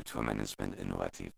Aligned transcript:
Kulturmanagement 0.00 0.74
innovativ. 0.76 1.30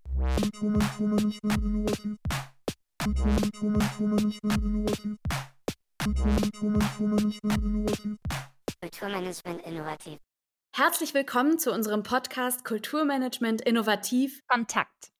Kulturmanagement 8.80 9.66
innovativ. 9.66 10.18
Herzlich 10.76 11.12
willkommen 11.12 11.58
zu 11.58 11.72
unserem 11.72 12.04
Podcast 12.04 12.64
Kulturmanagement 12.64 13.62
innovativ 13.62 14.40
Kontakt. 14.46 15.10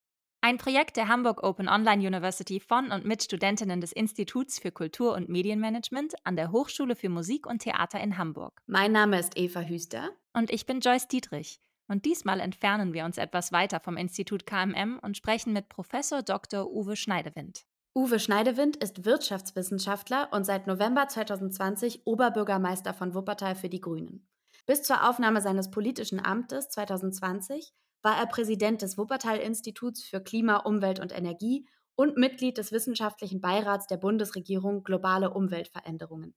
Ein 0.41 0.59
Projekt 0.59 0.97
der 0.97 1.09
Hamburg 1.09 1.43
Open 1.43 1.69
Online 1.69 2.07
University 2.07 2.61
von 2.61 2.93
und 2.93 3.05
mit 3.05 3.25
Studentinnen 3.25 3.81
des 3.81 3.91
Instituts 3.91 4.61
für 4.61 4.71
Kultur- 4.71 5.15
und 5.15 5.29
Medienmanagement 5.29 6.15
an 6.23 6.37
der 6.37 6.53
Hochschule 6.53 6.95
für 6.95 7.09
Musik 7.09 7.49
und 7.49 7.63
Theater 7.63 8.01
in 8.01 8.19
Hamburg. 8.19 8.63
Mein 8.67 8.93
Name 8.93 9.19
ist 9.19 9.37
Eva 9.37 9.63
Hüster. 9.63 10.11
Und 10.33 10.53
ich 10.53 10.65
bin 10.65 10.79
Joyce 10.79 11.09
Dietrich. 11.09 11.61
Und 11.89 12.05
diesmal 12.05 12.41
entfernen 12.41 12.93
wir 12.93 13.05
uns 13.05 13.19
etwas 13.19 13.53
weiter 13.53 13.80
vom 13.80 13.96
Institut 13.96 14.46
KMM 14.46 14.99
und 15.03 15.17
sprechen 15.17 15.53
mit 15.53 15.68
Professor 15.68 16.22
Dr. 16.22 16.71
Uwe 16.71 16.96
Schneidewind. 16.96 17.64
Uwe 17.95 18.18
Schneidewind 18.18 18.77
ist 18.77 19.05
Wirtschaftswissenschaftler 19.05 20.29
und 20.32 20.45
seit 20.45 20.67
November 20.67 21.08
2020 21.08 22.07
Oberbürgermeister 22.07 22.95
von 22.95 23.14
Wuppertal 23.14 23.55
für 23.55 23.68
die 23.68 23.81
Grünen. 23.81 24.27
Bis 24.64 24.82
zur 24.82 25.08
Aufnahme 25.08 25.43
seines 25.43 25.71
politischen 25.71 26.25
Amtes 26.25 26.71
2020 26.71 27.75
war 28.03 28.17
er 28.17 28.27
Präsident 28.27 28.80
des 28.80 28.96
Wuppertal-Instituts 28.96 30.05
für 30.05 30.22
Klima, 30.22 30.57
Umwelt 30.58 31.00
und 31.00 31.17
Energie 31.17 31.67
und 31.94 32.17
Mitglied 32.17 32.58
des 32.58 32.72
Wissenschaftlichen 32.72 33.41
Beirats 33.41 33.86
der 33.86 33.98
Bundesregierung 33.98 34.83
Globale 34.83 35.30
Umweltveränderungen. 35.30 36.34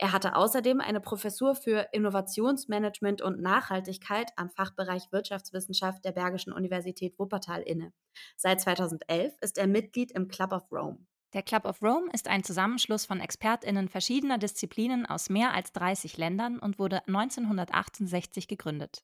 Er 0.00 0.12
hatte 0.12 0.36
außerdem 0.36 0.80
eine 0.80 1.00
Professur 1.00 1.56
für 1.56 1.88
Innovationsmanagement 1.90 3.20
und 3.20 3.40
Nachhaltigkeit 3.40 4.30
am 4.36 4.48
Fachbereich 4.48 5.10
Wirtschaftswissenschaft 5.10 6.04
der 6.04 6.12
Bergischen 6.12 6.52
Universität 6.52 7.18
Wuppertal 7.18 7.62
inne. 7.62 7.92
Seit 8.36 8.60
2011 8.60 9.34
ist 9.40 9.58
er 9.58 9.66
Mitglied 9.66 10.12
im 10.12 10.28
Club 10.28 10.52
of 10.52 10.70
Rome. 10.70 11.04
Der 11.34 11.42
Club 11.42 11.64
of 11.64 11.82
Rome 11.82 12.08
ist 12.12 12.28
ein 12.28 12.44
Zusammenschluss 12.44 13.06
von 13.06 13.20
ExpertInnen 13.20 13.88
verschiedener 13.88 14.38
Disziplinen 14.38 15.04
aus 15.04 15.30
mehr 15.30 15.52
als 15.52 15.72
30 15.72 16.16
Ländern 16.16 16.60
und 16.60 16.78
wurde 16.78 17.06
1968 17.08 18.46
gegründet. 18.46 19.02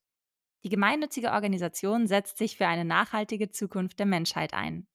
Die 0.63 0.71
gemeinnützige 0.71 1.33
Organisation 1.33 2.07
setzt 2.07 2.39
sich 2.39 2.57
für 2.57 2.69
eine 2.69 2.85
nachhaltige 2.85 3.51
Zukunft 3.51 3.99
der 3.99 4.07
Menschheit 4.07 4.55
ein. 4.55 4.87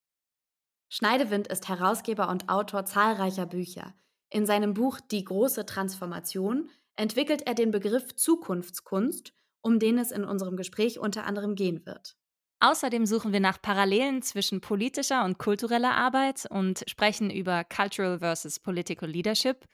Schneidewind 0.88 1.48
ist 1.48 1.70
Herausgeber 1.70 2.30
und 2.30 2.50
Autor 2.50 2.86
zahlreicher 2.86 3.46
Bücher. 3.46 3.94
In 4.30 4.46
seinem 4.46 4.74
Buch 4.74 5.00
Die 5.00 5.24
große 5.24 5.66
Transformation 5.66 6.70
entwickelt 6.96 7.48
er 7.48 7.56
den 7.56 7.72
Begriff 7.72 8.16
Zukunftskunst, 8.16 9.34
um 9.62 9.80
den 9.80 9.98
es 9.98 10.12
in 10.12 10.24
unserem 10.24 10.58
Gespräch 10.58 11.00
unter 11.00 11.26
anderem 11.26 11.56
gehen 11.56 11.86
wird. 11.86 12.16
Außerdem 12.62 13.06
suchen 13.06 13.32
wir 13.32 13.40
nach 13.40 13.62
Parallelen 13.62 14.22
zwischen 14.22 14.60
politischer 14.60 15.24
und 15.24 15.38
kultureller 15.38 15.96
Arbeit 15.96 16.46
und 16.50 16.84
sprechen 16.88 17.32
über 17.32 17.64
Cultural 17.64 18.20
versus 18.20 18.60
Political 18.60 19.10
Leadership 19.10 19.66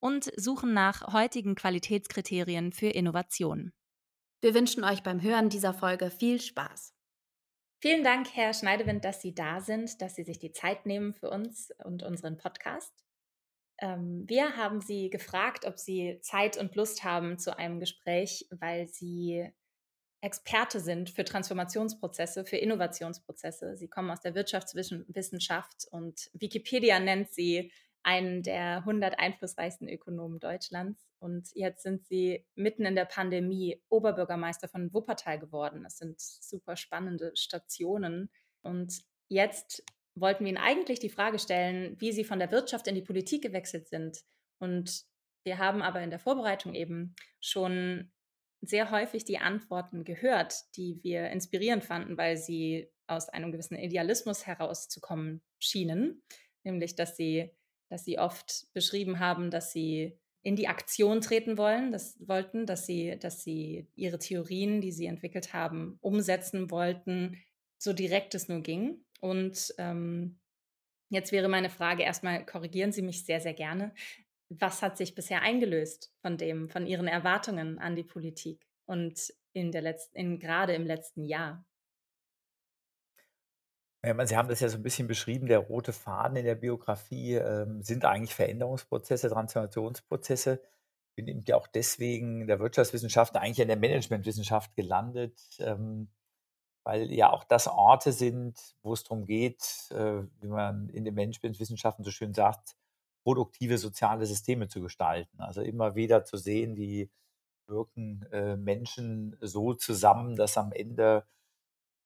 und 0.00 0.32
suchen 0.36 0.72
nach 0.72 1.12
heutigen 1.12 1.54
Qualitätskriterien 1.54 2.72
für 2.72 2.88
Innovation. 2.88 3.72
Wir 4.40 4.54
wünschen 4.54 4.84
euch 4.84 5.02
beim 5.02 5.20
Hören 5.20 5.50
dieser 5.50 5.74
Folge 5.74 6.10
viel 6.10 6.40
Spaß. 6.40 6.94
Vielen 7.78 8.04
Dank, 8.04 8.28
Herr 8.32 8.54
Schneidewind, 8.54 9.04
dass 9.04 9.20
Sie 9.20 9.34
da 9.34 9.60
sind, 9.60 10.00
dass 10.00 10.14
Sie 10.14 10.24
sich 10.24 10.38
die 10.38 10.52
Zeit 10.52 10.86
nehmen 10.86 11.12
für 11.12 11.28
uns 11.28 11.70
und 11.84 12.02
unseren 12.02 12.38
Podcast. 12.38 13.04
Ähm, 13.80 14.24
wir 14.26 14.56
haben 14.56 14.80
Sie 14.80 15.10
gefragt, 15.10 15.66
ob 15.66 15.78
Sie 15.78 16.18
Zeit 16.22 16.56
und 16.56 16.74
Lust 16.76 17.04
haben 17.04 17.38
zu 17.38 17.56
einem 17.56 17.80
Gespräch, 17.80 18.46
weil 18.50 18.88
Sie 18.88 19.50
Experte 20.22 20.80
sind 20.80 21.08
für 21.10 21.24
Transformationsprozesse, 21.24 22.44
für 22.44 22.58
Innovationsprozesse. 22.58 23.76
Sie 23.76 23.88
kommen 23.88 24.10
aus 24.10 24.20
der 24.20 24.34
Wirtschaftswissenschaft 24.34 25.86
und 25.90 26.30
Wikipedia 26.34 27.00
nennt 27.00 27.30
Sie 27.30 27.72
einen 28.02 28.42
der 28.42 28.78
100 28.78 29.18
einflussreichsten 29.18 29.88
Ökonomen 29.88 30.40
Deutschlands. 30.40 31.06
Und 31.18 31.50
jetzt 31.54 31.82
sind 31.82 32.06
sie 32.06 32.46
mitten 32.54 32.86
in 32.86 32.94
der 32.94 33.04
Pandemie 33.04 33.82
Oberbürgermeister 33.88 34.68
von 34.68 34.92
Wuppertal 34.92 35.38
geworden. 35.38 35.82
Das 35.82 35.98
sind 35.98 36.20
super 36.20 36.76
spannende 36.76 37.32
Stationen. 37.34 38.30
Und 38.62 39.02
jetzt 39.28 39.84
wollten 40.20 40.44
wir 40.44 40.50
Ihnen 40.50 40.58
eigentlich 40.58 41.00
die 41.00 41.08
Frage 41.08 41.38
stellen, 41.38 41.96
wie 42.00 42.12
Sie 42.12 42.24
von 42.24 42.38
der 42.38 42.50
Wirtschaft 42.50 42.86
in 42.86 42.94
die 42.94 43.02
Politik 43.02 43.42
gewechselt 43.42 43.88
sind. 43.88 44.20
Und 44.58 45.04
wir 45.44 45.58
haben 45.58 45.82
aber 45.82 46.00
in 46.02 46.10
der 46.10 46.18
Vorbereitung 46.18 46.74
eben 46.74 47.14
schon 47.40 48.10
sehr 48.60 48.90
häufig 48.90 49.24
die 49.24 49.38
Antworten 49.38 50.04
gehört, 50.04 50.54
die 50.76 51.00
wir 51.02 51.30
inspirierend 51.30 51.84
fanden, 51.84 52.18
weil 52.18 52.36
sie 52.36 52.90
aus 53.06 53.30
einem 53.30 53.52
gewissen 53.52 53.76
Idealismus 53.76 54.46
herauszukommen 54.46 55.40
schienen, 55.58 56.22
nämlich 56.62 56.94
dass 56.94 57.16
sie 57.16 57.50
dass 57.90 58.04
sie 58.04 58.18
oft 58.18 58.68
beschrieben 58.72 59.18
haben, 59.18 59.50
dass 59.50 59.72
sie 59.72 60.16
in 60.42 60.56
die 60.56 60.68
Aktion 60.68 61.20
treten 61.20 61.58
wollen, 61.58 61.92
das 61.92 62.16
wollten, 62.26 62.64
dass 62.64 62.86
sie, 62.86 63.18
dass 63.18 63.42
sie 63.42 63.88
ihre 63.94 64.18
Theorien, 64.18 64.80
die 64.80 64.92
sie 64.92 65.06
entwickelt 65.06 65.52
haben, 65.52 65.98
umsetzen 66.00 66.70
wollten, 66.70 67.36
so 67.76 67.92
direkt 67.92 68.34
es 68.34 68.48
nur 68.48 68.62
ging. 68.62 69.04
Und 69.20 69.74
ähm, 69.78 70.38
jetzt 71.10 71.32
wäre 71.32 71.48
meine 71.48 71.70
Frage 71.70 72.02
erstmal, 72.02 72.44
korrigieren 72.44 72.92
Sie 72.92 73.02
mich 73.02 73.24
sehr, 73.24 73.40
sehr 73.40 73.54
gerne. 73.54 73.94
Was 74.48 74.82
hat 74.82 74.96
sich 74.96 75.14
bisher 75.14 75.42
eingelöst 75.42 76.12
von 76.22 76.36
dem, 76.36 76.68
von 76.68 76.86
Ihren 76.86 77.06
Erwartungen 77.06 77.78
an 77.78 77.94
die 77.94 78.02
Politik 78.02 78.66
und 78.86 79.32
in 79.52 79.70
der 79.70 79.82
letzten, 79.82 80.16
in, 80.16 80.38
gerade 80.40 80.74
im 80.74 80.86
letzten 80.86 81.24
Jahr? 81.24 81.64
Sie 84.02 84.36
haben 84.36 84.48
das 84.48 84.60
ja 84.60 84.68
so 84.68 84.78
ein 84.78 84.82
bisschen 84.82 85.08
beschrieben, 85.08 85.46
der 85.46 85.58
rote 85.58 85.92
Faden 85.92 86.36
in 86.36 86.46
der 86.46 86.54
Biografie 86.54 87.34
ähm, 87.34 87.82
sind 87.82 88.06
eigentlich 88.06 88.34
Veränderungsprozesse, 88.34 89.28
Transformationsprozesse. 89.28 90.62
Ich 91.10 91.16
bin 91.16 91.28
eben 91.28 91.44
ja 91.46 91.56
auch 91.56 91.66
deswegen 91.66 92.40
in 92.40 92.46
der 92.46 92.60
Wirtschaftswissenschaft, 92.60 93.36
eigentlich 93.36 93.58
in 93.58 93.68
der 93.68 93.76
Managementwissenschaft 93.76 94.74
gelandet, 94.74 95.38
ähm, 95.58 96.08
weil 96.84 97.12
ja 97.12 97.30
auch 97.30 97.44
das 97.44 97.66
Orte 97.68 98.12
sind, 98.12 98.58
wo 98.82 98.92
es 98.92 99.04
darum 99.04 99.26
geht, 99.26 99.88
äh, 99.90 100.22
wie 100.40 100.48
man 100.48 100.88
in 100.88 101.04
den 101.04 101.14
Managementwissenschaften 101.14 102.04
so 102.04 102.10
schön 102.10 102.34
sagt, 102.34 102.76
produktive 103.22 103.78
soziale 103.78 104.26
Systeme 104.26 104.68
zu 104.68 104.80
gestalten. 104.80 105.40
Also 105.40 105.62
immer 105.62 105.94
wieder 105.94 106.24
zu 106.24 106.36
sehen, 106.36 106.76
wie 106.76 107.10
wirken 107.66 108.26
äh, 108.32 108.56
Menschen 108.56 109.36
so 109.40 109.74
zusammen, 109.74 110.36
dass 110.36 110.58
am 110.58 110.72
Ende 110.72 111.26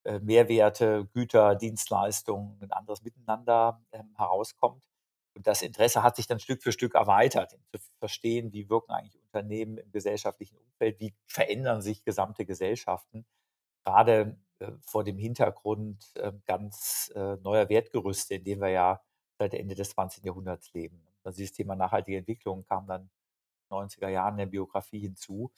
äh, 0.05 0.19
Mehrwerte, 0.21 1.07
Güter, 1.15 1.55
Dienstleistungen, 1.55 2.59
ein 2.61 2.73
anderes 2.73 3.03
Miteinander 3.03 3.83
ähm, 3.93 4.15
herauskommt. 4.17 4.85
Und 5.35 5.47
das 5.47 5.63
Interesse 5.63 6.03
hat 6.03 6.17
sich 6.17 6.27
dann 6.27 6.39
Stück 6.39 6.63
für 6.63 6.73
Stück 6.73 6.95
erweitert, 6.95 7.59
zu 7.73 7.79
verstehen, 7.99 8.53
wie 8.53 8.69
wirken 8.69 8.93
eigentlich 8.93 9.19
Unternehmen 9.21 9.79
im 9.79 9.91
gesellschaftlichen 9.91 10.59
Umfeld, 10.59 11.01
wie 11.01 11.15
verändern 11.27 11.83
sich 11.83 12.05
gesamte 12.05 12.45
Gesellschaften, 12.45 13.27
gerade 13.85 14.39
vor 14.81 15.05
dem 15.05 15.19
Hintergrund 15.19 16.13
äh, 16.17 16.33
ganz 16.47 17.13
äh, 17.15 17.37
neuer 17.37 17.69
Wertgerüste, 17.69 18.35
in 18.35 18.45
denen 18.45 18.61
wir 18.61 18.71
ja 18.71 19.01
seit 19.39 19.55
Ende 19.55 19.75
des 19.75 19.91
20. 19.91 20.25
Jahrhunderts 20.25 20.73
leben. 20.73 21.07
Also 21.23 21.39
dieses 21.39 21.53
Thema 21.53 21.75
nachhaltige 21.77 22.19
Entwicklung 22.19 22.65
kam 22.65 22.87
dann 22.87 23.03
in 23.03 23.77
den 23.77 23.89
90er 23.89 24.09
Jahren 24.09 24.35
in 24.35 24.39
der 24.39 24.47
Biografie 24.47 25.01
hinzu. 25.01 25.51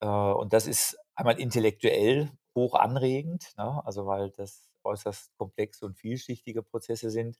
Äh, 0.00 0.06
und 0.06 0.52
das 0.52 0.66
ist 0.66 0.98
einmal 1.14 1.40
intellektuell 1.40 2.30
hoch 2.54 2.74
anregend, 2.74 3.54
ne? 3.56 3.82
also 3.84 4.06
weil 4.06 4.30
das 4.30 4.68
äußerst 4.84 5.36
komplexe 5.36 5.86
und 5.86 5.96
vielschichtige 5.96 6.62
Prozesse 6.62 7.10
sind. 7.10 7.38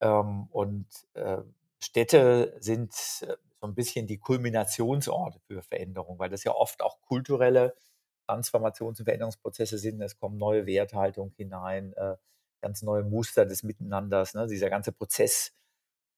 Ähm, 0.00 0.48
und 0.50 0.86
äh, 1.14 1.38
Städte 1.80 2.56
sind 2.60 2.92
äh, 3.22 3.36
so 3.60 3.66
ein 3.66 3.74
bisschen 3.74 4.06
die 4.06 4.18
Kulminationsorte 4.18 5.40
für 5.40 5.62
Veränderung, 5.62 6.18
weil 6.18 6.30
das 6.30 6.44
ja 6.44 6.52
oft 6.54 6.82
auch 6.82 7.00
kulturelle 7.00 7.74
Transformations- 8.28 9.00
und 9.00 9.04
Veränderungsprozesse 9.04 9.78
sind. 9.78 10.00
Es 10.02 10.18
kommen 10.18 10.38
neue 10.38 10.66
Werthaltungen 10.66 11.32
hinein, 11.36 11.92
äh, 11.94 12.16
ganz 12.60 12.82
neue 12.82 13.04
Muster 13.04 13.46
des 13.46 13.62
Miteinanders. 13.62 14.34
Ne? 14.34 14.46
Dieser 14.46 14.70
ganze 14.70 14.92
Prozess 14.92 15.52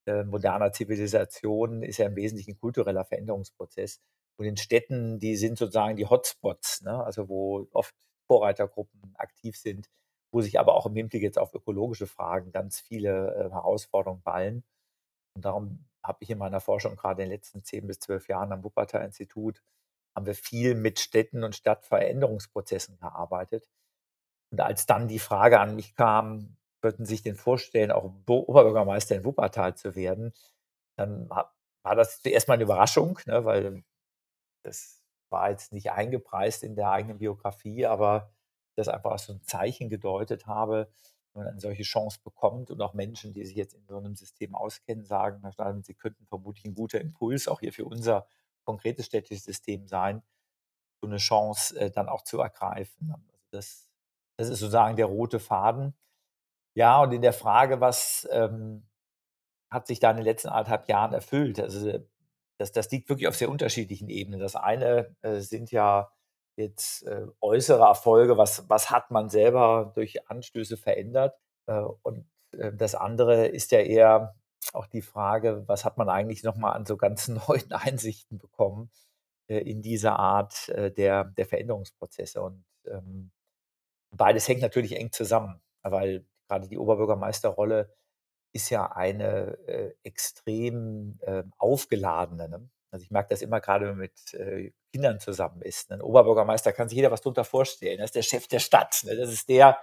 äh, 0.07 0.25
moderner 0.25 0.73
Zivilisation 0.73 1.83
ist 1.83 1.99
ja 1.99 2.07
im 2.07 2.17
Wesentlichen 2.17 2.59
kultureller 2.59 3.05
Veränderungsprozess. 3.05 4.01
Und 4.39 4.47
in 4.47 4.57
Städten, 4.57 5.19
die 5.19 5.37
sind 5.37 5.59
sozusagen 5.59 5.97
die 5.97 6.07
Hotspots, 6.07 6.83
ne? 6.83 7.05
also 7.05 7.29
wo 7.29 7.69
oft 7.73 7.95
Vorreitergruppen 8.27 9.15
aktiv 9.17 9.57
sind, 9.57 9.91
wo 10.33 10.41
sich 10.41 10.59
aber 10.59 10.75
auch 10.75 10.87
im 10.87 10.95
Hinblick 10.95 11.23
jetzt 11.23 11.39
auf 11.39 11.55
ökologische 11.55 12.07
Fragen 12.07 12.53
ganz 12.53 12.81
viele 12.81 13.35
äh, 13.35 13.51
Herausforderungen 13.51 14.23
ballen. 14.23 14.65
Und 15.35 15.45
darum 15.45 15.85
habe 16.03 16.19
ich 16.23 16.31
in 16.31 16.39
meiner 16.39 16.61
Forschung 16.61 16.97
gerade 16.97 17.23
in 17.23 17.29
den 17.29 17.37
letzten 17.37 17.63
zehn 17.65 17.87
bis 17.87 17.99
zwölf 17.99 18.29
Jahren 18.29 18.53
am 18.53 18.65
Wuppertal-Institut 18.65 19.63
haben 20.21 20.27
wir 20.27 20.35
viel 20.35 20.75
mit 20.75 21.01
Städten 21.01 21.45
und 21.45 21.57
Stadtveränderungsprozessen 21.57 22.99
gearbeitet. 22.99 23.67
Und 24.53 24.61
als 24.61 24.85
dann 24.85 25.09
die 25.09 25.19
Frage 25.19 25.61
an 25.61 25.77
mich 25.77 25.95
kam, 25.95 26.59
würden 26.83 27.07
Sie 27.07 27.15
sich 27.15 27.23
denn 27.23 27.37
vorstellen, 27.37 27.91
auch 27.91 28.13
Oberbürgermeister 28.27 29.17
in 29.17 29.25
Wuppertal 29.25 29.77
zu 29.77 29.95
werden, 29.95 30.35
dann 30.97 31.31
war 31.31 31.55
das 31.97 32.21
zuerst 32.21 32.49
mal 32.49 32.55
eine 32.55 32.65
Überraschung, 32.65 33.19
ne, 33.25 33.45
weil 33.47 33.83
das 34.63 35.03
war 35.31 35.51
jetzt 35.51 35.73
nicht 35.73 35.91
eingepreist 35.91 36.63
in 36.65 36.75
der 36.75 36.91
eigenen 36.91 37.19
Biografie, 37.19 37.87
aber 37.87 38.31
das 38.77 38.89
einfach 38.89 39.13
als 39.13 39.25
so 39.25 39.33
ein 39.33 39.43
Zeichen 39.43 39.89
gedeutet 39.89 40.47
habe, 40.47 40.91
wenn 41.33 41.45
man 41.45 41.53
eine 41.53 41.61
solche 41.61 41.85
Chance 41.85 42.19
bekommt 42.23 42.71
und 42.71 42.83
auch 42.83 42.93
Menschen, 42.93 43.33
die 43.33 43.47
sich 43.47 43.57
jetzt 43.57 43.75
in 43.75 43.87
so 43.87 43.97
einem 43.97 44.17
System 44.17 44.55
auskennen, 44.55 45.05
sagen, 45.05 45.41
Sie 45.83 45.95
könnten 45.95 46.27
vermutlich 46.27 46.67
ein 46.67 46.75
guter 46.75 47.01
Impuls 47.01 47.49
auch 47.49 47.61
hier 47.61 47.73
für 47.73 47.87
unser 47.87 48.27
konkretes 48.71 49.07
städtisches 49.07 49.45
System 49.45 49.87
sein, 49.87 50.23
so 51.03 51.09
eine 51.09 51.19
Chance 51.19 51.79
äh, 51.79 51.91
dann 51.91 52.09
auch 52.09 52.23
zu 52.23 52.41
ergreifen. 52.41 53.13
Also 53.13 53.27
das, 53.51 53.91
das 54.39 54.49
ist 54.49 54.61
sozusagen 54.61 54.97
der 54.97 55.07
rote 55.07 55.41
Faden. 55.41 55.95
Ja, 56.77 57.03
und 57.03 57.13
in 57.13 57.23
der 57.23 57.33
Frage, 57.33 57.81
was 57.81 58.29
ähm, 58.31 58.87
hat 59.73 59.87
sich 59.87 60.01
da 60.01 60.11
in 60.11 60.19
den 60.19 60.25
letzten 60.25 60.49
anderthalb 60.49 60.89
Jahren 60.89 61.13
erfüllt? 61.13 61.59
Also 61.59 61.99
das, 62.59 62.73
das 62.73 62.91
liegt 62.91 63.09
wirklich 63.09 63.29
auf 63.29 63.37
sehr 63.37 63.51
unterschiedlichen 63.51 64.09
Ebenen. 64.09 64.41
Das 64.41 64.57
eine 64.57 65.17
äh, 65.23 65.41
sind 65.41 65.73
ja 65.73 66.13
jetzt 66.57 67.05
äh, 67.07 67.27
äußere 67.41 67.85
Erfolge, 67.85 68.37
was, 68.37 68.69
was 68.69 68.91
hat 68.91 69.11
man 69.11 69.31
selber 69.31 69.93
durch 69.95 70.29
Anstöße 70.29 70.77
verändert? 70.77 71.37
Äh, 71.67 71.81
und 72.03 72.29
äh, 72.53 72.73
das 72.73 72.95
andere 72.95 73.47
ist 73.49 73.73
ja 73.73 73.81
eher 73.81 74.37
auch 74.73 74.87
die 74.87 75.03
Frage, 75.03 75.65
was 75.67 75.85
hat 75.85 75.99
man 75.99 76.09
eigentlich 76.09 76.43
nochmal 76.43 76.75
an 76.75 76.87
so 76.87 76.97
ganz 76.97 77.29
neuen 77.49 77.73
Einsichten 77.73 78.39
bekommen 78.39 78.91
äh, 79.49 79.59
in 79.59 79.83
dieser 79.83 80.19
Art 80.19 80.69
äh, 80.71 80.91
der, 80.91 81.25
der 81.25 81.47
Veränderungsprozesse. 81.47 82.43
Und 82.43 82.65
ähm, 82.87 83.31
beides 84.11 84.49
hängt 84.49 84.63
natürlich 84.63 84.97
eng 84.97 85.13
zusammen, 85.13 85.61
weil 85.83 86.25
gerade 86.49 86.69
die 86.69 86.79
Oberbürgermeisterrolle 86.79 87.95
ist 88.53 88.71
ja 88.71 88.91
eine 88.93 89.59
äh, 89.69 89.95
extrem 90.03 91.19
äh, 91.23 91.45
aufgeladene. 91.59 92.49
Ne? 92.49 92.69
Also 92.91 93.05
ich 93.05 93.11
merke 93.11 93.29
das 93.31 93.43
immer 93.43 93.61
gerade, 93.61 93.87
wenn 93.87 93.93
man 93.93 94.01
mit 94.01 94.35
äh, 94.35 94.73
Kindern 94.93 95.21
zusammen 95.21 95.63
ist. 95.63 95.91
Ne? 95.91 95.97
Ein 95.97 96.03
Oberbürgermeister 96.03 96.73
kann 96.73 96.89
sich 96.89 96.97
jeder 96.97 97.13
was 97.13 97.21
drunter 97.21 97.45
vorstellen. 97.45 97.99
Das 97.99 98.07
ist 98.07 98.17
der 98.17 98.23
Chef 98.23 98.49
der 98.49 98.59
Stadt. 98.59 99.03
Ne? 99.05 99.15
Das 99.17 99.31
ist 99.33 99.49
der, 99.49 99.79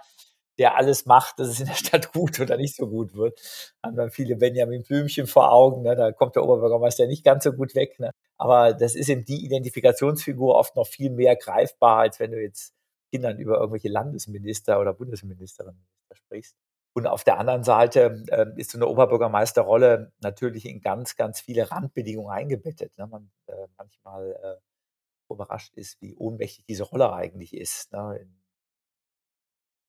der 0.58 0.76
alles 0.76 1.06
macht, 1.06 1.38
dass 1.38 1.48
es 1.48 1.60
in 1.60 1.66
der 1.66 1.74
Stadt 1.74 2.12
gut 2.12 2.40
oder 2.40 2.56
nicht 2.56 2.76
so 2.76 2.88
gut 2.88 3.14
wird. 3.14 3.40
Haben 3.82 3.96
dann 3.96 4.10
viele 4.10 4.36
Benjamin 4.36 4.82
Blümchen 4.82 5.26
vor 5.26 5.52
Augen. 5.52 5.82
Ne? 5.82 5.94
Da 5.96 6.12
kommt 6.12 6.36
der 6.36 6.44
Oberbürgermeister 6.44 7.06
nicht 7.06 7.24
ganz 7.24 7.44
so 7.44 7.52
gut 7.52 7.74
weg. 7.74 7.98
Ne? 8.00 8.10
Aber 8.36 8.72
das 8.72 8.94
ist 8.94 9.08
eben 9.08 9.24
die 9.24 9.44
Identifikationsfigur 9.44 10.54
oft 10.54 10.76
noch 10.76 10.86
viel 10.86 11.10
mehr 11.10 11.36
greifbar, 11.36 11.98
als 11.98 12.20
wenn 12.20 12.32
du 12.32 12.40
jetzt 12.40 12.74
Kindern 13.10 13.38
über 13.38 13.58
irgendwelche 13.58 13.88
Landesminister 13.88 14.80
oder 14.80 14.92
Bundesministerinnen 14.92 15.86
sprichst. 16.12 16.56
Und 16.94 17.06
auf 17.06 17.22
der 17.22 17.38
anderen 17.38 17.62
Seite 17.62 18.24
äh, 18.28 18.46
ist 18.56 18.72
so 18.72 18.78
eine 18.78 18.88
Oberbürgermeisterrolle 18.88 20.12
natürlich 20.20 20.66
in 20.66 20.80
ganz, 20.80 21.16
ganz 21.16 21.40
viele 21.40 21.70
Randbedingungen 21.70 22.32
eingebettet. 22.32 22.96
Ne? 22.98 23.06
Man 23.06 23.30
äh, 23.46 23.52
manchmal 23.76 24.32
äh, 24.42 25.32
überrascht 25.32 25.74
ist, 25.76 26.00
wie 26.00 26.16
ohnmächtig 26.16 26.64
diese 26.66 26.84
Rolle 26.84 27.12
eigentlich 27.12 27.54
ist. 27.54 27.92
Ne? 27.92 28.18
In 28.20 28.37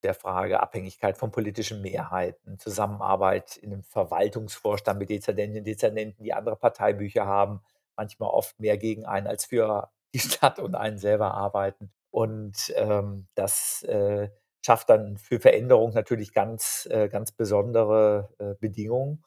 der 0.04 0.14
Frage 0.14 0.62
Abhängigkeit 0.62 1.18
von 1.18 1.32
politischen 1.32 1.82
Mehrheiten, 1.82 2.60
Zusammenarbeit 2.60 3.58
in 3.58 3.74
einem 3.74 3.84
Verwaltungsvorstand 3.84 5.00
mit 5.00 5.10
Dezernentinnen 5.10 5.60
und 5.60 5.68
Dezernenten, 5.68 6.24
die 6.24 6.34
andere 6.34 6.56
Parteibücher 6.56 7.26
haben, 7.26 7.62
manchmal 7.96 8.30
oft 8.30 8.60
mehr 8.60 8.78
gegen 8.78 9.06
einen 9.06 9.28
als 9.28 9.46
für 9.46 9.92
die 10.14 10.20
Stadt 10.20 10.60
und 10.60 10.76
einen 10.76 10.98
selber 10.98 11.34
arbeiten. 11.34 11.92
Und 12.12 12.74
ähm, 12.76 13.28
das 13.36 13.84
äh, 13.84 14.30
schafft 14.66 14.90
dann 14.90 15.18
für 15.18 15.40
Veränderung 15.40 15.94
natürlich 15.94 16.34
ganz, 16.34 16.88
äh, 16.92 17.08
ganz 17.10 17.32
besondere 17.32 18.30
äh, 18.40 18.56
Bedingungen. 18.60 19.24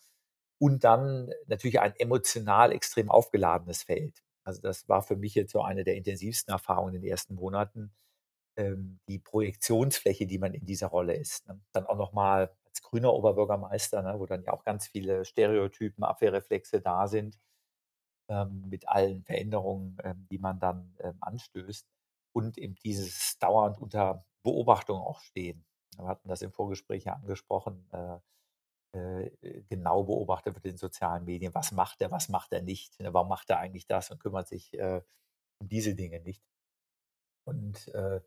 Und 0.58 0.84
dann 0.84 1.32
natürlich 1.46 1.80
ein 1.80 1.94
emotional 1.96 2.72
extrem 2.72 3.10
aufgeladenes 3.10 3.82
Feld. 3.82 4.22
Also 4.44 4.60
das 4.62 4.88
war 4.88 5.02
für 5.02 5.16
mich 5.16 5.34
jetzt 5.34 5.52
so 5.52 5.62
eine 5.62 5.84
der 5.84 5.96
intensivsten 5.96 6.52
Erfahrungen 6.52 6.94
in 6.94 7.02
den 7.02 7.10
ersten 7.10 7.34
Monaten, 7.34 7.92
ähm, 8.56 9.00
die 9.08 9.19
Projektionsfläche, 9.19 10.26
die 10.26 10.38
man 10.38 10.54
in 10.54 10.66
dieser 10.66 10.88
Rolle 10.88 11.14
ist. 11.14 11.46
Ne? 11.49 11.60
Dann 11.72 11.87
auch 11.87 11.96
nochmal 11.96 12.54
als 12.66 12.82
grüner 12.82 13.12
Oberbürgermeister, 13.12 14.02
ne, 14.02 14.19
wo 14.19 14.26
dann 14.26 14.43
ja 14.44 14.52
auch 14.52 14.64
ganz 14.64 14.87
viele 14.87 15.25
Stereotypen, 15.25 16.04
Abwehrreflexe 16.04 16.81
da 16.81 17.06
sind, 17.06 17.38
ähm, 18.28 18.64
mit 18.69 18.88
allen 18.88 19.25
Veränderungen, 19.25 19.99
ähm, 20.04 20.26
die 20.31 20.38
man 20.38 20.58
dann 20.58 20.96
ähm, 21.00 21.19
anstößt. 21.20 21.87
Und 22.34 22.56
eben 22.58 22.75
dieses 22.76 23.38
dauernd 23.38 23.78
unter 23.78 24.25
Beobachtung 24.43 25.00
auch 25.00 25.20
stehen. 25.20 25.64
Wir 25.96 26.06
hatten 26.06 26.28
das 26.28 26.40
im 26.43 26.52
Vorgespräch 26.52 27.05
ja 27.05 27.14
angesprochen. 27.14 27.87
Äh, 27.93 28.19
äh, 28.94 29.31
genau 29.69 30.05
beobachtet 30.05 30.55
wird 30.55 30.66
in 30.66 30.76
sozialen 30.76 31.25
Medien. 31.25 31.55
Was 31.55 31.72
macht 31.72 32.02
er, 32.02 32.10
was 32.10 32.28
macht 32.28 32.52
er 32.52 32.62
nicht? 32.62 33.00
Ne? 33.00 33.14
Warum 33.14 33.28
macht 33.28 33.48
er 33.50 33.58
eigentlich 33.58 33.87
das 33.87 34.10
und 34.10 34.20
kümmert 34.20 34.48
sich 34.48 34.75
äh, 34.75 35.00
um 35.60 35.69
diese 35.69 35.94
Dinge 35.94 36.20
nicht? 36.20 36.43
Und 37.44 37.88
äh, 37.88 38.20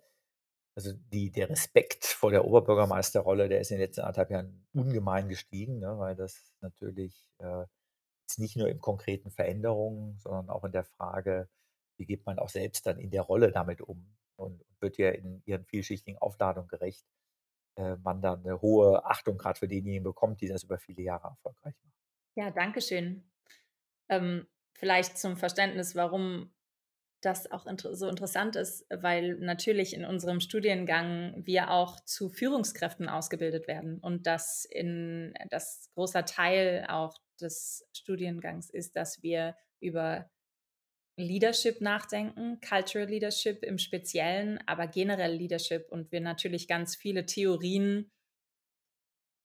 also 0.76 0.92
die, 0.94 1.32
der 1.32 1.50
Respekt 1.50 2.06
vor 2.06 2.32
der 2.32 2.46
Oberbürgermeisterrolle, 2.46 3.48
der 3.48 3.62
ist 3.62 3.72
in 3.72 3.78
den 3.78 3.88
letzten 3.88 4.02
anderthalb 4.02 4.30
Jahren 4.30 4.68
ungemein 4.74 5.30
gestiegen, 5.30 5.80
ne, 5.80 5.98
weil 5.98 6.16
das 6.16 6.54
natürlich 6.62 7.30
äh, 7.40 7.66
nicht 8.38 8.58
nur 8.58 8.68
in 8.68 8.80
konkreten 8.80 9.32
Veränderungen, 9.32 10.18
sondern 10.20 10.50
auch 10.50 10.64
in 10.66 10.72
der 10.72 10.84
Frage, 10.84 11.50
wie 11.98 12.06
geht 12.06 12.26
man 12.26 12.40
auch 12.40 12.50
selbst 12.50 12.86
dann 12.86 13.00
in 13.00 13.10
der 13.10 13.22
Rolle 13.22 13.52
damit 13.52 13.82
um 13.82 14.18
und 14.36 14.66
wird 14.82 14.98
ja 14.98 15.12
in 15.12 15.42
ihren 15.46 15.66
vielschichtigen 15.66 16.20
Aufladungen 16.20 16.68
gerecht, 16.68 17.06
äh, 17.78 17.96
man 17.98 18.22
dann 18.22 18.46
eine 18.46 18.62
hohe 18.62 19.06
Achtung 19.06 19.38
gerade 19.38 19.60
für 19.60 19.68
diejenigen 19.68 20.04
bekommt, 20.04 20.42
die 20.42 20.48
das 20.48 20.64
über 20.64 20.78
viele 20.78 21.04
Jahre 21.04 21.30
erfolgreich 21.30 21.76
machen. 21.82 21.94
Ja, 22.36 22.52
danke 22.52 22.82
schön. 22.82 23.32
Ähm, 24.10 24.48
vielleicht 24.74 25.18
zum 25.18 25.38
Verständnis, 25.38 25.96
warum 25.96 26.54
das 27.26 27.52
auch 27.52 27.66
inter 27.66 27.96
so 27.96 28.08
interessant 28.08 28.56
ist, 28.56 28.86
weil 28.90 29.36
natürlich 29.36 29.94
in 29.94 30.06
unserem 30.06 30.40
Studiengang 30.40 31.34
wir 31.46 31.72
auch 31.72 32.00
zu 32.02 32.30
Führungskräften 32.30 33.10
ausgebildet 33.10 33.68
werden 33.68 34.00
und 34.00 34.28
das 34.28 34.66
in 34.66 35.34
das 35.50 35.90
großer 35.96 36.26
Teil 36.26 36.86
auch 36.88 37.18
des 37.42 37.88
Studiengangs 37.94 38.70
ist, 38.70 38.96
dass 38.96 39.24
wir 39.24 39.56
über 39.80 40.30
Leadership 41.18 41.82
nachdenken, 41.82 42.60
Cultural 42.60 43.08
Leadership 43.08 43.64
im 43.64 43.78
Speziellen, 43.78 44.60
aber 44.68 44.88
generell 44.88 45.34
Leadership 45.34 45.88
und 45.90 46.12
wir 46.12 46.22
natürlich 46.22 46.68
ganz 46.68 46.96
viele 46.96 47.26
Theorien 47.26 48.12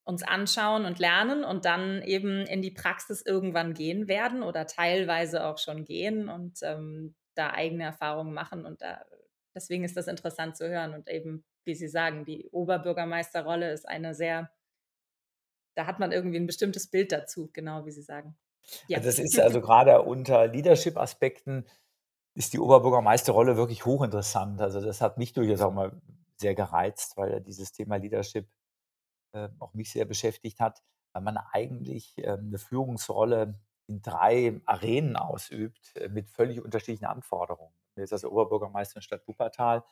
uns 0.04 0.22
anschauen 0.24 0.84
und 0.84 0.98
lernen 0.98 1.44
und 1.44 1.64
dann 1.64 2.02
eben 2.02 2.44
in 2.46 2.62
die 2.62 2.72
Praxis 2.72 3.22
irgendwann 3.24 3.74
gehen 3.74 4.08
werden 4.08 4.42
oder 4.42 4.66
teilweise 4.66 5.44
auch 5.46 5.58
schon 5.58 5.84
gehen 5.84 6.28
und 6.28 6.58
ähm, 6.62 7.14
da 7.40 7.50
eigene 7.52 7.84
Erfahrungen 7.84 8.34
machen. 8.34 8.66
Und 8.66 8.82
da, 8.82 9.04
deswegen 9.54 9.84
ist 9.84 9.96
das 9.96 10.06
interessant 10.06 10.56
zu 10.56 10.68
hören. 10.68 10.94
Und 10.94 11.08
eben, 11.08 11.44
wie 11.64 11.74
Sie 11.74 11.88
sagen, 11.88 12.24
die 12.24 12.48
Oberbürgermeisterrolle 12.50 13.72
ist 13.72 13.88
eine 13.88 14.14
sehr, 14.14 14.50
da 15.74 15.86
hat 15.86 15.98
man 15.98 16.12
irgendwie 16.12 16.38
ein 16.38 16.46
bestimmtes 16.46 16.90
Bild 16.90 17.12
dazu, 17.12 17.50
genau 17.52 17.86
wie 17.86 17.92
Sie 17.92 18.02
sagen. 18.02 18.36
Ja. 18.88 18.98
Also 18.98 19.08
das 19.08 19.18
ist 19.18 19.40
also 19.40 19.60
gerade 19.62 20.02
unter 20.02 20.46
Leadership-Aspekten 20.46 21.66
ist 22.34 22.52
die 22.52 22.60
Oberbürgermeisterrolle 22.60 23.56
wirklich 23.56 23.86
hochinteressant. 23.86 24.60
Also 24.60 24.80
das 24.80 25.00
hat 25.00 25.18
mich 25.18 25.32
durchaus 25.32 25.62
auch 25.62 25.72
mal 25.72 26.00
sehr 26.36 26.54
gereizt, 26.54 27.16
weil 27.16 27.40
dieses 27.40 27.72
Thema 27.72 27.96
Leadership 27.96 28.48
äh, 29.32 29.48
auch 29.58 29.72
mich 29.74 29.90
sehr 29.90 30.04
beschäftigt 30.04 30.60
hat, 30.60 30.82
weil 31.12 31.22
man 31.22 31.38
eigentlich 31.52 32.18
äh, 32.18 32.32
eine 32.32 32.58
Führungsrolle 32.58 33.58
in 33.90 34.02
drei 34.02 34.60
Arenen 34.66 35.16
ausübt 35.16 35.96
äh, 35.96 36.08
mit 36.08 36.30
völlig 36.30 36.60
unterschiedlichen 36.62 37.06
Anforderungen. 37.06 37.74
Jetzt 37.96 38.12
als 38.12 38.24
Oberbürgermeister 38.24 38.96
in 38.96 39.02
Stadt 39.02 39.26
Wuppertal 39.26 39.84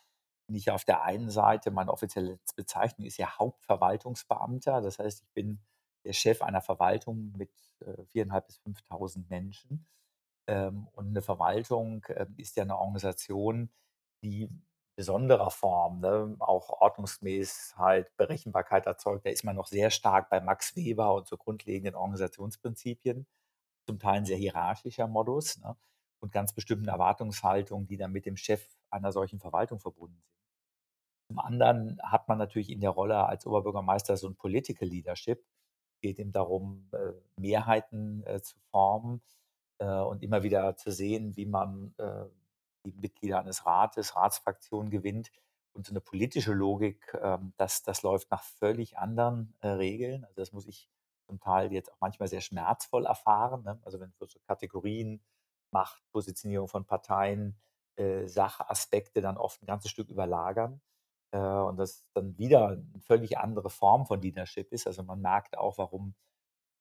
bin 0.46 0.56
ich 0.56 0.70
auf 0.70 0.84
der 0.84 1.02
einen 1.02 1.30
Seite, 1.30 1.72
meine 1.72 1.92
offizielle 1.92 2.38
Bezeichnung 2.54 3.06
ist 3.06 3.18
ja 3.18 3.38
Hauptverwaltungsbeamter. 3.38 4.80
Das 4.80 4.98
heißt, 5.00 5.22
ich 5.22 5.32
bin 5.34 5.60
der 6.04 6.12
Chef 6.12 6.42
einer 6.42 6.62
Verwaltung 6.62 7.32
mit 7.36 7.50
äh, 7.80 8.04
viereinhalb 8.06 8.46
bis 8.46 8.60
5.000 8.60 9.24
Menschen. 9.28 9.86
Ähm, 10.46 10.86
und 10.92 11.08
eine 11.08 11.20
Verwaltung 11.20 12.04
äh, 12.04 12.26
ist 12.36 12.56
ja 12.56 12.62
eine 12.62 12.78
Organisation, 12.78 13.70
die 14.22 14.48
besonderer 14.96 15.50
Form, 15.50 16.00
ne, 16.00 16.36
auch 16.38 16.70
Ordnungsmäßigkeit, 16.80 18.16
Berechenbarkeit 18.16 18.86
erzeugt. 18.86 19.26
Da 19.26 19.30
ist 19.30 19.44
man 19.44 19.56
noch 19.56 19.66
sehr 19.66 19.90
stark 19.90 20.30
bei 20.30 20.40
Max 20.40 20.76
Weber 20.76 21.14
und 21.14 21.26
so 21.26 21.36
grundlegenden 21.36 21.96
Organisationsprinzipien 21.96 23.26
zum 23.88 23.98
Teil 23.98 24.18
ein 24.18 24.26
sehr 24.26 24.36
hierarchischer 24.36 25.06
Modus 25.06 25.56
ne, 25.60 25.74
und 26.20 26.30
ganz 26.30 26.52
bestimmten 26.52 26.88
Erwartungshaltungen, 26.88 27.86
die 27.86 27.96
dann 27.96 28.12
mit 28.12 28.26
dem 28.26 28.36
Chef 28.36 28.68
einer 28.90 29.12
solchen 29.12 29.40
Verwaltung 29.40 29.80
verbunden 29.80 30.20
sind. 30.20 30.38
Zum 31.30 31.38
anderen 31.38 31.98
hat 32.02 32.28
man 32.28 32.36
natürlich 32.36 32.70
in 32.70 32.80
der 32.80 32.90
Rolle 32.90 33.24
als 33.24 33.46
Oberbürgermeister 33.46 34.18
so 34.18 34.28
ein 34.28 34.36
Political 34.36 34.86
Leadership. 34.86 35.42
Es 35.94 36.00
geht 36.00 36.18
ihm 36.18 36.32
darum, 36.32 36.90
äh, 36.92 37.12
Mehrheiten 37.40 38.24
äh, 38.26 38.42
zu 38.42 38.58
formen 38.70 39.22
äh, 39.78 39.86
und 39.86 40.22
immer 40.22 40.42
wieder 40.42 40.76
zu 40.76 40.92
sehen, 40.92 41.34
wie 41.36 41.46
man 41.46 41.94
die 42.84 42.92
Mitglieder 42.92 43.40
eines 43.40 43.66
Rates, 43.66 44.16
Ratsfraktionen 44.16 44.90
gewinnt. 44.90 45.32
Und 45.72 45.86
so 45.86 45.92
eine 45.92 46.00
politische 46.00 46.52
Logik, 46.52 47.16
ähm, 47.22 47.52
das, 47.56 47.82
das 47.82 48.02
läuft 48.02 48.30
nach 48.30 48.42
völlig 48.42 48.98
anderen 48.98 49.54
Regeln. 49.62 50.24
Also 50.24 50.36
das 50.36 50.52
muss 50.52 50.66
ich 50.66 50.88
zum 51.28 51.40
Teil 51.40 51.72
jetzt 51.72 51.92
auch 51.92 52.00
manchmal 52.00 52.28
sehr 52.28 52.40
schmerzvoll 52.40 53.06
erfahren. 53.06 53.62
Ne? 53.62 53.78
Also 53.84 54.00
wenn 54.00 54.12
so 54.18 54.26
Kategorien, 54.46 55.22
Macht, 55.70 56.02
Positionierung 56.10 56.68
von 56.68 56.86
Parteien, 56.86 57.60
äh, 57.96 58.26
Sachaspekte 58.26 59.20
dann 59.20 59.36
oft 59.36 59.62
ein 59.62 59.66
ganzes 59.66 59.90
Stück 59.90 60.08
überlagern. 60.08 60.80
Äh, 61.32 61.38
und 61.38 61.76
das 61.76 62.10
dann 62.14 62.38
wieder 62.38 62.68
eine 62.68 63.00
völlig 63.00 63.38
andere 63.38 63.68
Form 63.68 64.06
von 64.06 64.22
Leadership 64.22 64.72
ist. 64.72 64.86
Also 64.86 65.02
man 65.02 65.20
merkt 65.20 65.58
auch, 65.58 65.76
warum 65.78 66.14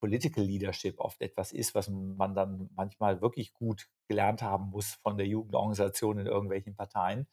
Political 0.00 0.44
Leadership 0.44 0.98
oft 1.00 1.20
etwas 1.20 1.52
ist, 1.52 1.74
was 1.74 1.88
man 1.88 2.34
dann 2.34 2.70
manchmal 2.74 3.20
wirklich 3.20 3.52
gut 3.52 3.88
gelernt 4.08 4.42
haben 4.42 4.70
muss 4.70 4.94
von 5.02 5.18
der 5.18 5.26
Jugendorganisation 5.26 6.18
in 6.18 6.26
irgendwelchen 6.26 6.74
Parteien. 6.76 7.26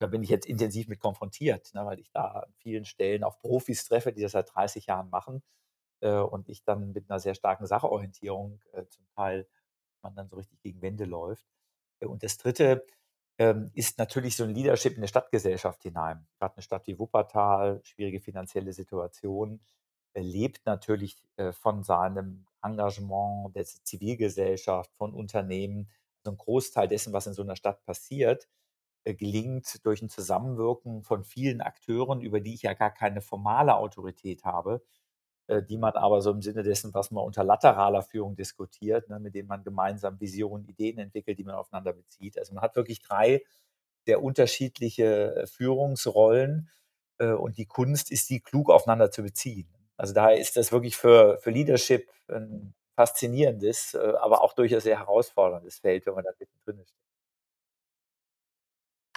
Da 0.00 0.06
bin 0.08 0.22
ich 0.22 0.30
jetzt 0.30 0.46
intensiv 0.46 0.88
mit 0.88 0.98
konfrontiert, 0.98 1.72
ne, 1.74 1.84
weil 1.86 2.00
ich 2.00 2.10
da 2.10 2.24
an 2.24 2.54
vielen 2.58 2.84
Stellen 2.84 3.22
auf 3.22 3.38
Profis 3.38 3.84
treffe, 3.84 4.12
die 4.12 4.22
das 4.22 4.32
seit 4.32 4.52
30 4.54 4.86
Jahren 4.86 5.10
machen 5.10 5.42
äh, 6.00 6.18
und 6.18 6.48
ich 6.48 6.64
dann 6.64 6.92
mit 6.92 7.10
einer 7.10 7.20
sehr 7.20 7.34
starken 7.34 7.66
Sachorientierung 7.66 8.60
äh, 8.72 8.86
zum 8.86 9.06
Teil 9.14 9.46
man 10.06 10.14
dann 10.14 10.28
so 10.28 10.36
richtig 10.36 10.60
gegen 10.60 10.82
Wände 10.82 11.04
läuft. 11.04 11.46
Äh, 12.00 12.06
und 12.06 12.22
das 12.22 12.38
Dritte 12.38 12.86
ähm, 13.38 13.70
ist 13.74 13.98
natürlich 13.98 14.36
so 14.36 14.44
ein 14.44 14.54
Leadership 14.54 14.92
in 14.92 14.98
eine 14.98 15.08
Stadtgesellschaft 15.08 15.82
hinein. 15.82 16.26
Gerade 16.38 16.56
eine 16.56 16.62
Stadt 16.62 16.86
wie 16.86 16.98
Wuppertal, 16.98 17.80
schwierige 17.84 18.20
finanzielle 18.20 18.72
Situation, 18.72 19.60
äh, 20.14 20.20
lebt 20.20 20.64
natürlich 20.66 21.22
äh, 21.36 21.52
von 21.52 21.82
seinem 21.82 22.46
Engagement 22.62 23.54
der 23.54 23.64
Zivilgesellschaft, 23.64 24.92
von 24.94 25.12
Unternehmen. 25.14 25.90
Also 26.22 26.32
ein 26.32 26.38
Großteil 26.38 26.88
dessen, 26.88 27.12
was 27.12 27.26
in 27.26 27.34
so 27.34 27.42
einer 27.42 27.56
Stadt 27.56 27.84
passiert, 27.84 28.48
äh, 29.04 29.14
gelingt 29.14 29.84
durch 29.84 30.02
ein 30.02 30.08
Zusammenwirken 30.08 31.02
von 31.02 31.24
vielen 31.24 31.60
Akteuren, 31.60 32.20
über 32.20 32.40
die 32.40 32.54
ich 32.54 32.62
ja 32.62 32.74
gar 32.74 32.90
keine 32.90 33.20
formale 33.20 33.76
Autorität 33.76 34.44
habe, 34.44 34.82
die 35.68 35.78
man 35.78 35.92
aber 35.92 36.22
so 36.22 36.32
im 36.32 36.42
Sinne 36.42 36.62
dessen, 36.62 36.92
was 36.92 37.10
man 37.10 37.24
unter 37.24 37.44
lateraler 37.44 38.02
Führung 38.02 38.34
diskutiert, 38.34 39.08
ne, 39.08 39.20
mit 39.20 39.34
denen 39.34 39.48
man 39.48 39.62
gemeinsam 39.62 40.18
Visionen, 40.20 40.66
Ideen 40.66 40.98
entwickelt, 40.98 41.38
die 41.38 41.44
man 41.44 41.54
aufeinander 41.54 41.92
bezieht. 41.92 42.38
Also 42.38 42.54
man 42.54 42.62
hat 42.62 42.74
wirklich 42.74 43.00
drei 43.00 43.42
sehr 44.06 44.22
unterschiedliche 44.22 45.36
äh, 45.36 45.46
Führungsrollen 45.46 46.70
äh, 47.18 47.32
und 47.32 47.58
die 47.58 47.66
Kunst 47.66 48.10
ist, 48.10 48.30
die 48.30 48.40
klug 48.40 48.70
aufeinander 48.70 49.10
zu 49.10 49.22
beziehen. 49.22 49.68
Also 49.96 50.14
daher 50.14 50.38
ist 50.38 50.56
das 50.56 50.72
wirklich 50.72 50.96
für, 50.96 51.38
für 51.38 51.50
Leadership 51.50 52.08
ein 52.28 52.74
faszinierendes, 52.94 53.94
äh, 53.94 54.12
aber 54.20 54.42
auch 54.42 54.52
durchaus 54.54 54.84
sehr 54.84 54.98
herausforderndes 54.98 55.78
Feld, 55.78 56.06
wenn 56.06 56.14
man 56.14 56.24
da 56.24 56.30
mittendrin 56.38 56.78
ist. 56.78 56.94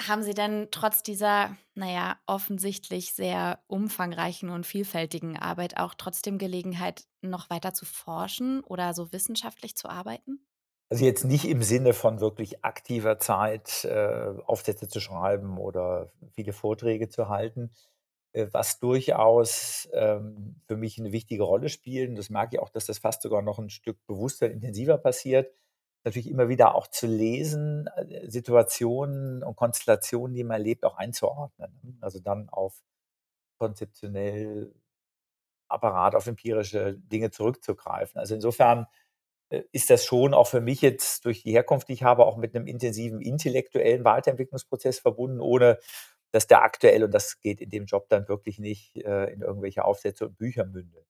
Haben 0.10 0.24
Sie 0.24 0.34
denn 0.34 0.70
trotz 0.72 1.04
dieser, 1.04 1.56
naja, 1.76 2.18
offensichtlich 2.26 3.14
sehr 3.14 3.60
umfangreichen 3.68 4.50
und 4.50 4.66
vielfältigen 4.66 5.38
Arbeit 5.38 5.78
auch 5.78 5.94
trotzdem 5.94 6.40
Gelegenheit, 6.40 7.04
noch 7.22 7.52
weiter 7.52 7.76
zu 7.76 7.86
forschen 7.86 8.64
oder 8.64 8.96
so 8.96 9.14
wissenschaftlich 9.14 9.78
zu 9.78 9.88
arbeiten? 9.88 10.40
Also 10.90 11.06
jetzt 11.06 11.26
nicht 11.26 11.46
im 11.46 11.62
Sinne 11.62 11.94
von 11.94 12.22
wirklich 12.22 12.66
aktiver 12.66 13.20
Zeit, 13.20 13.86
äh, 13.86 14.34
Aufsätze 14.48 14.88
zu 14.88 15.00
schreiben 15.00 15.60
oder 15.60 16.12
viele 16.32 16.54
Vorträge 16.54 17.10
zu 17.10 17.30
halten, 17.30 17.70
äh, 18.34 18.48
was 18.52 18.80
durchaus 18.80 19.88
ähm, 19.94 20.56
für 20.66 20.76
mich 20.76 20.98
eine 20.98 21.12
wichtige 21.12 21.44
Rolle 21.44 21.70
spielt. 21.70 22.10
Und 22.10 22.16
das 22.16 22.32
merke 22.32 22.56
ich 22.56 22.60
auch, 22.60 22.70
dass 22.70 22.88
das 22.88 22.98
fast 22.98 23.22
sogar 23.22 23.44
noch 23.44 23.60
ein 23.60 23.70
Stück 23.70 24.04
bewusster, 24.08 24.50
intensiver 24.50 24.98
passiert 24.98 25.54
natürlich 26.04 26.30
immer 26.30 26.50
wieder 26.50 26.76
auch 26.76 26.88
zu 26.88 27.08
lesen, 27.08 27.88
äh, 27.96 28.30
Situationen 28.30 29.44
und 29.44 29.56
Konstellationen, 29.56 30.36
die 30.36 30.44
man 30.44 30.60
erlebt, 30.60 30.86
auch 30.86 30.98
einzuordnen. 30.98 31.80
Ne? 31.84 31.98
Also 32.02 32.20
dann 32.20 32.50
auf 32.50 32.82
konzeptionell 33.60 34.74
Apparat, 35.70 36.16
auf 36.16 36.28
empirische 36.28 36.96
Dinge 36.96 37.32
zurückzugreifen. 37.32 38.20
Also 38.20 38.36
insofern 38.36 38.88
äh, 39.50 39.64
ist 39.72 39.90
das 39.90 40.06
schon 40.06 40.34
auch 40.34 40.48
für 40.48 40.62
mich 40.62 40.82
jetzt 40.82 41.26
durch 41.26 41.44
die 41.44 41.52
Herkunft, 41.52 41.90
die 41.90 41.94
ich 41.94 42.04
habe, 42.04 42.26
auch 42.26 42.38
mit 42.38 42.56
einem 42.56 42.68
intensiven 42.68 43.22
intellektuellen 43.22 44.04
Weiterentwicklungsprozess 44.04 45.00
verbunden, 45.00 45.40
ohne 45.42 45.80
dass 46.32 46.48
der 46.48 46.64
aktuell, 46.64 47.04
und 47.04 47.14
das 47.14 47.40
geht 47.42 47.62
in 47.62 47.70
dem 47.70 47.86
Job 47.86 48.08
dann 48.10 48.28
wirklich 48.28 48.60
nicht, 48.60 48.98
äh, 48.98 49.26
in 49.34 49.42
irgendwelche 49.42 49.86
Aufsätze 49.86 50.28
und 50.28 50.38
Bücher 50.38 50.66
mündet. 50.66 51.06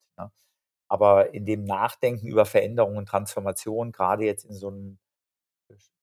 Aber 0.90 1.34
in 1.34 1.46
dem 1.46 1.64
Nachdenken 1.64 2.28
über 2.28 2.46
Veränderungen 2.46 2.98
und 2.98 3.08
Transformation, 3.08 3.92
gerade 3.92 4.26
jetzt 4.26 4.46
in 4.46 4.54
so 4.54 4.70
einem 4.70 5.00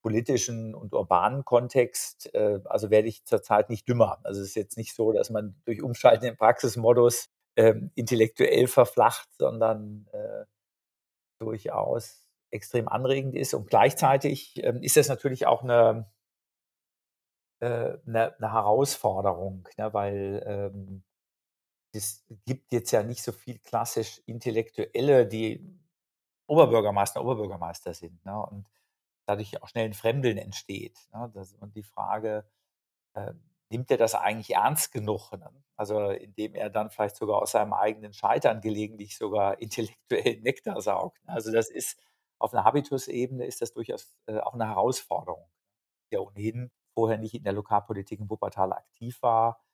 politischen 0.01 0.75
und 0.77 0.93
urbanen 0.93 1.45
Kontext, 1.45 2.33
äh, 2.33 2.61
also 2.67 2.91
werde 2.91 3.09
ich 3.09 3.25
zurzeit 3.25 3.69
nicht 3.69 3.89
dümmer. 3.89 4.21
Also 4.23 4.41
es 4.41 4.49
ist 4.49 4.55
jetzt 4.55 4.77
nicht 4.77 4.95
so, 4.95 5.13
dass 5.13 5.31
man 5.31 5.61
durch 5.65 5.83
Umschalten 5.83 6.27
im 6.27 6.37
Praxismodus 6.37 7.29
ähm, 7.57 7.91
intellektuell 7.97 8.69
verflacht, 8.69 9.29
sondern 9.37 10.07
äh, 10.13 10.45
durchaus 11.41 12.29
extrem 12.53 12.89
anregend 12.89 13.35
ist. 13.35 13.55
Und 13.55 13.69
gleichzeitig 13.69 14.63
ähm, 14.63 14.81
ist 14.83 14.97
das 14.97 15.09
natürlich 15.09 15.47
auch 15.47 15.63
eine, 15.65 16.09
äh, 17.61 17.99
eine, 18.07 18.37
eine 18.37 18.53
Herausforderung, 18.53 19.69
ne, 19.77 19.93
weil 19.93 20.43
ähm, 20.47 21.03
es 21.97 22.25
gibt 22.45 22.73
jetzt 22.73 22.91
ja 22.91 23.03
nicht 23.03 23.23
so 23.23 23.33
viel 23.33 23.59
klassisch 23.59 24.23
Intellektuelle, 24.27 25.27
die 25.27 25.65
Oberbürgermeister, 26.47 27.23
Oberbürgermeister 27.23 27.95
sind. 27.95 28.25
Ne? 28.25 28.39
Und 28.47 28.69
dadurch 29.27 29.63
auch 29.63 29.69
schnell 29.69 29.87
ein 29.87 29.95
Fremdeln 29.95 30.39
entsteht. 30.39 30.99
Ne? 31.13 31.31
Das, 31.35 31.55
und 31.55 31.75
die 31.75 31.83
Frage, 31.83 32.49
äh, 33.15 33.33
nimmt 33.71 33.91
er 33.91 33.97
das 33.97 34.15
eigentlich 34.15 34.55
ernst 34.55 34.93
genug? 34.93 35.33
Ne? 35.33 35.51
Also 35.77 36.11
indem 36.11 36.55
er 36.55 36.71
dann 36.71 36.91
vielleicht 36.91 37.17
sogar 37.17 37.43
aus 37.43 37.53
seinem 37.53 37.73
eigenen 37.73 38.13
Scheitern 38.13 38.61
gelegentlich 38.61 39.17
sogar 39.17 39.61
intellektuell 39.61 40.41
Nektar 40.41 40.81
saugt. 40.81 41.25
Ne? 41.25 41.33
Also 41.33 41.53
das 41.53 41.71
ist 41.71 41.99
auf 42.39 42.53
einer 42.53 42.65
Habitusebene 42.65 43.47
ist 43.47 43.63
das 43.63 43.73
durchaus 43.73 44.17
äh, 44.27 44.39
auch 44.39 44.55
eine 44.55 44.69
Herausforderung. 44.69 45.49
Der 46.13 46.23
ohnehin 46.23 46.71
vorher 46.95 47.19
nicht 47.19 47.35
in 47.35 47.45
der 47.45 47.53
Lokalpolitik 47.53 48.21
in 48.21 48.31
Wuppertal 48.31 48.73
aktiv 48.73 49.21
war, 49.23 49.66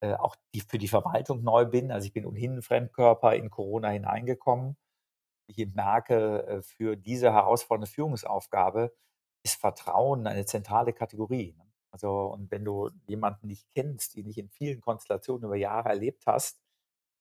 äh, 0.00 0.14
auch 0.14 0.36
die, 0.54 0.60
für 0.60 0.78
die 0.78 0.88
Verwaltung 0.88 1.42
neu 1.42 1.66
bin. 1.66 1.92
Also 1.92 2.06
ich 2.06 2.12
bin 2.12 2.26
ohnehin 2.26 2.62
Fremdkörper 2.62 3.34
in 3.34 3.50
Corona 3.50 3.88
hineingekommen. 3.88 4.76
Ich 5.46 5.74
merke, 5.74 6.46
äh, 6.46 6.62
für 6.62 6.96
diese 6.96 7.32
herausfordernde 7.32 7.90
Führungsaufgabe 7.90 8.94
ist 9.44 9.60
Vertrauen 9.60 10.26
eine 10.26 10.46
zentrale 10.46 10.92
Kategorie. 10.92 11.54
Ne? 11.56 11.64
Also, 11.92 12.26
und 12.26 12.50
wenn 12.50 12.64
du 12.64 12.90
jemanden 13.06 13.48
nicht 13.48 13.66
kennst, 13.74 14.14
die 14.14 14.22
nicht 14.22 14.38
in 14.38 14.48
vielen 14.48 14.80
Konstellationen 14.80 15.44
über 15.44 15.56
Jahre 15.56 15.88
erlebt 15.88 16.24
hast, 16.26 16.60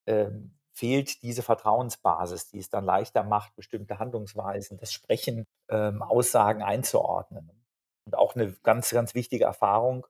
ähm, 0.08 0.56
fehlt 0.74 1.24
diese 1.24 1.42
Vertrauensbasis, 1.42 2.48
die 2.50 2.60
es 2.60 2.70
dann 2.70 2.86
leichter 2.86 3.24
macht, 3.24 3.56
bestimmte 3.56 4.00
Handlungsweisen, 4.00 4.78
das 4.78 4.94
Sprechen, 4.94 5.46
ähm, 5.70 6.02
Aussagen 6.02 6.62
einzuordnen. 6.62 7.52
Und 8.06 8.16
auch 8.18 8.36
eine 8.36 8.54
ganz, 8.64 8.92
ganz 8.92 9.16
wichtige 9.16 9.46
Erfahrung, 9.46 10.08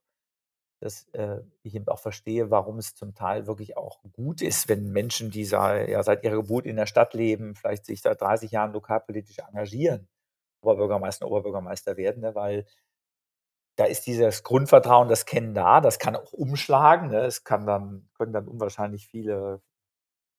dass 0.80 1.08
äh, 1.14 1.42
ich 1.64 1.76
eben 1.76 1.88
auch 1.88 2.00
verstehe, 2.00 2.52
warum 2.52 2.78
es 2.78 2.96
zum 2.96 3.14
Teil 3.14 3.48
wirklich 3.48 3.76
auch 3.76 4.02
gut 4.14 4.42
ist, 4.42 4.70
wenn 4.70 4.92
Menschen, 4.92 5.30
die 5.30 5.44
ja, 5.44 6.04
seit 6.04 6.24
ihrer 6.24 6.38
Geburt 6.38 6.66
in 6.66 6.78
der 6.78 6.86
Stadt 6.86 7.14
leben, 7.14 7.56
vielleicht 7.56 7.86
sich 7.86 8.02
seit 8.02 8.22
30 8.22 8.52
Jahren 8.52 8.72
lokalpolitisch 8.74 9.40
engagieren, 9.40 10.08
Oberbürgermeister, 10.62 11.28
Oberbürgermeister 11.28 11.98
werden, 11.98 12.22
ne, 12.22 12.36
weil 12.36 12.66
da 13.78 13.86
ist 13.86 14.08
dieses 14.08 14.44
Grundvertrauen, 14.44 15.10
das 15.10 15.26
Kennen 15.26 15.54
da, 15.54 15.82
das 15.82 16.00
kann 16.00 16.16
auch 16.16 16.34
umschlagen, 16.34 17.10
ne, 17.10 17.22
es 17.22 17.44
kann 17.44 17.66
dann, 17.66 18.10
können 18.18 18.34
dann 18.34 18.48
unwahrscheinlich 18.48 19.08
viele 19.08 19.62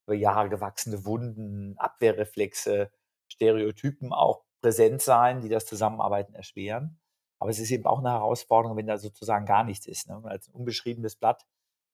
über 0.06 0.16
Jahre 0.16 0.50
gewachsene 0.50 1.04
Wunden, 1.04 1.76
Abwehrreflexe, 1.78 2.90
Stereotypen 3.28 4.12
auch 4.12 4.44
präsent 4.62 5.02
sein, 5.02 5.40
die 5.40 5.48
das 5.48 5.66
Zusammenarbeiten 5.66 6.34
erschweren. 6.34 6.99
Aber 7.40 7.50
es 7.50 7.58
ist 7.58 7.70
eben 7.70 7.86
auch 7.86 7.98
eine 7.98 8.10
Herausforderung, 8.10 8.76
wenn 8.76 8.86
da 8.86 8.98
sozusagen 8.98 9.46
gar 9.46 9.64
nichts 9.64 9.86
ist. 9.86 10.08
Ne? 10.08 10.20
Als 10.24 10.48
unbeschriebenes 10.48 11.16
Blatt 11.16 11.46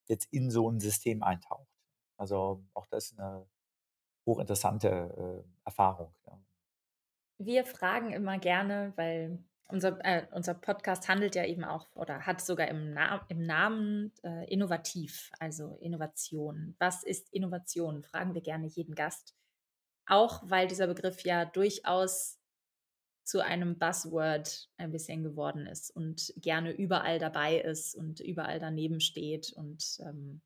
jetzt 0.08 0.32
in 0.32 0.50
so 0.50 0.68
ein 0.68 0.80
System 0.80 1.22
eintaucht. 1.22 1.68
Also 2.16 2.64
auch 2.74 2.86
das 2.86 3.12
ist 3.12 3.18
eine 3.18 3.46
hochinteressante 4.26 4.88
äh, 4.88 5.48
Erfahrung. 5.64 6.12
Ja. 6.26 6.40
Wir 7.38 7.64
fragen 7.64 8.12
immer 8.12 8.38
gerne, 8.38 8.92
weil 8.96 9.38
unser, 9.68 9.98
äh, 10.04 10.26
unser 10.32 10.54
Podcast 10.54 11.08
handelt 11.08 11.34
ja 11.34 11.44
eben 11.44 11.64
auch 11.64 11.86
oder 11.94 12.26
hat 12.26 12.40
sogar 12.40 12.68
im, 12.68 12.92
Na 12.92 13.24
im 13.28 13.44
Namen 13.44 14.12
äh, 14.22 14.52
innovativ, 14.52 15.30
also 15.38 15.76
Innovation. 15.80 16.74
Was 16.78 17.02
ist 17.02 17.32
Innovation? 17.32 18.02
Fragen 18.02 18.34
wir 18.34 18.42
gerne 18.42 18.66
jeden 18.66 18.94
Gast. 18.94 19.34
Auch 20.06 20.42
weil 20.44 20.68
dieser 20.68 20.86
Begriff 20.86 21.24
ja 21.24 21.44
durchaus 21.44 22.38
zu 23.26 23.44
einem 23.44 23.76
Buzzword 23.76 24.70
ein 24.76 24.92
bisschen 24.92 25.24
geworden 25.24 25.66
ist 25.66 25.90
und 25.90 26.32
gerne 26.36 26.70
überall 26.70 27.18
dabei 27.18 27.58
ist 27.58 27.96
und 27.96 28.20
überall 28.20 28.60
daneben 28.60 29.00
steht. 29.00 29.52
Und 29.52 29.98
ähm, 30.00 30.42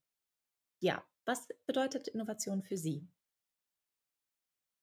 ja, 0.80 1.04
was 1.26 1.46
bedeutet 1.66 2.08
Innovation 2.08 2.62
für 2.62 2.78
Sie? 2.78 3.06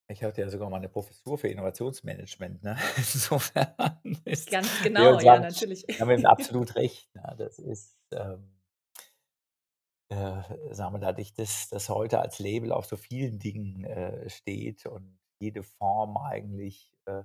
Ich 0.10 0.24
hatte 0.24 0.42
ja 0.42 0.50
sogar 0.50 0.70
mal 0.70 0.78
eine 0.78 0.90
Professur 0.90 1.40
für 1.40 1.48
Innovationsmanagement. 1.48 2.64
Ne? 2.64 2.78
Insofern 2.98 4.00
ist 4.26 4.52
Ganz 4.52 4.70
genau, 4.84 5.20
ja, 5.20 5.40
natürlich. 5.40 5.84
Haben 6.00 6.10
wir 6.10 6.30
absolut 6.30 6.76
recht. 6.76 7.14
Ne? 7.16 7.36
Das 7.40 7.58
ist, 7.58 7.98
ähm, 8.12 8.62
äh, 10.10 10.44
sagen 10.72 10.94
wir 10.94 11.00
dadurch, 11.00 11.34
dass 11.34 11.68
das 11.70 11.90
heute 11.90 12.20
als 12.20 12.38
Label 12.38 12.72
auf 12.72 12.86
so 12.86 12.96
vielen 12.96 13.40
Dingen 13.40 13.86
äh, 13.86 14.30
steht 14.30 14.86
und 14.86 15.18
jede 15.40 15.64
Form 15.64 16.16
eigentlich 16.18 16.94
äh, 17.06 17.24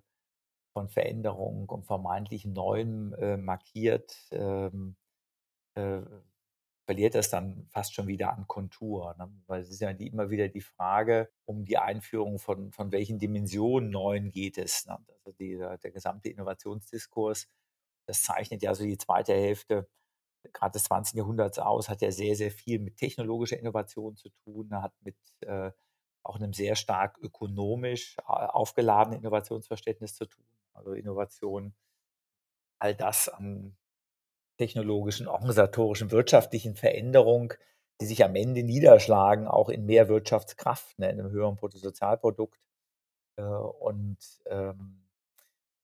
von 0.73 0.89
Veränderung 0.89 1.69
und 1.69 1.85
vermeintlich 1.85 2.45
Neuem 2.45 3.15
äh, 3.15 3.37
markiert, 3.37 4.17
ähm, 4.33 4.97
äh, 5.75 6.01
verliert 6.85 7.15
das 7.15 7.31
dann 7.31 7.67
fast 7.71 7.95
schon 7.95 8.07
wieder 8.09 8.33
an 8.33 8.47
Kontur. 8.49 9.15
Ne? 9.19 9.31
Weil 9.47 9.61
es 9.61 9.71
ist 9.71 9.81
ja 9.81 9.91
immer 9.91 10.31
wieder 10.31 10.49
die 10.49 10.61
Frage 10.61 11.31
um 11.45 11.65
die 11.65 11.79
Einführung 11.79 12.39
von, 12.39 12.73
von 12.73 12.93
welchen 12.93 13.19
Dimensionen 13.19 13.91
neuen 13.91 14.31
geht 14.31 14.59
es. 14.59 14.87
Ne? 14.87 14.99
Also 15.09 15.33
die, 15.33 15.57
der 15.57 15.91
gesamte 15.91 16.29
Innovationsdiskurs, 16.29 17.49
das 18.07 18.23
zeichnet 18.23 18.63
ja 18.63 18.75
so 18.75 18.85
die 18.85 18.99
zweite 18.99 19.33
Hälfte 19.33 19.89
gerade 20.53 20.73
des 20.73 20.85
20. 20.85 21.17
Jahrhunderts 21.17 21.59
aus, 21.59 21.89
hat 21.89 22.03
ja 22.03 22.11
sehr, 22.11 22.35
sehr 22.37 22.51
viel 22.51 22.79
mit 22.79 22.97
technologischer 22.97 23.59
Innovation 23.59 24.17
zu 24.17 24.31
tun, 24.45 24.71
hat 24.83 24.93
mit 25.03 25.17
äh, 25.41 25.71
auch 26.23 26.37
einem 26.37 26.53
sehr 26.53 26.77
stark 26.77 27.19
ökonomisch 27.19 28.17
äh, 28.19 28.23
aufgeladenen 28.27 29.21
Innovationsverständnis 29.21 30.15
zu 30.15 30.27
tun. 30.27 30.45
Also 30.73 30.93
Innovation, 30.93 31.75
all 32.79 32.95
das 32.95 33.29
an 33.29 33.77
technologischen, 34.59 35.29
organisatorischen, 35.29 36.11
wirtschaftlichen 36.11 36.77
Veränderung, 36.77 37.55
die 38.01 38.07
sich 38.07 38.25
am 38.25 38.37
Ende 38.37 38.63
niederschlagen, 38.63 39.47
auch 39.47 39.69
in 39.69 39.87
mehr 39.87 40.09
Wirtschaftskraft, 40.09 40.99
ne, 40.99 41.11
in 41.11 41.21
einem 41.21 41.31
höheren 41.31 41.57
Bruttosozialprodukt. 41.57 42.61
Äh, 43.37 43.43
und 43.43 44.19
ähm, 44.47 45.03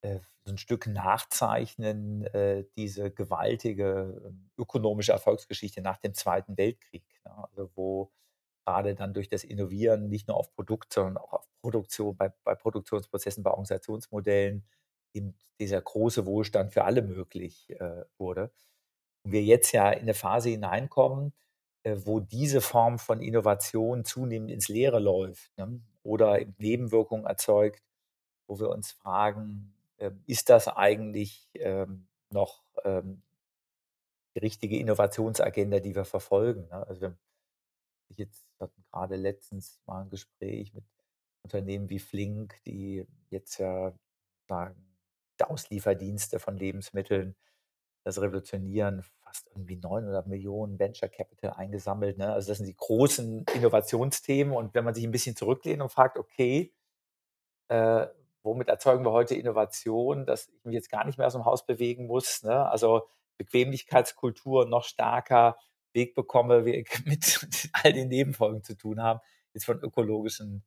äh, 0.02 0.20
so 0.44 0.52
ein 0.52 0.58
Stück 0.58 0.86
nachzeichnen, 0.86 2.24
äh, 2.26 2.64
diese 2.76 3.10
gewaltige 3.10 4.22
ähm, 4.26 4.50
ökonomische 4.56 5.12
Erfolgsgeschichte 5.12 5.82
nach 5.82 5.98
dem 5.98 6.14
Zweiten 6.14 6.56
Weltkrieg. 6.56 7.04
Ne? 7.24 7.32
Also 7.48 7.70
wo 7.74 8.12
gerade 8.68 8.94
dann 8.94 9.14
durch 9.14 9.28
das 9.28 9.44
Innovieren 9.44 10.10
nicht 10.10 10.28
nur 10.28 10.36
auf 10.36 10.52
Produkt, 10.52 10.92
sondern 10.92 11.16
auch 11.16 11.32
auf 11.32 11.48
Produktion, 11.62 12.16
bei, 12.16 12.30
bei 12.44 12.54
Produktionsprozessen, 12.54 13.42
bei 13.42 13.50
Organisationsmodellen 13.50 14.62
eben 15.14 15.34
dieser 15.58 15.80
große 15.80 16.26
Wohlstand 16.26 16.74
für 16.74 16.84
alle 16.84 17.00
möglich 17.00 17.70
äh, 17.80 18.04
wurde. 18.18 18.50
Und 19.24 19.32
wir 19.32 19.42
jetzt 19.42 19.72
ja 19.72 19.90
in 19.90 20.02
eine 20.02 20.12
Phase 20.12 20.50
hineinkommen, 20.50 21.32
äh, 21.82 21.96
wo 22.04 22.20
diese 22.20 22.60
Form 22.60 22.98
von 22.98 23.22
Innovation 23.22 24.04
zunehmend 24.04 24.50
ins 24.50 24.68
Leere 24.68 24.98
läuft 24.98 25.56
ne? 25.56 25.80
oder 26.02 26.38
Nebenwirkungen 26.58 27.24
erzeugt, 27.24 27.82
wo 28.48 28.60
wir 28.60 28.68
uns 28.68 28.92
fragen, 28.92 29.74
äh, 29.96 30.10
ist 30.26 30.50
das 30.50 30.68
eigentlich 30.68 31.48
ähm, 31.54 32.06
noch 32.30 32.62
ähm, 32.84 33.22
die 34.36 34.40
richtige 34.40 34.78
Innovationsagenda, 34.78 35.80
die 35.80 35.94
wir 35.94 36.04
verfolgen? 36.04 36.68
Ne? 36.68 36.86
Also 36.86 37.00
wir 37.00 37.16
jetzt 38.16 38.46
hatten 38.58 38.82
gerade 38.90 39.16
letztens 39.16 39.80
mal 39.86 40.02
ein 40.02 40.10
Gespräch 40.10 40.72
mit 40.74 40.84
Unternehmen 41.42 41.90
wie 41.90 41.98
Flink, 41.98 42.62
die 42.64 43.06
jetzt 43.30 43.58
ja 43.58 43.92
sagen, 44.48 44.84
Auslieferdienste 45.40 46.40
von 46.40 46.56
Lebensmitteln, 46.56 47.36
das 48.04 48.20
revolutionieren, 48.20 49.02
fast 49.22 49.48
irgendwie 49.48 49.76
900 49.76 50.26
Millionen 50.26 50.78
Venture 50.78 51.08
Capital 51.08 51.52
eingesammelt. 51.52 52.18
Ne? 52.18 52.32
Also 52.32 52.48
das 52.48 52.58
sind 52.58 52.66
die 52.66 52.76
großen 52.76 53.44
Innovationsthemen. 53.54 54.54
Und 54.54 54.74
wenn 54.74 54.84
man 54.84 54.94
sich 54.94 55.04
ein 55.04 55.10
bisschen 55.10 55.36
zurücklehnt 55.36 55.82
und 55.82 55.90
fragt, 55.90 56.18
okay, 56.18 56.72
äh, 57.68 58.06
womit 58.42 58.68
erzeugen 58.68 59.04
wir 59.04 59.12
heute 59.12 59.34
Innovation, 59.34 60.26
dass 60.26 60.48
ich 60.48 60.64
mich 60.64 60.74
jetzt 60.74 60.90
gar 60.90 61.04
nicht 61.04 61.18
mehr 61.18 61.26
aus 61.26 61.34
dem 61.34 61.44
Haus 61.44 61.66
bewegen 61.66 62.06
muss. 62.06 62.42
Ne? 62.42 62.68
Also 62.68 63.08
Bequemlichkeitskultur 63.36 64.66
noch 64.66 64.84
stärker 64.84 65.58
Weg 65.98 66.14
bekomme, 66.14 66.64
wie 66.64 66.86
mit 67.04 67.70
all 67.72 67.92
den 67.92 68.08
Nebenfolgen 68.08 68.62
zu 68.62 68.76
tun 68.76 69.02
haben, 69.02 69.20
jetzt 69.52 69.64
von 69.64 69.80
ökologischen 69.80 70.64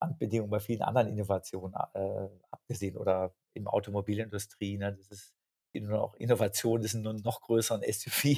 Randbedingungen 0.00 0.50
bei 0.50 0.60
vielen 0.60 0.82
anderen 0.82 1.08
Innovationen 1.08 1.74
äh, 1.94 2.28
abgesehen 2.50 2.96
oder 2.96 3.34
der 3.54 3.72
Automobilindustrie. 3.72 4.76
Ne? 4.76 4.92
Das 4.92 5.08
ist 5.08 5.34
noch 5.72 6.14
Innovation, 6.16 6.82
das 6.82 6.94
ist 6.94 7.00
nur 7.00 7.14
noch 7.14 7.40
größeren 7.40 7.82
SUV 7.82 8.36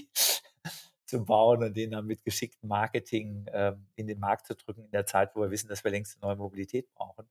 zu 1.04 1.24
bauen 1.24 1.62
und 1.62 1.76
den 1.76 1.90
dann 1.90 2.06
mit 2.06 2.24
geschicktem 2.24 2.68
Marketing 2.68 3.46
äh, 3.48 3.74
in 3.96 4.06
den 4.06 4.18
Markt 4.18 4.46
zu 4.46 4.54
drücken 4.54 4.84
in 4.84 4.90
der 4.90 5.06
Zeit, 5.06 5.34
wo 5.34 5.42
wir 5.42 5.50
wissen, 5.50 5.68
dass 5.68 5.84
wir 5.84 5.90
längst 5.90 6.16
eine 6.16 6.28
neue 6.30 6.36
Mobilität 6.36 6.92
brauchen. 6.94 7.28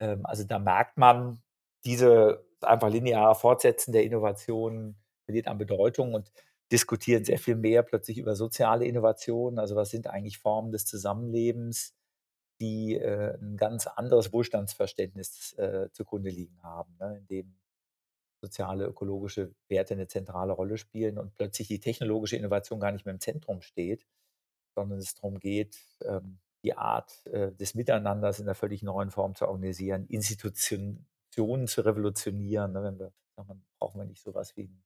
Ähm, 0.00 0.26
also 0.26 0.44
da 0.44 0.58
merkt 0.58 0.98
man, 0.98 1.42
diese 1.84 2.44
einfach 2.60 2.90
lineare 2.90 3.34
Fortsetzen 3.34 3.92
der 3.92 4.04
Innovation 4.04 4.96
verliert 5.24 5.48
an 5.48 5.58
Bedeutung 5.58 6.14
und 6.14 6.32
diskutieren 6.72 7.24
sehr 7.24 7.38
viel 7.38 7.54
mehr 7.54 7.82
plötzlich 7.82 8.18
über 8.18 8.34
soziale 8.34 8.86
Innovationen. 8.86 9.58
Also 9.58 9.76
was 9.76 9.90
sind 9.90 10.06
eigentlich 10.06 10.38
Formen 10.38 10.72
des 10.72 10.86
Zusammenlebens, 10.86 11.94
die 12.60 12.96
äh, 12.96 13.36
ein 13.40 13.56
ganz 13.56 13.86
anderes 13.86 14.32
Wohlstandsverständnis 14.32 15.52
äh, 15.58 15.90
zugrunde 15.92 16.30
liegen 16.30 16.62
haben, 16.62 16.96
ne, 16.98 17.18
in 17.18 17.26
dem 17.26 17.58
soziale, 18.40 18.86
ökologische 18.86 19.54
Werte 19.68 19.94
eine 19.94 20.08
zentrale 20.08 20.52
Rolle 20.52 20.78
spielen 20.78 21.18
und 21.18 21.34
plötzlich 21.34 21.68
die 21.68 21.78
technologische 21.78 22.36
Innovation 22.36 22.80
gar 22.80 22.90
nicht 22.90 23.04
mehr 23.04 23.14
im 23.14 23.20
Zentrum 23.20 23.60
steht, 23.62 24.06
sondern 24.74 24.98
es 24.98 25.14
darum 25.14 25.38
geht, 25.38 25.78
ähm, 26.04 26.40
die 26.64 26.74
Art 26.76 27.26
äh, 27.26 27.52
des 27.52 27.74
Miteinanders 27.74 28.40
in 28.40 28.46
einer 28.46 28.54
völlig 28.54 28.82
neuen 28.82 29.10
Form 29.10 29.34
zu 29.34 29.46
organisieren, 29.46 30.06
Institutionen 30.06 31.06
zu 31.66 31.82
revolutionieren. 31.82 32.72
Ne, 32.72 32.82
wenn 32.82 32.98
wir, 32.98 33.12
dann 33.36 33.64
brauchen 33.78 34.00
wir 34.00 34.06
nicht 34.06 34.22
sowas 34.22 34.56
wie 34.56 34.64
ein 34.64 34.82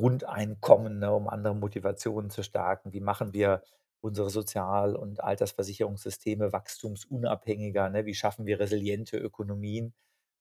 Grundeinkommen, 0.00 0.98
ne, 0.98 1.12
um 1.12 1.28
andere 1.28 1.54
Motivationen 1.54 2.30
zu 2.30 2.42
stärken. 2.42 2.94
Wie 2.94 3.00
machen 3.00 3.34
wir 3.34 3.62
unsere 4.00 4.30
Sozial- 4.30 4.96
und 4.96 5.22
Altersversicherungssysteme 5.22 6.54
wachstumsunabhängiger? 6.54 7.90
Ne? 7.90 8.06
Wie 8.06 8.14
schaffen 8.14 8.46
wir 8.46 8.58
resiliente 8.60 9.18
Ökonomien? 9.18 9.92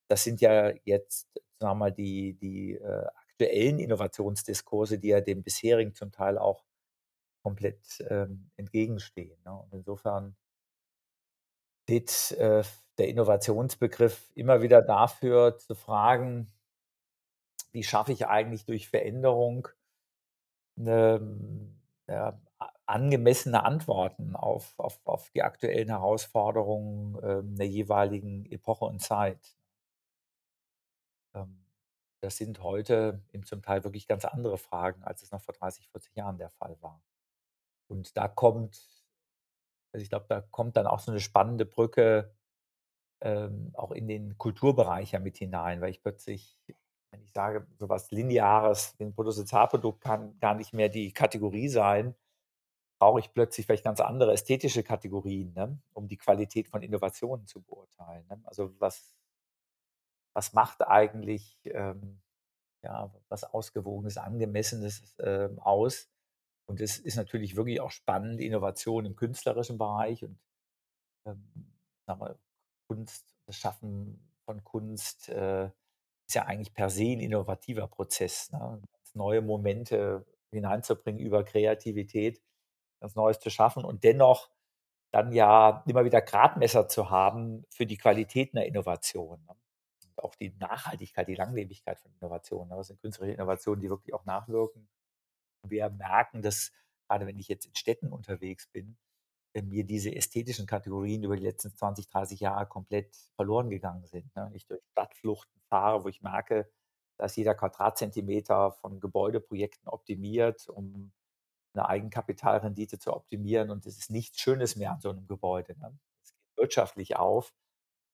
Das 0.07 0.23
sind 0.23 0.39
ja 0.39 0.69
jetzt, 0.85 1.27
sagen 1.59 1.71
wir 1.71 1.75
mal, 1.75 1.91
die, 1.91 2.35
die 2.35 2.75
äh, 2.75 3.05
aktuellen 3.27 3.79
Innovationsdiskurse, 3.79 4.97
die 4.97 5.09
ja 5.09 5.19
dem 5.19 5.43
bisherigen 5.43 5.93
zum 5.93 6.13
Teil 6.13 6.37
auch 6.37 6.63
komplett 7.43 8.01
ähm, 8.09 8.51
entgegenstehen. 8.55 9.41
Ne? 9.43 9.51
Und 9.51 9.73
insofern 9.73 10.37
steht 11.83 12.31
äh, 12.39 12.63
der 12.97 13.09
Innovationsbegriff 13.09 14.31
immer 14.35 14.61
wieder 14.61 14.81
dafür 14.81 15.57
zu 15.57 15.75
fragen, 15.75 16.47
wie 17.71 17.83
schaffe 17.83 18.11
ich 18.11 18.27
eigentlich 18.27 18.65
durch 18.65 18.89
Veränderung 18.89 19.67
eine, 20.77 21.21
ja, 22.07 22.39
angemessene 22.85 23.63
Antworten 23.63 24.35
auf, 24.35 24.73
auf, 24.77 24.99
auf 25.05 25.29
die 25.29 25.43
aktuellen 25.43 25.89
Herausforderungen 25.89 27.17
ähm, 27.23 27.55
der 27.55 27.67
jeweiligen 27.67 28.45
Epoche 28.45 28.85
und 28.85 28.99
Zeit. 28.99 29.55
Ähm, 31.35 31.65
das 32.21 32.37
sind 32.37 32.63
heute 32.63 33.21
eben 33.31 33.45
zum 33.45 33.61
Teil 33.61 33.83
wirklich 33.83 34.07
ganz 34.07 34.25
andere 34.25 34.57
Fragen, 34.57 35.03
als 35.03 35.21
es 35.21 35.31
noch 35.31 35.41
vor 35.41 35.53
30, 35.53 35.87
40 35.89 36.15
Jahren 36.15 36.37
der 36.37 36.49
Fall 36.49 36.77
war. 36.81 37.01
Und 37.87 38.17
da 38.17 38.27
kommt, 38.27 38.75
also 39.93 40.03
ich 40.03 40.09
glaube, 40.09 40.25
da 40.27 40.41
kommt 40.41 40.75
dann 40.75 40.87
auch 40.87 40.99
so 40.99 41.11
eine 41.11 41.19
spannende 41.19 41.65
Brücke 41.65 42.33
ähm, 43.21 43.71
auch 43.73 43.91
in 43.91 44.07
den 44.07 44.37
Kulturbereich 44.37 45.11
ja 45.11 45.19
mit 45.19 45.37
hinein, 45.37 45.81
weil 45.81 45.91
ich 45.91 46.01
plötzlich 46.01 46.57
wenn 47.11 47.21
ich 47.21 47.31
sage, 47.31 47.65
so 47.77 47.89
was 47.89 48.11
Lineares, 48.11 48.95
ein 48.99 49.13
Bruttosozialprodukt 49.13 50.01
kann 50.01 50.37
gar 50.39 50.55
nicht 50.55 50.73
mehr 50.73 50.89
die 50.89 51.11
Kategorie 51.11 51.69
sein, 51.69 52.15
brauche 52.99 53.19
ich 53.19 53.33
plötzlich 53.33 53.65
vielleicht 53.65 53.85
ganz 53.85 54.01
andere 54.01 54.33
ästhetische 54.33 54.83
Kategorien, 54.83 55.53
ne, 55.53 55.79
um 55.93 56.07
die 56.07 56.17
Qualität 56.17 56.67
von 56.67 56.83
Innovationen 56.83 57.47
zu 57.47 57.61
beurteilen. 57.61 58.25
Ne? 58.27 58.41
Also 58.43 58.73
was, 58.79 59.15
was 60.33 60.53
macht 60.53 60.85
eigentlich 60.85 61.59
ähm, 61.65 62.21
ja, 62.83 63.11
was 63.29 63.43
Ausgewogenes, 63.43 64.17
Angemessenes 64.17 65.17
äh, 65.19 65.49
aus? 65.57 66.09
Und 66.65 66.81
es 66.81 66.99
ist 66.99 67.15
natürlich 67.15 67.55
wirklich 67.55 67.81
auch 67.81 67.91
spannend, 67.91 68.39
Innovation 68.41 69.05
im 69.05 69.15
künstlerischen 69.15 69.77
Bereich 69.77 70.23
und 70.23 70.39
ähm, 71.25 71.73
wir, 72.05 72.37
Kunst, 72.87 73.35
das 73.45 73.57
Schaffen 73.57 74.31
von 74.45 74.63
Kunst, 74.63 75.29
äh, 75.29 75.71
ist 76.29 76.35
ja 76.35 76.43
eigentlich 76.45 76.73
per 76.75 76.91
se 76.91 77.05
ein 77.05 77.19
innovativer 77.21 77.87
Prozess, 77.87 78.51
ne? 78.51 78.79
neue 79.15 79.41
Momente 79.41 80.27
hineinzubringen 80.51 81.19
über 81.19 81.43
Kreativität, 81.43 82.39
ganz 82.99 83.15
Neues 83.15 83.39
zu 83.39 83.49
schaffen 83.49 83.83
und 83.83 84.03
dennoch 84.03 84.51
dann 85.11 85.31
ja 85.31 85.83
immer 85.87 86.05
wieder 86.05 86.21
Gradmesser 86.21 86.87
zu 86.87 87.09
haben 87.09 87.65
für 87.71 87.87
die 87.87 87.97
Qualität 87.97 88.53
einer 88.53 88.65
Innovation. 88.65 89.43
Ne? 89.47 89.55
Auch 90.17 90.35
die 90.35 90.53
Nachhaltigkeit, 90.59 91.27
die 91.27 91.35
Langlebigkeit 91.35 91.99
von 91.99 92.11
Innovationen. 92.21 92.69
Ne? 92.69 92.75
Das 92.75 92.87
sind 92.87 93.01
künstlerische 93.01 93.33
Innovationen, 93.33 93.81
die 93.81 93.89
wirklich 93.89 94.13
auch 94.13 94.25
nachwirken. 94.25 94.87
Wir 95.67 95.89
merken, 95.89 96.43
dass 96.43 96.71
gerade 97.07 97.25
wenn 97.25 97.39
ich 97.39 97.47
jetzt 97.47 97.65
in 97.65 97.75
Städten 97.75 98.13
unterwegs 98.13 98.67
bin, 98.67 98.97
mir 99.53 99.83
diese 99.83 100.15
ästhetischen 100.15 100.67
Kategorien 100.67 101.23
über 101.23 101.35
die 101.35 101.43
letzten 101.43 101.75
20, 101.75 102.07
30 102.07 102.39
Jahre 102.39 102.67
komplett 102.67 103.15
verloren 103.35 103.69
gegangen 103.69 104.05
sind. 104.05 104.33
Ne? 104.35 104.51
Ich 104.53 104.65
durch 104.67 104.81
Stadtfluchten 104.91 105.61
fahre, 105.69 106.03
wo 106.03 106.07
ich 106.07 106.21
merke, 106.21 106.69
dass 107.17 107.35
jeder 107.35 107.55
Quadratzentimeter 107.55 108.71
von 108.71 108.99
Gebäudeprojekten 108.99 109.89
optimiert, 109.89 110.69
um 110.69 111.11
eine 111.73 111.87
Eigenkapitalrendite 111.87 112.99
zu 112.99 113.13
optimieren. 113.13 113.71
Und 113.71 113.85
es 113.85 113.97
ist 113.97 114.11
nichts 114.11 114.39
Schönes 114.39 114.75
mehr 114.75 114.91
an 114.91 115.01
so 115.01 115.09
einem 115.09 115.27
Gebäude. 115.27 115.77
Ne? 115.79 115.97
Es 116.23 116.33
geht 116.33 116.57
wirtschaftlich 116.57 117.17
auf, 117.17 117.53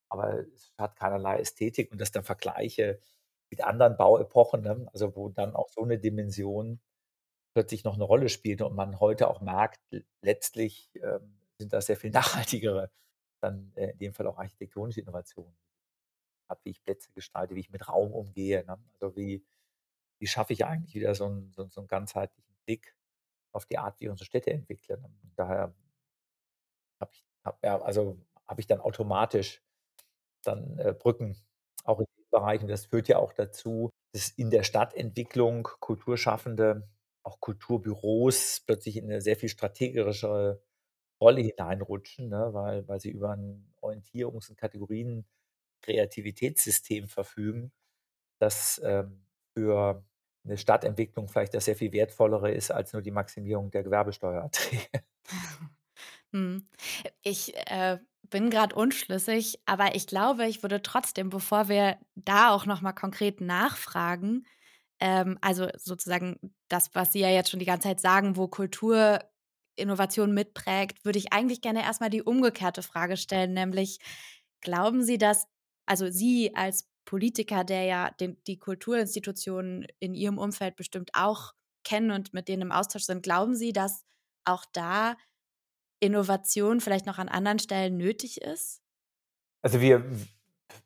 aber 0.10 0.46
es 0.54 0.74
hat 0.78 0.96
keinerlei 0.96 1.40
Ästhetik. 1.40 1.92
Und 1.92 2.02
das 2.02 2.12
dann 2.12 2.24
vergleiche 2.24 3.00
mit 3.50 3.64
anderen 3.64 3.98
Bauepochen, 3.98 4.62
ne? 4.62 4.88
also 4.92 5.16
wo 5.16 5.30
dann 5.30 5.56
auch 5.56 5.70
so 5.70 5.84
eine 5.84 6.00
Dimension 6.00 6.80
plötzlich 7.56 7.86
noch 7.86 7.96
eine 7.96 8.04
Rolle 8.04 8.28
spielte 8.28 8.66
und 8.66 8.76
man 8.76 9.00
heute 9.00 9.30
auch 9.30 9.40
merkt, 9.40 9.80
letztlich 10.22 10.92
ähm, 11.02 11.40
sind 11.58 11.72
das 11.72 11.86
sehr 11.86 11.96
viel 11.96 12.12
nachhaltigere, 12.12 12.92
dann 13.42 13.72
äh, 13.76 13.92
in 13.92 13.98
dem 13.98 14.14
Fall 14.14 14.28
auch 14.28 14.38
architektonische 14.38 15.00
Innovationen. 15.00 15.56
Wie 16.64 16.70
ich 16.70 16.84
Plätze 16.84 17.12
gestalte, 17.14 17.56
wie 17.56 17.62
ich 17.62 17.72
mit 17.72 17.88
Raum 17.88 18.12
umgehe. 18.12 18.66
Ne? 18.66 18.78
Also 18.94 19.16
wie, 19.16 19.44
wie 20.20 20.28
schaffe 20.28 20.54
ich 20.54 20.66
eigentlich 20.66 20.94
wieder 20.94 21.16
so 21.16 21.26
einen, 21.26 21.52
so, 21.54 21.68
so 21.70 21.82
einen 21.82 21.88
ganzheitlichen 21.88 22.56
Blick 22.66 22.96
auf 23.54 23.66
die 23.66 23.78
Art, 23.78 24.00
wie 24.00 24.10
unsere 24.10 24.26
Städte 24.26 24.52
entwickeln. 24.52 25.04
Und 25.04 25.32
daher 25.36 25.74
habe 27.00 27.12
ich, 27.14 27.26
hab, 27.44 27.64
ja, 27.64 27.82
also 27.82 28.20
habe 28.46 28.60
ich 28.62 28.68
dann 28.68 28.82
automatisch 28.82 29.64
dann 30.44 30.78
äh, 30.78 30.94
Brücken 30.94 31.38
auch 31.86 32.00
in 32.00 32.06
den 32.18 32.30
Bereichen. 32.30 32.68
Das 32.68 32.88
führt 32.88 33.08
ja 33.08 33.18
auch 33.18 33.34
dazu, 33.34 33.90
dass 34.12 34.30
in 34.30 34.50
der 34.50 34.64
Stadtentwicklung 34.64 35.64
Kulturschaffende, 35.80 36.88
auch 37.26 37.40
Kulturbüros 37.40 38.62
plötzlich 38.66 38.98
in 38.98 39.06
eine 39.06 39.22
sehr 39.22 39.36
viel 39.36 39.50
strategischere 39.50 40.62
Rolle 41.20 41.42
hineinrutschen, 41.42 42.30
ne? 42.30 42.50
weil, 42.54 42.88
weil 42.88 43.00
sie 43.00 43.10
über 43.10 43.32
ein 43.32 43.74
Orientierungs- 43.82 44.50
und 44.50 44.58
Kategorien-Kreativitätssystem 44.58 47.08
verfügen, 47.08 47.72
das 48.40 48.80
ähm, 48.84 49.26
für 49.58 50.06
eine 50.44 50.58
Stadtentwicklung 50.58 51.28
vielleicht 51.28 51.56
das 51.56 51.66
sehr 51.66 51.76
viel 51.76 51.92
wertvollere 51.94 52.52
ist 52.52 52.72
als 52.72 52.94
nur 52.94 53.02
die 53.02 53.12
Maximierung 53.12 53.72
der 53.72 53.84
Gewerbesteuererträge. 53.84 55.04
Hm. 56.32 56.68
Ich 57.22 57.56
äh, 57.56 58.00
bin 58.24 58.50
gerade 58.50 58.76
unschlüssig, 58.76 59.62
aber 59.66 59.96
ich 59.96 60.06
glaube, 60.06 60.46
ich 60.48 60.64
würde 60.64 60.82
trotzdem, 60.82 61.30
bevor 61.30 61.70
wir 61.70 61.98
da 62.16 62.50
auch 62.50 62.66
noch 62.66 62.82
mal 62.82 62.92
konkret 62.92 63.40
nachfragen, 63.40 64.46
ähm, 65.00 65.38
also 65.42 65.68
sozusagen 65.78 66.38
das, 66.68 66.90
was 66.94 67.12
Sie 67.12 67.20
ja 67.20 67.30
jetzt 67.30 67.50
schon 67.50 67.60
die 67.60 67.66
ganze 67.66 67.88
Zeit 67.88 68.00
sagen, 68.00 68.38
wo 68.38 68.48
Kultur 68.48 69.20
Innovation 69.76 70.34
mitprägt, 70.34 71.04
würde 71.04 71.20
ich 71.20 71.34
eigentlich 71.34 71.62
gerne 71.62 71.84
erstmal 71.84 72.10
die 72.10 72.24
umgekehrte 72.24 72.82
Frage 72.82 73.18
stellen, 73.18 73.54
nämlich 73.54 74.00
glauben 74.62 75.04
Sie, 75.04 75.18
dass, 75.18 75.48
also 75.86 76.10
Sie 76.10 76.56
als 76.56 76.88
Politiker, 77.06 77.64
der 77.64 77.84
ja 77.84 78.12
den, 78.12 78.42
die 78.48 78.58
Kulturinstitutionen 78.58 79.86
in 80.00 80.16
Ihrem 80.16 80.38
Umfeld 80.38 80.76
bestimmt 80.76 81.12
auch 81.14 81.54
kennen 81.84 82.12
und 82.12 82.34
mit 82.34 82.48
denen 82.48 82.64
im 82.64 82.72
Austausch 82.72 83.04
sind, 83.04 83.22
glauben 83.22 83.56
Sie, 83.56 83.74
dass 83.74 84.06
auch 84.46 84.66
da 84.74 85.16
Innovation 86.00 86.82
vielleicht 86.82 87.06
noch 87.06 87.20
an 87.20 87.30
anderen 87.30 87.60
Stellen 87.60 87.98
nötig 87.98 88.42
ist? 88.42 88.82
Also 89.62 89.82
wir, 89.82 90.04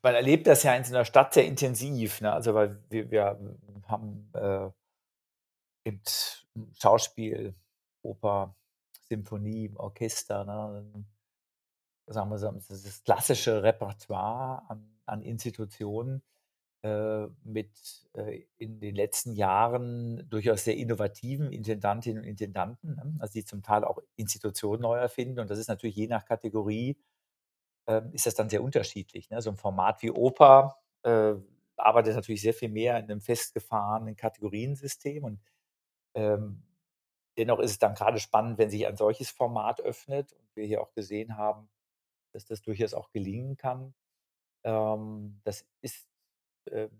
man 0.02 0.14
erlebt 0.14 0.46
das 0.46 0.62
ja 0.62 0.74
in 0.74 0.84
so 0.84 0.94
einer 0.94 1.04
Stadt 1.04 1.34
sehr 1.34 1.46
intensiv. 1.46 2.20
Ne? 2.20 2.32
Also 2.32 2.54
weil 2.54 2.82
wir, 2.88 3.10
wir 3.10 3.58
haben 3.86 4.30
äh, 4.34 4.70
gibt 5.84 6.46
Schauspiel, 6.78 7.54
Oper, 8.02 8.54
Symphonie, 9.08 9.72
Orchester, 9.76 10.44
ne? 10.44 11.04
sagen 12.06 12.30
wir 12.30 12.38
so, 12.38 12.50
das 12.50 13.02
klassische 13.04 13.62
Repertoire 13.62 14.68
an, 14.68 14.98
an 15.06 15.22
Institutionen 15.22 16.22
äh, 16.82 17.26
mit 17.44 17.70
äh, 18.14 18.44
in 18.56 18.80
den 18.80 18.94
letzten 18.94 19.32
Jahren 19.32 20.28
durchaus 20.28 20.64
sehr 20.64 20.76
innovativen 20.76 21.52
Intendantinnen 21.52 22.22
und 22.22 22.28
Intendanten, 22.28 22.96
ne? 22.96 23.16
also 23.18 23.32
die 23.32 23.44
zum 23.44 23.62
Teil 23.62 23.84
auch 23.84 23.98
Institutionen 24.16 24.82
neu 24.82 24.96
erfinden. 24.96 25.40
Und 25.40 25.50
das 25.50 25.58
ist 25.58 25.68
natürlich 25.68 25.96
je 25.96 26.08
nach 26.08 26.24
Kategorie, 26.24 26.96
ist 28.12 28.26
das 28.26 28.34
dann 28.34 28.48
sehr 28.48 28.62
unterschiedlich. 28.62 29.30
Ne? 29.30 29.40
So 29.40 29.50
ein 29.50 29.56
Format 29.56 30.02
wie 30.02 30.10
Oper 30.10 30.76
äh, 31.02 31.34
arbeitet 31.76 32.14
natürlich 32.14 32.42
sehr 32.42 32.54
viel 32.54 32.68
mehr 32.68 32.98
in 32.98 33.04
einem 33.04 33.20
festgefahrenen 33.20 34.16
Kategoriensystem. 34.16 35.24
Und 35.24 35.40
ähm, 36.14 36.62
dennoch 37.38 37.58
ist 37.58 37.72
es 37.72 37.78
dann 37.78 37.94
gerade 37.94 38.20
spannend, 38.20 38.58
wenn 38.58 38.70
sich 38.70 38.86
ein 38.86 38.96
solches 38.96 39.30
Format 39.30 39.80
öffnet 39.80 40.32
und 40.32 40.56
wir 40.56 40.66
hier 40.66 40.82
auch 40.82 40.92
gesehen 40.92 41.36
haben, 41.36 41.68
dass 42.32 42.44
das 42.44 42.62
durchaus 42.62 42.94
auch 42.94 43.10
gelingen 43.10 43.56
kann. 43.56 43.94
Ähm, 44.64 45.40
das 45.44 45.66
ist 45.80 46.08
ähm, 46.70 46.90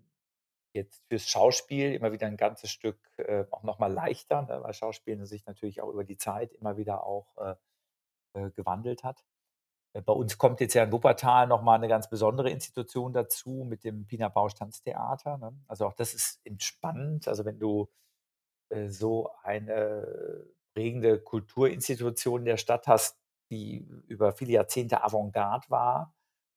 jetzt 0.73 1.03
fürs 1.07 1.27
Schauspiel 1.27 1.93
immer 1.93 2.11
wieder 2.11 2.27
ein 2.27 2.37
ganzes 2.37 2.71
Stück 2.71 2.97
äh, 3.17 3.45
auch 3.51 3.63
nochmal 3.63 3.91
leichter, 3.91 4.43
ne, 4.43 4.61
weil 4.63 4.73
Schauspiel 4.73 5.25
sich 5.25 5.45
natürlich 5.45 5.81
auch 5.81 5.89
über 5.89 6.03
die 6.03 6.17
Zeit 6.17 6.53
immer 6.53 6.77
wieder 6.77 7.03
auch 7.03 7.37
äh, 7.37 7.55
äh, 8.33 8.51
gewandelt 8.51 9.03
hat. 9.03 9.23
Äh, 9.93 10.01
bei 10.01 10.13
uns 10.13 10.37
kommt 10.37 10.59
jetzt 10.61 10.73
ja 10.73 10.83
in 10.83 10.91
Wuppertal 10.91 11.47
nochmal 11.47 11.77
eine 11.77 11.87
ganz 11.87 12.09
besondere 12.09 12.49
Institution 12.49 13.13
dazu 13.13 13.65
mit 13.67 13.83
dem 13.83 14.05
Pina 14.07 14.29
Bausch 14.29 14.53
Tanztheater. 14.55 15.37
Ne? 15.37 15.53
Also 15.67 15.85
auch 15.85 15.93
das 15.93 16.13
ist 16.13 16.39
entspannend. 16.45 17.27
Also 17.27 17.45
wenn 17.45 17.59
du 17.59 17.89
äh, 18.69 18.87
so 18.89 19.29
eine 19.43 20.45
prägende 20.73 21.19
Kulturinstitution 21.19 22.45
der 22.45 22.57
Stadt 22.57 22.87
hast, 22.87 23.17
die 23.49 23.85
über 24.07 24.31
viele 24.31 24.53
Jahrzehnte 24.53 25.03
Avantgarde 25.03 25.69
war, 25.69 26.13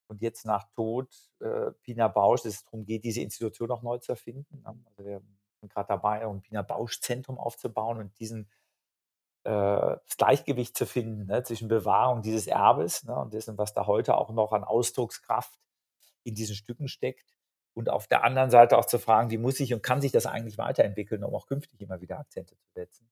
und 0.06 0.20
jetzt 0.20 0.44
nach 0.44 0.64
Tod 0.74 1.08
äh, 1.40 1.72
Pina 1.82 2.08
Bausch, 2.08 2.44
es 2.44 2.64
darum 2.64 2.84
geht, 2.84 3.04
diese 3.04 3.20
Institution 3.20 3.70
auch 3.70 3.82
neu 3.82 3.98
zu 3.98 4.12
erfinden. 4.12 4.62
Ne? 4.62 4.76
Also 4.84 5.04
wir 5.04 5.22
sind 5.60 5.72
gerade 5.72 5.88
dabei, 5.88 6.26
ein 6.26 6.42
Pina 6.42 6.62
Bausch 6.62 7.00
Zentrum 7.00 7.38
aufzubauen 7.38 7.98
und 7.98 8.18
diesen 8.20 8.48
das 9.44 10.16
Gleichgewicht 10.16 10.76
zu 10.76 10.86
finden 10.86 11.26
ne, 11.26 11.42
zwischen 11.42 11.68
Bewahrung 11.68 12.22
dieses 12.22 12.46
Erbes 12.46 13.04
ne, 13.04 13.14
und 13.14 13.34
dessen, 13.34 13.58
was 13.58 13.74
da 13.74 13.86
heute 13.86 14.16
auch 14.16 14.30
noch 14.30 14.52
an 14.52 14.64
Ausdruckskraft 14.64 15.58
in 16.24 16.34
diesen 16.34 16.54
Stücken 16.54 16.88
steckt. 16.88 17.34
Und 17.74 17.90
auf 17.90 18.06
der 18.06 18.24
anderen 18.24 18.50
Seite 18.50 18.78
auch 18.78 18.84
zu 18.84 18.98
fragen, 18.98 19.30
wie 19.30 19.38
muss 19.38 19.56
sich 19.56 19.74
und 19.74 19.82
kann 19.82 20.00
sich 20.00 20.12
das 20.12 20.26
eigentlich 20.26 20.58
weiterentwickeln, 20.58 21.24
um 21.24 21.34
auch 21.34 21.46
künftig 21.46 21.80
immer 21.80 22.00
wieder 22.00 22.18
Akzente 22.18 22.56
zu 22.56 22.70
setzen. 22.72 23.10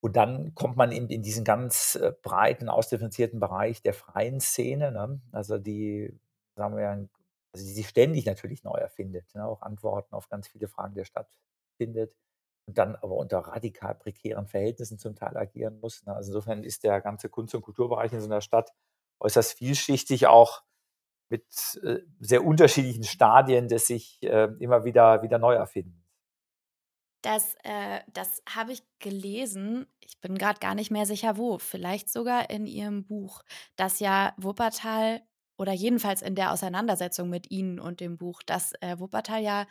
Und 0.00 0.16
dann 0.16 0.54
kommt 0.54 0.76
man 0.76 0.92
in, 0.92 1.08
in 1.08 1.22
diesen 1.22 1.44
ganz 1.44 1.96
äh, 1.96 2.12
breiten, 2.22 2.68
ausdifferenzierten 2.68 3.40
Bereich 3.40 3.82
der 3.82 3.94
freien 3.94 4.40
Szene, 4.40 4.92
ne? 4.92 5.20
also 5.32 5.58
die, 5.58 6.18
sagen 6.56 6.76
wir, 6.76 6.88
also 6.88 7.66
die 7.66 7.72
sich 7.72 7.88
ständig 7.88 8.26
natürlich 8.26 8.62
neu 8.64 8.76
erfindet, 8.76 9.34
ne? 9.34 9.44
auch 9.44 9.62
Antworten 9.62 10.14
auf 10.14 10.28
ganz 10.28 10.46
viele 10.46 10.68
Fragen 10.68 10.94
der 10.94 11.04
Stadt 11.04 11.28
findet 11.76 12.14
und 12.66 12.78
dann 12.78 12.96
aber 12.96 13.16
unter 13.16 13.38
radikal 13.38 13.94
prekären 13.94 14.46
Verhältnissen 14.46 14.98
zum 14.98 15.14
Teil 15.14 15.36
agieren 15.36 15.80
muss. 15.80 16.04
Ne? 16.04 16.14
Also 16.14 16.30
insofern 16.30 16.64
ist 16.64 16.84
der 16.84 17.00
ganze 17.00 17.28
Kunst- 17.28 17.54
und 17.54 17.62
Kulturbereich 17.62 18.12
in 18.12 18.20
so 18.20 18.26
einer 18.26 18.40
Stadt 18.40 18.72
äußerst 19.20 19.52
vielschichtig, 19.52 20.26
auch 20.26 20.62
mit 21.28 21.44
äh, 21.82 22.00
sehr 22.20 22.44
unterschiedlichen 22.44 23.04
Stadien 23.04 23.68
des 23.68 23.86
sich 23.86 24.22
äh, 24.22 24.48
immer 24.58 24.84
wieder, 24.84 25.22
wieder 25.22 25.38
neu 25.38 25.54
erfinden. 25.54 26.04
Das, 27.22 27.54
äh, 27.64 28.00
das 28.12 28.42
habe 28.46 28.72
ich 28.72 28.82
gelesen. 28.98 29.86
Ich 30.00 30.20
bin 30.20 30.36
gerade 30.36 30.60
gar 30.60 30.74
nicht 30.74 30.90
mehr 30.90 31.06
sicher, 31.06 31.38
wo. 31.38 31.58
Vielleicht 31.58 32.10
sogar 32.10 32.50
in 32.50 32.66
Ihrem 32.66 33.06
Buch, 33.06 33.42
dass 33.76 33.98
ja 33.98 34.34
Wuppertal 34.36 35.22
oder 35.56 35.72
jedenfalls 35.72 36.20
in 36.20 36.34
der 36.34 36.52
Auseinandersetzung 36.52 37.30
mit 37.30 37.50
Ihnen 37.50 37.80
und 37.80 38.00
dem 38.00 38.18
Buch, 38.18 38.42
dass 38.42 38.72
äh, 38.82 38.98
Wuppertal 38.98 39.42
ja 39.42 39.66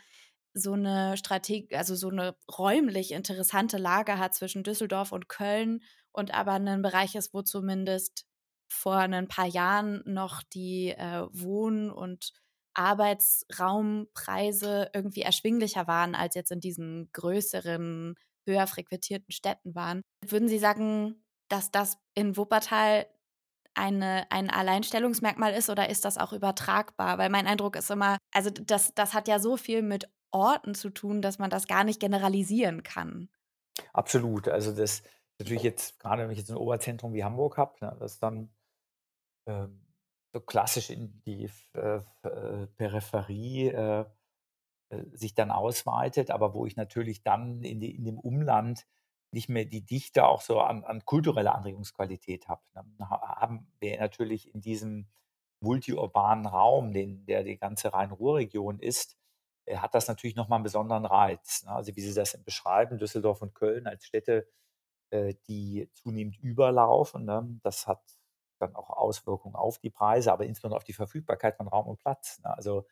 so 0.54 0.72
eine 0.72 1.16
Strategie, 1.16 1.74
also 1.74 1.94
so 1.94 2.08
eine 2.08 2.36
räumlich 2.56 3.12
interessante 3.12 3.76
Lage 3.76 4.18
hat 4.18 4.34
zwischen 4.34 4.62
Düsseldorf 4.62 5.12
und 5.12 5.28
Köln 5.28 5.82
und 6.12 6.32
aber 6.32 6.52
ein 6.52 6.82
Bereich 6.82 7.16
ist, 7.16 7.34
wo 7.34 7.42
zumindest 7.42 8.24
vor 8.68 8.96
ein 8.96 9.28
paar 9.28 9.46
Jahren 9.46 10.02
noch 10.06 10.42
die 10.42 10.90
äh, 10.90 11.26
Wohn- 11.32 11.90
und 11.90 12.32
Arbeitsraumpreise 12.74 14.90
irgendwie 14.92 15.22
erschwinglicher 15.22 15.86
waren, 15.86 16.14
als 16.14 16.34
jetzt 16.34 16.50
in 16.50 16.60
diesen 16.60 17.08
größeren, 17.12 18.16
höher 18.46 18.66
frequentierten 18.66 19.32
Städten 19.32 19.74
waren. 19.74 20.02
Würden 20.26 20.48
Sie 20.48 20.58
sagen, 20.58 21.24
dass 21.48 21.70
das 21.70 21.96
in 22.14 22.36
Wuppertal 22.36 23.06
eine, 23.74 24.26
ein 24.30 24.50
Alleinstellungsmerkmal 24.50 25.52
ist 25.52 25.70
oder 25.70 25.88
ist 25.88 26.04
das 26.04 26.18
auch 26.18 26.32
übertragbar? 26.32 27.18
Weil 27.18 27.30
mein 27.30 27.46
Eindruck 27.46 27.76
ist 27.76 27.90
immer, 27.90 28.18
also 28.32 28.50
das, 28.50 28.92
das 28.94 29.14
hat 29.14 29.28
ja 29.28 29.38
so 29.38 29.56
viel 29.56 29.82
mit 29.82 30.08
Orten 30.34 30.74
zu 30.74 30.90
tun, 30.90 31.22
dass 31.22 31.38
man 31.38 31.50
das 31.50 31.66
gar 31.66 31.84
nicht 31.84 32.00
generalisieren 32.00 32.82
kann. 32.82 33.28
Absolut. 33.92 34.48
Also 34.48 34.72
das 34.72 35.02
natürlich 35.38 35.62
jetzt, 35.62 35.98
gerade 35.98 36.22
wenn 36.22 36.30
ich 36.30 36.38
jetzt 36.38 36.50
ein 36.50 36.56
Oberzentrum 36.56 37.12
wie 37.12 37.24
Hamburg 37.24 37.56
habe, 37.56 37.74
ne, 37.80 37.96
das 37.98 38.18
dann 38.18 38.50
ähm, 39.46 39.86
so 40.32 40.40
klassisch 40.40 40.90
in 40.90 41.22
die 41.24 41.48
äh, 41.74 42.00
äh, 42.22 42.66
Peripherie 42.76 43.68
äh, 43.68 44.04
äh, 44.90 45.04
sich 45.12 45.34
dann 45.34 45.50
ausweitet, 45.50 46.30
aber 46.30 46.54
wo 46.54 46.66
ich 46.66 46.76
natürlich 46.76 47.22
dann 47.22 47.62
in, 47.62 47.80
die, 47.80 47.94
in 47.94 48.04
dem 48.04 48.18
Umland 48.18 48.86
nicht 49.30 49.48
mehr 49.48 49.64
die 49.64 49.84
Dichte 49.84 50.26
auch 50.26 50.40
so 50.40 50.60
an, 50.60 50.84
an 50.84 51.04
kultureller 51.04 51.54
Anregungsqualität 51.54 52.48
habe. 52.48 52.62
Dann 52.72 52.96
haben 53.00 53.66
wir 53.80 53.98
natürlich 53.98 54.54
in 54.54 54.60
diesem 54.60 55.08
multiurbanen 55.60 56.46
Raum, 56.46 56.92
den, 56.92 57.26
der 57.26 57.42
die 57.42 57.58
ganze 57.58 57.92
Rhein-Ruhr-Region 57.92 58.78
ist, 58.78 59.16
hat 59.72 59.94
das 59.94 60.08
natürlich 60.08 60.36
nochmal 60.36 60.58
einen 60.58 60.64
besonderen 60.64 61.06
Reiz. 61.06 61.64
Ne? 61.64 61.72
Also 61.72 61.94
wie 61.96 62.00
Sie 62.00 62.14
das 62.14 62.36
beschreiben, 62.44 62.98
Düsseldorf 62.98 63.42
und 63.42 63.54
Köln 63.54 63.86
als 63.86 64.04
Städte, 64.04 64.48
äh, 65.10 65.34
die 65.48 65.88
zunehmend 65.92 66.38
überlaufen. 66.38 67.24
Ne? 67.24 67.58
Das 67.62 67.86
hat 67.86 68.02
dann 68.58 68.74
auch 68.76 68.90
Auswirkungen 68.90 69.56
auf 69.56 69.78
die 69.78 69.90
Preise, 69.90 70.32
aber 70.32 70.44
insbesondere 70.44 70.78
auf 70.78 70.84
die 70.84 70.92
Verfügbarkeit 70.92 71.56
von 71.56 71.68
Raum 71.68 71.86
und 71.86 71.98
Platz. 71.98 72.40
Ne? 72.40 72.54
Also 72.56 72.86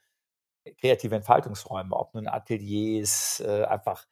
äh, 0.64 0.72
kreative 0.74 1.16
Entfaltungsräume, 1.16 1.94
ob 1.96 2.14
nun 2.14 2.28
Ateliers, 2.28 3.40
äh, 3.40 3.64
einfach 3.64 4.06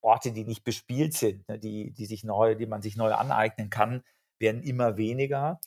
Orte, 0.00 0.32
die 0.32 0.44
nicht 0.44 0.64
bespielt 0.64 1.14
sind, 1.14 1.44
die, 1.62 1.90
die, 1.92 2.06
sich 2.06 2.24
neu, 2.24 2.54
die 2.54 2.66
man 2.66 2.82
sich 2.82 2.96
neu 2.96 3.12
aneignen 3.14 3.70
kann, 3.70 4.04
werden 4.38 4.62
immer 4.62 4.98
weniger 4.98 5.60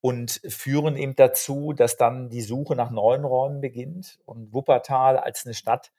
und 0.00 0.40
führen 0.46 0.96
eben 0.96 1.16
dazu, 1.16 1.72
dass 1.72 1.96
dann 1.96 2.28
die 2.30 2.42
Suche 2.42 2.76
nach 2.76 2.90
neuen 2.90 3.24
Räumen 3.24 3.60
beginnt. 3.60 4.18
Und 4.24 4.52
Wuppertal 4.52 5.16
als 5.18 5.44
eine 5.44 5.54
Stadt, 5.54 5.92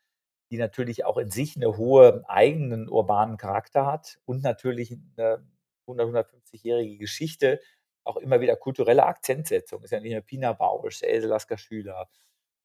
die 0.52 0.58
natürlich 0.58 1.06
auch 1.06 1.18
in 1.18 1.30
sich 1.30 1.56
eine 1.56 1.78
hohe 1.78 2.24
eigenen 2.28 2.90
urbanen 2.90 3.38
Charakter 3.38 3.86
hat 3.86 4.20
und 4.26 4.42
natürlich 4.44 4.92
eine 5.18 5.46
100, 5.88 6.28
150-jährige 6.28 6.98
Geschichte, 6.98 7.60
auch 8.04 8.18
immer 8.18 8.42
wieder 8.42 8.56
kulturelle 8.56 9.06
Akzentsetzung. 9.06 9.84
Ist 9.84 9.92
ja 9.92 10.00
nicht 10.00 10.14
nur 10.14 10.22
Pina 10.22 10.54
Bausch, 10.54 11.04
Else 11.04 11.28
Lasker 11.28 11.58
Schüler, 11.58 12.10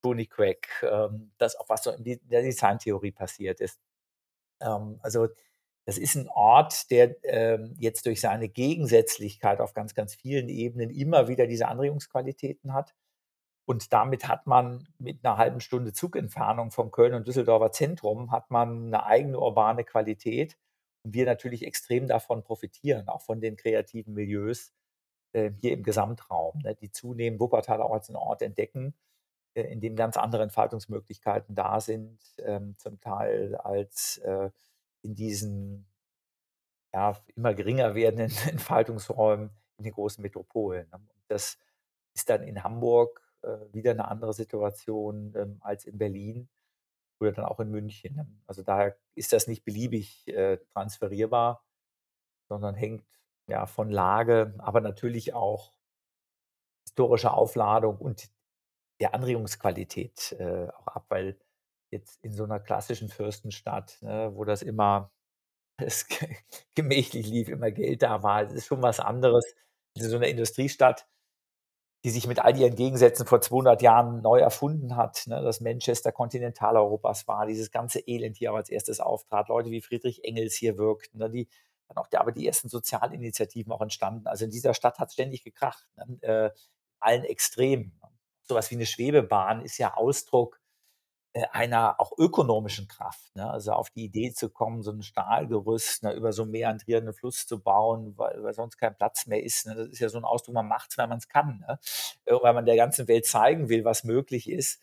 Tony 0.03 0.27
Craig, 0.27 0.69
ähm, 0.83 1.33
das 1.39 1.57
auch 1.57 1.69
was 1.69 1.83
so 1.85 1.91
in 1.91 2.05
der 2.05 2.43
Designtheorie 2.43 3.13
passiert 3.13 3.61
ist. 3.61 3.81
Ähm, 4.61 4.99
also 5.03 5.29
das 5.87 5.99
ist 5.99 6.15
ein 6.15 6.29
Ort, 6.29 6.91
der 6.91 7.17
ähm, 7.25 7.75
jetzt 7.79 8.07
durch 8.07 8.21
seine 8.21 8.49
Gegensätzlichkeit 8.49 9.61
auf 9.61 9.75
ganz, 9.75 9.95
ganz 9.95 10.15
vielen 10.15 10.49
Ebenen 10.49 10.91
immer 10.91 11.29
wieder 11.29 11.47
diese 11.47 11.69
Anregungsqualitäten 11.69 12.73
hat. 12.73 12.95
Und 13.67 13.93
damit 13.93 14.29
hat 14.29 14.47
man 14.47 14.89
mit 14.99 15.25
einer 15.25 15.39
halben 15.39 15.61
Stunde 15.61 15.93
Zugentfernung 15.93 16.71
vom 16.71 16.91
Köln 16.91 17.15
und 17.15 17.27
Düsseldorfer 17.27 17.73
Zentrum 17.73 18.31
hat 18.31 18.51
man 18.51 18.87
eine 18.89 19.05
eigene 19.07 19.39
urbane 19.39 19.85
Qualität. 19.85 20.57
Und 21.05 21.15
wir 21.15 21.27
natürlich 21.27 21.65
extrem 21.67 22.07
davon 22.07 22.43
profitieren, 22.43 23.09
auch 23.09 23.23
von 23.23 23.41
den 23.41 23.57
kreativen 23.57 24.15
Milieus 24.15 24.73
äh, 25.33 25.51
hier 25.61 25.73
im 25.73 25.83
Gesamtraum, 25.83 26.61
ne, 26.61 26.75
die 26.75 26.91
zunehmend 26.91 27.41
Wuppertal 27.41 27.83
auch 27.83 27.93
als 27.93 28.09
einen 28.09 28.17
Ort 28.17 28.43
entdecken, 28.43 28.95
äh, 29.55 29.63
in 29.63 29.81
dem 29.81 29.97
ganz 29.97 30.17
andere 30.17 30.43
Entfaltungsmöglichkeiten 30.45 31.55
da 31.55 31.81
sind, 31.81 32.19
ähm, 32.39 32.77
zum 32.79 33.01
Teil 33.01 33.55
als 33.57 34.19
äh, 34.19 34.51
in 35.05 35.15
diesen 35.15 35.87
ja, 36.93 37.17
immer 37.35 37.55
geringer 37.55 37.95
werdenden 37.95 38.31
Entfaltungsräumen 38.49 39.51
in 39.79 39.85
den 39.85 39.93
großen 39.93 40.23
Metropolen. 40.23 40.89
Ne? 40.91 41.01
Das 41.29 41.59
ist 42.15 42.31
dann 42.31 42.43
in 42.43 42.63
Hamburg 42.63 43.21
äh, 43.43 43.59
wieder 43.73 43.91
eine 43.91 44.09
andere 44.09 44.33
Situation 44.33 45.35
ähm, 45.37 45.59
als 45.61 45.85
in 45.85 45.99
Berlin 45.99 46.49
oder 47.21 47.33
dann 47.33 47.45
auch 47.45 47.61
in 47.61 47.71
München. 47.71 48.15
Ne? 48.15 48.27
Also 48.47 48.63
daher 48.63 48.97
ist 49.15 49.33
das 49.33 49.47
nicht 49.47 49.65
beliebig 49.65 50.27
äh, 50.29 50.59
transferierbar, 50.73 51.65
sondern 52.49 52.75
hängt 52.75 53.05
ja 53.49 53.67
von 53.67 53.91
Lage, 53.91 54.55
aber 54.59 54.81
natürlich 54.81 55.35
auch 55.35 55.75
historischer 56.87 57.35
Aufladung 57.35 57.99
und 57.99 58.31
der 59.01 59.15
Anregungsqualität 59.15 60.37
äh, 60.39 60.69
auch 60.69 60.87
ab, 60.87 61.07
weil 61.09 61.37
jetzt 61.95 62.19
in 62.23 62.33
so 62.35 62.45
einer 62.45 62.61
klassischen 62.61 63.09
Fürstenstadt, 63.09 63.99
ne, 64.03 64.33
wo 64.35 64.45
das 64.45 64.63
immer 64.63 65.11
es 65.79 66.07
gemächlich 66.75 67.27
lief, 67.27 67.49
immer 67.49 67.71
Geld 67.71 68.03
da 68.03 68.23
war, 68.23 68.45
das 68.45 68.53
ist 68.53 68.67
schon 68.67 68.83
was 68.83 69.01
anderes. 69.01 69.55
In 69.97 70.09
so 70.09 70.17
einer 70.17 70.29
Industriestadt, 70.29 71.09
die 72.05 72.11
sich 72.11 72.27
mit 72.27 72.39
all 72.41 72.57
ihren 72.59 72.75
Gegensätzen 72.75 73.27
vor 73.27 73.41
200 73.41 73.81
Jahren 73.81 74.21
neu 74.21 74.39
erfunden 74.41 74.97
hat, 74.97 75.27
ne, 75.27 75.41
das 75.43 75.61
Manchester 75.61 76.13
Kontinentaleuropas 76.13 77.27
war, 77.27 77.47
dieses 77.47 77.71
ganze 77.71 78.01
Elend 78.01 78.37
hier 78.37 78.53
als 78.53 78.69
erstes 78.69 79.01
auftrat, 79.01 79.49
Leute 79.49 79.71
wie 79.71 79.81
Friedrich 79.81 80.25
Engels 80.25 80.55
hier 80.55 80.77
wirkten, 80.77 81.19
ne, 81.19 81.31
die 81.31 81.49
dann 81.89 81.99
auch 81.99 82.09
aber 82.15 82.33
die 82.33 82.47
ersten 82.47 82.69
Sozialinitiativen 82.69 83.73
auch 83.73 83.81
entstanden. 83.81 84.27
Also 84.27 84.45
in 84.45 84.51
dieser 84.51 84.75
Stadt 84.75 84.99
hat 84.99 85.09
es 85.09 85.15
ständig 85.15 85.45
gekracht, 85.45 85.87
ne, 85.97 86.19
äh, 86.23 86.51
allen 87.01 87.25
Extremen. 87.25 87.99
Sowas 88.43 88.71
wie 88.71 88.75
eine 88.75 88.87
Schwebebahn 88.87 89.63
ist 89.63 89.79
ja 89.79 89.95
Ausdruck 89.95 90.61
einer 91.53 92.01
auch 92.01 92.13
ökonomischen 92.17 92.87
Kraft. 92.87 93.35
Ne? 93.35 93.51
Also 93.51 93.73
auf 93.73 93.91
die 93.91 94.05
Idee 94.05 94.33
zu 94.33 94.51
kommen, 94.51 94.83
so 94.83 94.93
ein 94.93 95.03
Stahlgerüst 95.03 96.05
ne, 96.05 96.13
über 96.13 96.33
so 96.33 96.43
einen 96.43 96.53
meandrierenden 96.53 97.13
Fluss 97.13 97.47
zu 97.47 97.61
bauen, 97.61 98.15
weil, 98.17 98.43
weil 98.43 98.55
sonst 98.55 98.77
kein 98.77 98.97
Platz 98.97 99.27
mehr 99.27 99.43
ist. 99.43 99.67
Ne? 99.67 99.75
Das 99.75 99.89
ist 99.89 99.99
ja 99.99 100.09
so 100.09 100.19
ein 100.19 100.25
Ausdruck, 100.25 100.55
man 100.55 100.69
macht 100.69 100.93
es, 100.93 100.99
weil 100.99 101.09
man 101.09 101.19
es 101.19 101.29
kann. 101.29 101.65
Ne? 101.67 101.79
Äh, 102.25 102.35
weil 102.41 102.55
man 102.55 102.67
der 102.67 102.77
ganzen 102.77 103.09
Welt 103.09 103.27
zeigen 103.27 103.69
will, 103.69 103.85
was 103.85 104.05
möglich 104.05 104.49
ist. 104.49 104.81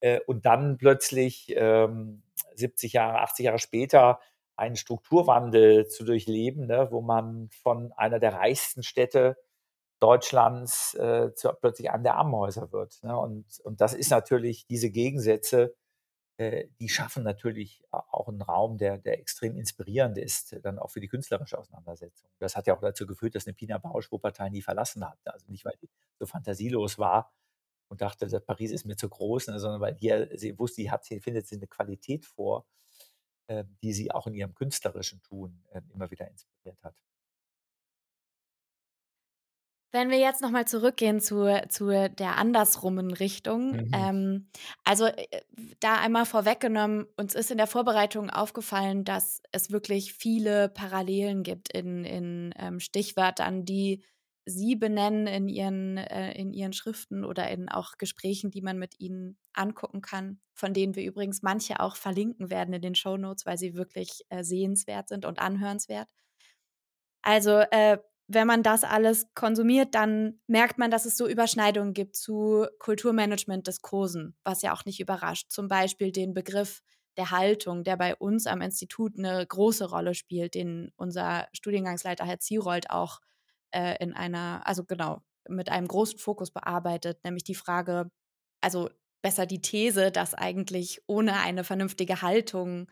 Äh, 0.00 0.20
und 0.26 0.46
dann 0.46 0.78
plötzlich 0.78 1.52
ähm, 1.54 2.22
70 2.54 2.94
Jahre, 2.94 3.20
80 3.20 3.44
Jahre 3.44 3.58
später 3.58 4.20
einen 4.56 4.76
Strukturwandel 4.76 5.88
zu 5.88 6.04
durchleben, 6.04 6.66
ne, 6.66 6.88
wo 6.90 7.00
man 7.00 7.48
von 7.62 7.92
einer 7.92 8.18
der 8.18 8.34
reichsten 8.34 8.82
Städte 8.82 9.36
Deutschlands 10.00 10.94
äh, 10.94 11.34
zu, 11.34 11.50
plötzlich 11.60 11.90
einem 11.90 12.04
der 12.04 12.16
Armenhäuser 12.16 12.72
wird. 12.72 13.02
Ne? 13.02 13.16
Und, 13.18 13.44
und 13.64 13.80
das 13.80 13.94
ist 13.94 14.10
natürlich 14.10 14.66
diese 14.66 14.90
Gegensätze, 14.90 15.62
äh, 15.62 15.79
die 16.40 16.88
schaffen 16.88 17.22
natürlich 17.22 17.82
auch 17.90 18.28
einen 18.28 18.40
Raum, 18.40 18.78
der, 18.78 18.96
der 18.96 19.18
extrem 19.18 19.56
inspirierend 19.56 20.16
ist, 20.16 20.56
dann 20.62 20.78
auch 20.78 20.90
für 20.90 21.00
die 21.00 21.08
künstlerische 21.08 21.58
Auseinandersetzung. 21.58 22.30
Das 22.38 22.56
hat 22.56 22.66
ja 22.66 22.74
auch 22.74 22.80
dazu 22.80 23.06
geführt, 23.06 23.34
dass 23.34 23.46
eine 23.46 23.52
Pina 23.52 23.76
Bausch 23.76 24.10
Wuppertal 24.10 24.50
nie 24.50 24.62
verlassen 24.62 25.06
hat. 25.06 25.18
Also 25.24 25.50
nicht, 25.50 25.66
weil 25.66 25.76
die 25.82 25.90
so 26.18 26.24
fantasielos 26.24 26.98
war 26.98 27.30
und 27.88 28.00
dachte, 28.00 28.26
Paris 28.40 28.70
ist 28.70 28.86
mir 28.86 28.96
zu 28.96 29.08
groß, 29.08 29.48
ne, 29.48 29.60
sondern 29.60 29.82
weil 29.82 29.96
hier 29.96 30.30
sie 30.38 30.58
wusste, 30.58 30.76
sie 30.76 30.90
hat, 30.90 31.04
sie 31.04 31.20
findet 31.20 31.46
sie 31.46 31.56
eine 31.56 31.66
Qualität 31.66 32.24
vor, 32.24 32.64
äh, 33.48 33.64
die 33.82 33.92
sie 33.92 34.10
auch 34.10 34.26
in 34.26 34.34
ihrem 34.34 34.54
künstlerischen 34.54 35.22
Tun 35.22 35.62
äh, 35.72 35.82
immer 35.92 36.10
wieder 36.10 36.26
inspiriert 36.26 36.82
hat. 36.82 36.96
Wenn 39.92 40.10
wir 40.10 40.18
jetzt 40.18 40.40
nochmal 40.40 40.66
zurückgehen 40.66 41.20
zu, 41.20 41.46
zu 41.68 41.88
der 41.88 42.38
andersrumen 42.38 43.12
Richtung. 43.12 43.72
Mhm. 43.72 43.90
Ähm, 43.92 44.48
also 44.84 45.06
äh, 45.06 45.26
da 45.80 45.96
einmal 45.96 46.26
vorweggenommen, 46.26 47.06
uns 47.16 47.34
ist 47.34 47.50
in 47.50 47.58
der 47.58 47.66
Vorbereitung 47.66 48.30
aufgefallen, 48.30 49.04
dass 49.04 49.42
es 49.50 49.72
wirklich 49.72 50.12
viele 50.12 50.68
Parallelen 50.68 51.42
gibt 51.42 51.72
in, 51.72 52.04
in 52.04 52.54
ähm, 52.56 52.78
Stichwörtern, 52.78 53.64
die 53.64 54.04
Sie 54.46 54.74
benennen 54.74 55.26
in 55.26 55.48
Ihren, 55.48 55.96
äh, 55.98 56.32
in 56.32 56.52
Ihren 56.52 56.72
Schriften 56.72 57.24
oder 57.24 57.50
in 57.50 57.68
auch 57.68 57.98
Gesprächen, 57.98 58.50
die 58.50 58.62
man 58.62 58.78
mit 58.78 58.98
Ihnen 58.98 59.38
angucken 59.52 60.00
kann, 60.00 60.40
von 60.54 60.72
denen 60.72 60.94
wir 60.96 61.04
übrigens 61.04 61.42
manche 61.42 61.80
auch 61.80 61.96
verlinken 61.96 62.50
werden 62.50 62.74
in 62.74 62.82
den 62.82 62.94
Show 62.94 63.16
Notes, 63.16 63.44
weil 63.46 63.58
sie 63.58 63.74
wirklich 63.74 64.24
äh, 64.28 64.42
sehenswert 64.42 65.08
sind 65.08 65.24
und 65.24 65.38
anhörenswert. 65.40 66.08
Also, 67.22 67.58
äh, 67.70 67.98
wenn 68.32 68.46
man 68.46 68.62
das 68.62 68.84
alles 68.84 69.26
konsumiert, 69.34 69.94
dann 69.94 70.40
merkt 70.46 70.78
man, 70.78 70.90
dass 70.90 71.04
es 71.04 71.16
so 71.16 71.26
Überschneidungen 71.26 71.94
gibt 71.94 72.14
zu 72.14 72.66
Kulturmanagement-Diskursen, 72.78 74.36
was 74.44 74.62
ja 74.62 74.72
auch 74.72 74.84
nicht 74.84 75.00
überrascht. 75.00 75.50
Zum 75.50 75.68
Beispiel 75.68 76.12
den 76.12 76.32
Begriff 76.32 76.80
der 77.16 77.32
Haltung, 77.32 77.82
der 77.82 77.96
bei 77.96 78.14
uns 78.14 78.46
am 78.46 78.60
Institut 78.60 79.18
eine 79.18 79.44
große 79.44 79.90
Rolle 79.90 80.14
spielt, 80.14 80.54
den 80.54 80.92
unser 80.96 81.48
Studiengangsleiter 81.52 82.24
Herr 82.24 82.38
Zierold 82.38 82.90
auch 82.90 83.20
äh, 83.72 83.96
in 84.02 84.14
einer, 84.14 84.62
also 84.64 84.84
genau, 84.84 85.22
mit 85.48 85.68
einem 85.68 85.88
großen 85.88 86.18
Fokus 86.18 86.52
bearbeitet, 86.52 87.24
nämlich 87.24 87.44
die 87.44 87.54
Frage, 87.56 88.10
also 88.60 88.88
besser 89.22 89.46
die 89.46 89.60
These, 89.60 90.12
dass 90.12 90.34
eigentlich 90.34 91.02
ohne 91.06 91.40
eine 91.40 91.64
vernünftige 91.64 92.22
Haltung, 92.22 92.88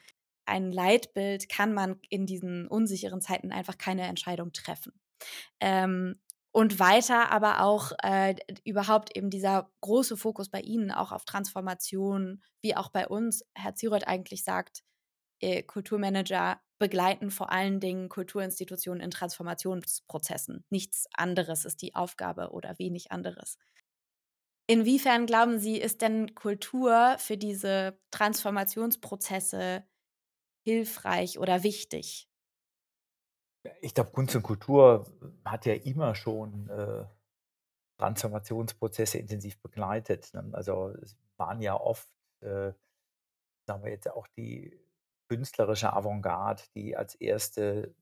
ein 0.47 0.73
Leitbild, 0.73 1.49
kann 1.49 1.75
man 1.75 2.01
in 2.09 2.27
diesen 2.27 2.67
unsicheren 2.67 3.21
Zeiten 3.21 3.53
einfach 3.53 3.79
keine 3.79 4.03
Entscheidung 4.03 4.53
treffen. 4.53 4.93
Ähm, 5.61 6.21
und 6.53 6.81
weiter 6.81 7.31
aber 7.31 7.63
auch 7.63 7.93
äh, 8.03 8.35
überhaupt 8.65 9.17
eben 9.17 9.31
dieser 9.31 9.71
große 9.81 10.17
Fokus 10.17 10.49
bei 10.49 10.61
Ihnen 10.61 10.91
auch 10.91 11.13
auf 11.13 11.25
Transformation, 11.25 12.43
wie 12.63 12.75
auch 12.75 12.89
bei 12.91 13.07
uns, 13.07 13.45
Herr 13.55 13.75
Zieroth 13.75 14.09
eigentlich 14.09 14.45
sagt, 14.45 14.83
äh, 15.41 15.63
Kulturmanager 15.63 16.61
begleiten 16.79 17.31
vor 17.31 17.53
allen 17.53 17.81
Dingen 17.81 18.09
Kulturinstitutionen 18.09 19.03
in 19.03 19.11
Transformationsprozessen. 19.11 20.65
Nichts 20.71 21.07
anderes 21.13 21.65
ist 21.65 21.83
die 21.83 21.95
Aufgabe 21.95 22.51
oder 22.51 22.79
wenig 22.79 23.13
anderes. 23.13 23.59
Inwiefern 24.67 25.27
glauben 25.27 25.59
Sie, 25.59 25.79
ist 25.79 26.03
denn 26.03 26.35
Kultur 26.35 27.17
für 27.19 27.37
diese 27.39 27.99
Transformationsprozesse 28.11 29.85
hilfreich 30.65 31.39
oder 31.39 31.63
wichtig? 31.63 32.29
Ich 33.81 33.95
glaube, 33.95 34.11
Kunst 34.13 34.35
und 34.37 34.43
Kultur 34.43 35.07
hat 35.45 35.67
ja 35.67 35.75
immer 35.75 36.15
schon 36.15 36.69
äh, 36.71 37.05
Transformationsprozesse 37.99 39.19
intensiv 39.19 39.61
begleitet. 39.61 40.33
Ne? 40.33 40.49
Also 40.53 40.91
es 41.03 41.17
waren 41.37 41.61
ja 41.61 41.75
oft, 41.79 42.09
äh, 42.41 42.73
sagen 43.67 43.85
wir 43.85 43.91
jetzt 43.91 44.11
auch 44.11 44.27
die 44.37 44.79
künstlerische 45.29 45.93
Avantgarde, 45.93 46.63
die 46.75 46.97
als 46.97 47.15
erste 47.17 47.95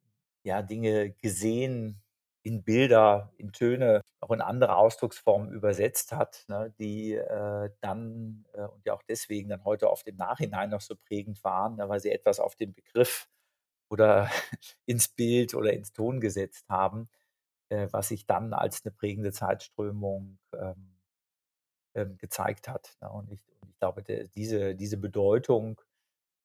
ja, 0.45 0.63
Dinge 0.63 1.11
gesehen, 1.11 2.03
in 2.47 2.63
Bilder, 2.63 3.33
in 3.39 3.53
Töne, 3.53 4.03
auch 4.21 4.31
in 4.31 4.41
andere 4.41 4.77
Ausdrucksformen 4.77 5.51
übersetzt 5.51 6.13
hat, 6.13 6.45
ne, 6.47 6.73
die 6.79 7.15
äh, 7.15 7.71
dann 7.81 8.45
äh, 8.53 8.63
und 8.63 8.85
ja 8.87 8.95
auch 8.95 9.03
deswegen 9.03 9.49
dann 9.49 9.65
heute 9.65 9.91
oft 9.91 10.07
im 10.07 10.17
Nachhinein 10.17 10.71
noch 10.71 10.81
so 10.81 10.95
prägend 10.95 11.43
waren, 11.43 11.75
ne, 11.75 11.89
weil 11.89 11.99
sie 11.99 12.13
etwas 12.13 12.39
auf 12.39 12.55
den 12.55 12.73
Begriff 12.73 13.29
oder 13.89 14.31
ins 14.87 15.09
Bild 15.09 15.55
oder 15.55 15.73
ins 15.73 15.93
Ton 15.93 16.21
gesetzt 16.21 16.69
haben, 16.69 17.09
äh, 17.69 17.89
was 17.91 18.09
sich 18.09 18.27
dann 18.27 18.53
als 18.53 18.85
eine 18.85 18.93
prägende 18.93 19.33
Zeitströmung 19.33 20.39
ähm, 20.55 20.97
ähm, 21.95 22.17
gezeigt 22.19 22.69
hat. 22.69 22.97
Ne? 23.01 23.11
Und, 23.11 23.31
ich, 23.33 23.43
und 23.61 23.71
ich 23.71 23.79
glaube, 23.79 24.03
der, 24.03 24.29
diese, 24.29 24.75
diese 24.75 24.97
Bedeutung 24.97 25.81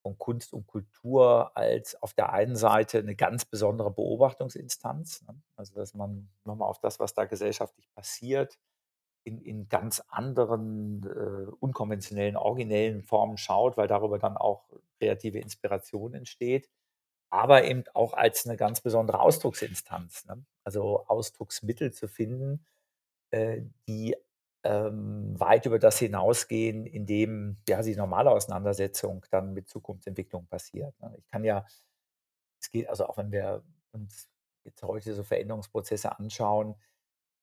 von 0.01 0.17
Kunst 0.17 0.53
und 0.53 0.65
Kultur 0.65 1.55
als 1.55 2.01
auf 2.01 2.13
der 2.13 2.33
einen 2.33 2.55
Seite 2.55 2.99
eine 2.99 3.15
ganz 3.15 3.45
besondere 3.45 3.91
Beobachtungsinstanz. 3.91 5.23
Ne? 5.27 5.35
Also, 5.55 5.75
dass 5.75 5.93
man 5.93 6.29
nochmal 6.43 6.69
auf 6.69 6.79
das, 6.79 6.99
was 6.99 7.13
da 7.13 7.25
gesellschaftlich 7.25 7.91
passiert, 7.93 8.57
in, 9.23 9.39
in 9.39 9.69
ganz 9.69 10.01
anderen, 10.07 11.03
äh, 11.03 11.51
unkonventionellen, 11.59 12.35
originellen 12.35 13.03
Formen 13.03 13.37
schaut, 13.37 13.77
weil 13.77 13.87
darüber 13.87 14.17
dann 14.17 14.37
auch 14.37 14.69
kreative 14.99 15.39
Inspiration 15.39 16.15
entsteht, 16.15 16.69
aber 17.31 17.63
eben 17.65 17.83
auch 17.93 18.13
als 18.13 18.45
eine 18.45 18.57
ganz 18.57 18.81
besondere 18.81 19.19
Ausdrucksinstanz. 19.19 20.25
Ne? 20.25 20.45
Also 20.63 21.05
Ausdrucksmittel 21.07 21.91
zu 21.93 22.07
finden, 22.07 22.65
äh, 23.31 23.61
die 23.87 24.15
ähm, 24.63 25.39
weit 25.39 25.65
über 25.65 25.79
das 25.79 25.97
hinausgehen, 25.97 26.85
in 26.85 27.05
dem 27.05 27.57
ja 27.67 27.81
die 27.81 27.95
normale 27.95 28.31
Auseinandersetzung 28.31 29.25
dann 29.31 29.53
mit 29.53 29.69
Zukunftsentwicklung 29.69 30.47
passiert. 30.47 30.99
Ne? 30.99 31.15
Ich 31.17 31.27
kann 31.27 31.43
ja, 31.43 31.65
es 32.61 32.69
geht 32.69 32.87
also 32.89 33.07
auch, 33.07 33.17
wenn 33.17 33.31
wir 33.31 33.63
uns 33.91 34.29
jetzt 34.65 34.83
heute 34.83 35.13
so 35.15 35.23
Veränderungsprozesse 35.23 36.17
anschauen, 36.19 36.75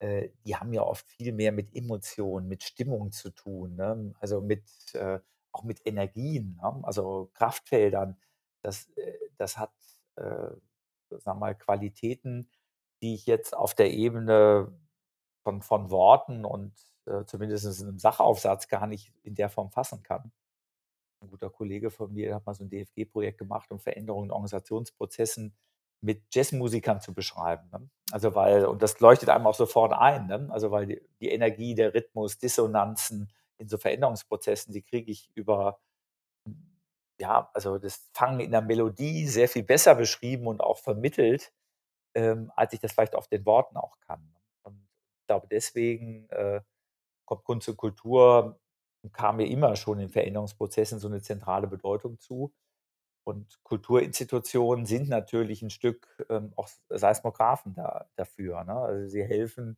äh, 0.01 0.29
die 0.45 0.55
haben 0.55 0.73
ja 0.73 0.83
oft 0.83 1.09
viel 1.09 1.33
mehr 1.33 1.51
mit 1.53 1.75
Emotionen, 1.75 2.47
mit 2.47 2.63
Stimmung 2.63 3.11
zu 3.11 3.31
tun, 3.31 3.75
ne? 3.77 4.15
also 4.21 4.41
mit 4.41 4.65
äh, 4.95 5.19
auch 5.53 5.65
mit 5.65 5.85
Energien, 5.87 6.59
ne? 6.63 6.81
also 6.85 7.31
Kraftfeldern. 7.35 8.17
Das, 8.69 8.87
äh, 8.97 9.19
das 9.39 9.57
hat, 9.57 9.73
äh, 10.17 10.23
sagen 10.23 10.61
wir 11.25 11.35
mal, 11.35 11.55
Qualitäten, 11.55 12.51
die 13.01 13.15
ich 13.15 13.27
jetzt 13.27 13.57
auf 13.57 13.75
der 13.75 13.93
Ebene 13.93 14.73
von, 15.43 15.63
von 15.63 15.91
Worten 15.91 16.45
und 16.45 16.75
äh, 17.07 17.25
zumindest 17.25 17.81
in 17.81 17.89
einem 17.89 17.99
Sachaufsatz 17.99 18.69
gar 18.69 18.87
nicht 18.87 19.15
in 19.23 19.35
der 19.35 19.49
Form 19.49 19.71
fassen 19.71 20.03
kann. 20.03 20.33
Ein 21.21 21.31
guter 21.31 21.49
Kollege 21.49 21.91
von 21.91 22.13
mir 22.13 22.35
hat 22.35 22.45
mal 22.45 22.55
so 22.55 22.65
ein 22.65 22.71
DFG-Projekt 22.71 23.39
gemacht, 23.39 23.73
um 23.73 23.81
Veränderungen 23.81 24.27
in 24.27 24.33
Organisationsprozessen 24.33 25.57
mit 26.01 26.23
Jazzmusikern 26.33 27.01
zu 27.01 27.15
beschreiben. 27.15 27.69
Ne? 27.73 27.89
Also 28.13 28.35
weil, 28.35 28.67
und 28.67 28.83
das 28.83 29.01
leuchtet 29.01 29.31
einem 29.31 29.47
auch 29.47 29.55
sofort 29.55 29.93
ein, 29.95 30.27
ne? 30.27 30.49
also 30.51 30.71
weil 30.71 30.87
die, 30.87 31.03
die, 31.21 31.31
Energie, 31.31 31.75
der 31.75 31.95
Rhythmus, 31.95 32.39
Dissonanzen 32.39 33.33
in 33.57 33.69
so 33.69 33.79
Veränderungsprozessen, 33.79 34.73
die 34.73 34.83
kriege 34.83 35.11
ich 35.11 35.31
über, 35.35 35.81
ja, 37.21 37.51
also 37.55 37.79
das 37.79 38.09
Fangen 38.15 38.41
in 38.41 38.53
der 38.53 38.63
Melodie 38.63 39.27
sehr 39.27 39.49
viel 39.49 39.65
besser 39.65 39.95
beschrieben 39.95 40.47
und 40.47 40.61
auch 40.61 40.79
vermittelt, 40.79 41.53
ähm, 42.15 42.53
als 42.57 42.73
ich 42.73 42.81
das 42.81 42.93
vielleicht 42.93 43.15
auf 43.15 43.29
den 43.29 43.45
Worten 43.47 43.77
auch 43.77 43.99
kann. 44.01 44.35
Und 44.63 44.89
ich 45.21 45.27
glaube, 45.27 45.49
deswegen 45.51 46.29
äh, 46.31 46.61
kommt 47.25 47.45
Kunst 47.45 47.69
und 47.69 47.77
Kultur, 47.77 48.61
kam 49.13 49.37
mir 49.37 49.47
immer 49.47 49.77
schon 49.77 50.01
in 50.01 50.09
Veränderungsprozessen 50.09 50.99
so 50.99 51.09
eine 51.09 51.23
zentrale 51.23 51.67
Bedeutung 51.67 52.19
zu. 52.19 52.53
Und 53.25 53.63
Kulturinstitutionen 53.63 54.87
sind 54.87 55.09
natürlich 55.09 55.63
ein 55.63 55.71
Stück 55.71 56.25
ähm, 56.31 56.53
auch 56.57 56.69
Seismographen 56.89 57.75
da, 57.75 58.09
dafür. 58.17 58.65
Ne? 58.65 58.75
Also 58.75 59.09
sie 59.09 59.23
helfen 59.23 59.77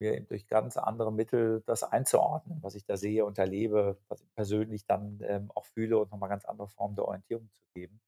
mir 0.00 0.20
durch 0.20 0.46
ganz 0.46 0.76
andere 0.76 1.12
Mittel 1.12 1.62
das 1.66 1.82
einzuordnen, 1.82 2.62
was 2.62 2.74
ich 2.74 2.84
da 2.84 2.96
sehe 2.96 3.24
und 3.24 3.38
erlebe, 3.38 3.98
was 4.08 4.20
ich 4.20 4.32
persönlich 4.34 4.86
dann 4.86 5.20
ähm, 5.22 5.50
auch 5.54 5.64
fühle 5.64 5.98
und 5.98 6.10
nochmal 6.10 6.28
ganz 6.28 6.44
andere 6.44 6.68
Formen 6.68 6.96
der 6.96 7.06
Orientierung 7.06 7.48
zu 7.52 7.62
geben. 7.74 8.00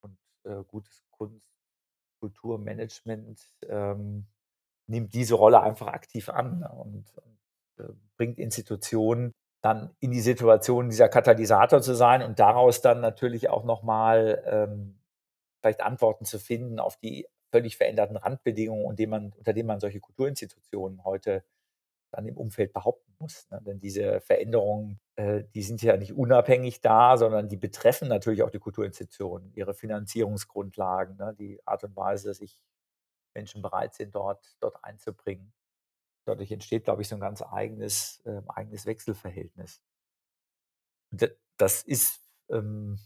Und 0.00 0.18
äh, 0.44 0.62
gutes 0.64 1.04
Kunst, 1.10 1.48
Kulturmanagement 2.20 3.40
ähm, 3.68 4.26
nimmt 4.88 5.14
diese 5.14 5.34
Rolle 5.34 5.60
einfach 5.60 5.88
aktiv 5.88 6.28
an 6.28 6.60
ne? 6.60 6.68
und, 6.70 7.16
und 7.18 7.84
äh, 7.84 7.92
bringt 8.16 8.38
Institutionen 8.38 9.32
dann 9.62 9.94
in 10.00 10.10
die 10.10 10.20
Situation, 10.20 10.90
dieser 10.90 11.08
Katalysator 11.08 11.80
zu 11.80 11.94
sein 11.94 12.22
und 12.22 12.38
daraus 12.38 12.82
dann 12.82 13.00
natürlich 13.00 13.48
auch 13.48 13.64
nochmal 13.64 14.42
ähm, 14.46 14.98
vielleicht 15.60 15.80
Antworten 15.80 16.24
zu 16.24 16.38
finden 16.38 16.78
auf 16.78 16.96
die 16.96 17.26
völlig 17.56 17.76
veränderten 17.76 18.16
Randbedingungen, 18.16 18.84
unter 18.84 18.96
denen 18.96 19.10
man, 19.10 19.32
unter 19.32 19.52
denen 19.52 19.66
man 19.66 19.80
solche 19.80 20.00
Kulturinstitutionen 20.00 21.04
heute 21.04 21.44
dann 22.12 22.26
im 22.26 22.36
Umfeld 22.36 22.72
behaupten 22.72 23.12
muss. 23.18 23.48
Ne? 23.50 23.60
Denn 23.66 23.80
diese 23.80 24.20
Veränderungen, 24.20 25.00
äh, 25.16 25.44
die 25.54 25.62
sind 25.62 25.82
ja 25.82 25.96
nicht 25.96 26.12
unabhängig 26.12 26.80
da, 26.80 27.16
sondern 27.16 27.48
die 27.48 27.56
betreffen 27.56 28.08
natürlich 28.08 28.42
auch 28.42 28.50
die 28.50 28.58
Kulturinstitutionen, 28.58 29.52
ihre 29.54 29.74
Finanzierungsgrundlagen, 29.74 31.16
ne? 31.16 31.34
die 31.38 31.60
Art 31.66 31.84
und 31.84 31.96
Weise, 31.96 32.28
dass 32.28 32.38
sich 32.38 32.60
Menschen 33.34 33.62
bereit 33.62 33.94
sind, 33.94 34.14
dort, 34.14 34.56
dort 34.60 34.82
einzubringen 34.84 35.52
dadurch 36.26 36.50
entsteht, 36.50 36.84
glaube 36.84 37.02
ich, 37.02 37.08
so 37.08 37.16
ein 37.16 37.20
ganz 37.20 37.42
eigenes, 37.42 38.20
äh, 38.26 38.42
eigenes 38.48 38.84
Wechselverhältnis. 38.86 39.80
Das 41.56 41.82
ist 41.82 42.20
ähm, 42.50 42.98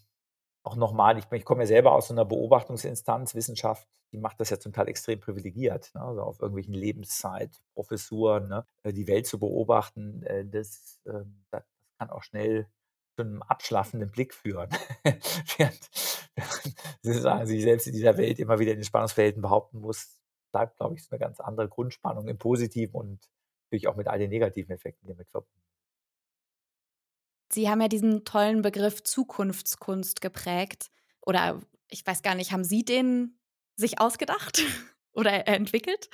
auch 0.62 0.76
nochmal, 0.76 1.18
ich, 1.18 1.30
ich 1.32 1.44
komme 1.44 1.62
ja 1.62 1.66
selber 1.66 1.92
aus 1.92 2.08
so 2.08 2.14
einer 2.14 2.24
Beobachtungsinstanz, 2.24 3.34
Wissenschaft, 3.34 3.88
die 4.12 4.18
macht 4.18 4.40
das 4.40 4.50
ja 4.50 4.58
zum 4.58 4.72
Teil 4.72 4.88
extrem 4.88 5.20
privilegiert, 5.20 5.94
ne? 5.94 6.02
also 6.02 6.22
auf 6.22 6.40
irgendwelchen 6.40 6.74
Lebenszeitprofessuren, 6.74 8.48
ne? 8.48 8.66
Äh, 8.82 8.92
die 8.92 9.06
Welt 9.06 9.26
zu 9.26 9.38
beobachten, 9.38 10.22
äh, 10.24 10.44
das, 10.44 11.00
äh, 11.04 11.24
das 11.50 11.64
kann 11.98 12.10
auch 12.10 12.22
schnell 12.22 12.66
zu 13.16 13.22
einem 13.22 13.42
abschlaffenden 13.42 14.10
Blick 14.10 14.34
führen. 14.34 14.70
Während, 15.56 15.90
Sie 17.02 17.12
sagen, 17.12 17.46
sich 17.46 17.62
selbst 17.62 17.86
in 17.86 17.92
dieser 17.92 18.16
Welt 18.16 18.38
immer 18.38 18.58
wieder 18.58 18.72
in 18.72 18.78
den 18.78 18.84
Spannungsverhältnissen 18.84 19.42
behaupten 19.42 19.78
muss, 19.80 20.20
bleibt, 20.52 20.76
glaube 20.78 20.96
ich, 20.96 21.06
eine 21.10 21.18
ganz 21.18 21.38
andere 21.40 21.68
Grundspannung 21.68 22.28
im 22.28 22.38
Positiven 22.38 22.94
und 22.94 23.30
natürlich 23.64 23.88
auch 23.88 23.96
mit 23.96 24.08
all 24.08 24.18
den 24.18 24.30
negativen 24.30 24.74
Effekten, 24.74 25.06
die 25.06 25.12
damit 25.12 25.28
verbunden 25.28 25.69
Sie 27.52 27.68
haben 27.68 27.80
ja 27.80 27.88
diesen 27.88 28.24
tollen 28.24 28.62
Begriff 28.62 29.02
Zukunftskunst 29.02 30.20
geprägt. 30.20 30.90
Oder 31.20 31.60
ich 31.88 32.06
weiß 32.06 32.22
gar 32.22 32.34
nicht, 32.34 32.52
haben 32.52 32.64
Sie 32.64 32.84
den 32.84 33.38
sich 33.76 34.00
ausgedacht 34.00 34.62
oder 35.12 35.48
entwickelt? 35.48 36.08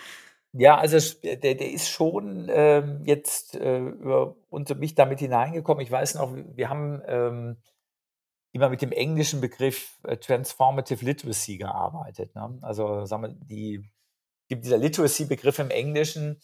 Ja, 0.53 0.79
also 0.79 0.99
der, 1.23 1.37
der 1.37 1.71
ist 1.71 1.91
schon 1.91 2.49
ähm, 2.51 3.03
jetzt 3.05 3.57
äh, 3.57 3.79
über 3.79 4.37
uns 4.49 4.75
mich 4.75 4.95
damit 4.95 5.19
hineingekommen. 5.19 5.85
Ich 5.85 5.91
weiß 5.91 6.15
noch, 6.15 6.35
wir 6.35 6.71
haben 6.71 7.03
ähm, 7.07 7.57
immer 8.53 8.71
mit 8.71 8.81
dem 8.81 8.93
englischen 8.93 9.43
Begriff 9.43 9.99
äh, 10.05 10.17
Transformative 10.17 11.05
Literacy 11.05 11.59
gearbeitet. 11.59 12.35
Ne? 12.35 12.59
Also 12.63 13.05
sagen 13.05 13.23
wir, 13.23 13.29
die 13.29 13.85
dieser 14.49 14.79
Literacy-Begriff 14.79 15.59
im 15.59 15.71
Englischen, 15.71 16.41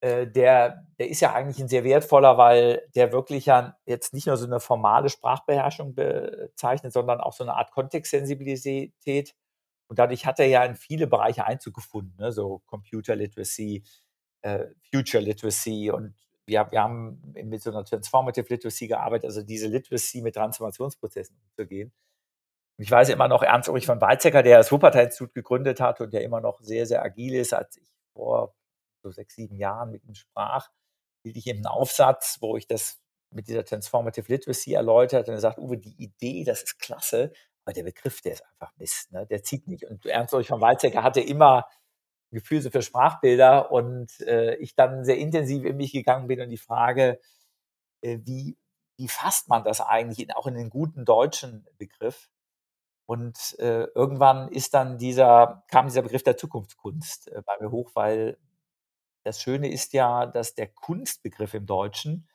äh, 0.00 0.26
der, 0.26 0.84
der 0.98 1.08
ist 1.08 1.20
ja 1.20 1.32
eigentlich 1.32 1.58
ein 1.58 1.68
sehr 1.68 1.84
wertvoller, 1.84 2.36
weil 2.38 2.86
der 2.94 3.12
wirklich 3.12 3.46
ja 3.46 3.76
jetzt 3.86 4.12
nicht 4.12 4.26
nur 4.26 4.36
so 4.36 4.46
eine 4.46 4.60
formale 4.60 5.08
Sprachbeherrschung 5.08 5.94
bezeichnet, 5.94 6.92
sondern 6.92 7.20
auch 7.20 7.32
so 7.32 7.44
eine 7.44 7.54
Art 7.54 7.70
Kontextsensibilität. 7.72 9.34
Und 9.88 9.98
dadurch 9.98 10.26
hat 10.26 10.40
er 10.40 10.46
ja 10.46 10.64
in 10.64 10.74
viele 10.74 11.06
Bereiche 11.06 11.46
Einzug 11.46 11.74
gefunden, 11.74 12.14
ne? 12.18 12.32
so 12.32 12.60
Computer 12.66 13.16
Literacy, 13.16 13.84
äh, 14.42 14.66
Future 14.92 15.22
Literacy 15.22 15.90
und 15.90 16.14
wir, 16.46 16.68
wir 16.70 16.82
haben 16.82 17.20
mit 17.44 17.62
so 17.62 17.70
einer 17.70 17.84
Transformative 17.84 18.46
Literacy 18.48 18.88
gearbeitet, 18.88 19.26
also 19.26 19.42
diese 19.42 19.68
Literacy 19.68 20.22
mit 20.22 20.34
Transformationsprozessen 20.34 21.36
umzugehen. 21.36 21.92
Ich 22.78 22.90
weiß 22.90 23.08
immer 23.08 23.28
noch 23.28 23.42
Ernst 23.42 23.68
Ulrich 23.68 23.86
von 23.86 24.00
Weizsäcker, 24.00 24.42
der 24.42 24.58
das 24.58 24.70
Wuppertal-Institut 24.70 25.34
gegründet 25.34 25.80
hat 25.80 26.00
und 26.00 26.12
der 26.12 26.22
immer 26.22 26.40
noch 26.40 26.60
sehr, 26.60 26.86
sehr 26.86 27.02
agil 27.02 27.34
ist. 27.34 27.54
Als 27.54 27.78
ich 27.78 27.88
vor 28.12 28.54
so 29.06 29.12
sechs, 29.12 29.34
sieben 29.34 29.56
Jahren 29.56 29.90
mit 29.90 30.04
ihm 30.04 30.14
sprach, 30.14 30.68
hielt 31.22 31.36
ich 31.36 31.46
ihm 31.46 31.56
einen 31.56 31.66
Aufsatz, 31.66 32.38
wo 32.40 32.56
ich 32.56 32.66
das 32.66 33.00
mit 33.30 33.48
dieser 33.48 33.64
Transformative 33.64 34.32
Literacy 34.32 34.74
erläutert 34.74 35.28
und 35.28 35.34
er 35.34 35.40
sagt, 35.40 35.58
Uwe, 35.58 35.78
die 35.78 35.96
Idee, 36.02 36.44
das 36.44 36.62
ist 36.62 36.78
klasse, 36.78 37.32
aber 37.64 37.72
der 37.72 37.82
Begriff, 37.82 38.20
der 38.22 38.34
ist 38.34 38.44
einfach 38.44 38.74
Mist, 38.76 39.12
ne? 39.12 39.26
der 39.26 39.42
zieht 39.42 39.66
nicht. 39.66 39.84
Und 39.84 40.06
Ernst 40.06 40.32
Ulrich 40.32 40.48
von 40.48 40.60
Weizsäcker 40.60 41.02
hatte 41.02 41.20
immer 41.20 41.66
ein 42.30 42.36
Gefühl 42.36 42.62
für 42.62 42.82
Sprachbilder 42.82 43.70
und 43.72 44.20
äh, 44.20 44.54
ich 44.56 44.74
dann 44.74 45.04
sehr 45.04 45.18
intensiv 45.18 45.64
in 45.64 45.76
mich 45.76 45.92
gegangen 45.92 46.28
bin 46.28 46.40
und 46.40 46.50
die 46.50 46.56
Frage, 46.56 47.20
äh, 48.02 48.18
wie, 48.22 48.56
wie 48.96 49.08
fasst 49.08 49.48
man 49.48 49.64
das 49.64 49.80
eigentlich 49.80 50.20
in, 50.20 50.32
auch 50.32 50.46
in 50.46 50.54
den 50.54 50.70
guten 50.70 51.04
deutschen 51.04 51.66
Begriff? 51.76 52.30
Und 53.06 53.56
äh, 53.60 53.84
irgendwann 53.94 54.48
ist 54.48 54.74
dann 54.74 54.98
dieser, 54.98 55.64
kam 55.68 55.86
dieser 55.86 56.02
Begriff 56.02 56.24
der 56.24 56.36
Zukunftskunst 56.36 57.28
äh, 57.28 57.42
bei 57.44 57.54
mir 57.60 57.70
hoch, 57.70 57.90
weil 57.94 58.38
das 59.26 59.42
Schöne 59.42 59.70
ist 59.70 59.92
ja, 59.92 60.24
dass 60.26 60.54
der 60.54 60.68
Kunstbegriff 60.68 61.52
im 61.54 61.66
Deutschen 61.66 62.28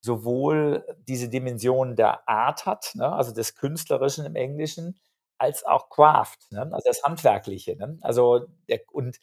sowohl 0.00 0.84
diese 1.08 1.28
Dimension 1.28 1.94
der 1.94 2.28
Art 2.28 2.66
hat, 2.66 2.92
ne, 2.94 3.10
also 3.12 3.32
des 3.32 3.54
Künstlerischen 3.54 4.26
im 4.26 4.34
Englischen, 4.34 4.98
als 5.38 5.64
auch 5.64 5.88
Craft, 5.88 6.38
ne, 6.50 6.62
also 6.72 6.82
das 6.84 7.04
Handwerkliche. 7.04 7.76
Ne? 7.76 7.98
Also 8.00 8.46
der, 8.68 8.80
und 8.90 9.20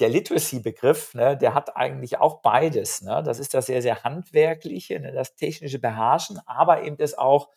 der 0.00 0.08
Literacy-Begriff, 0.08 1.14
ne, 1.14 1.36
der 1.36 1.52
hat 1.54 1.76
eigentlich 1.76 2.18
auch 2.18 2.40
beides. 2.40 3.02
Ne? 3.02 3.22
Das 3.22 3.38
ist 3.38 3.52
das 3.52 3.66
sehr, 3.66 3.82
sehr 3.82 4.02
handwerkliche, 4.04 4.98
ne, 4.98 5.12
das 5.12 5.36
technische 5.36 5.78
Beherrschen, 5.78 6.40
aber 6.46 6.84
eben 6.84 6.96
das 6.96 7.16
auch 7.18 7.50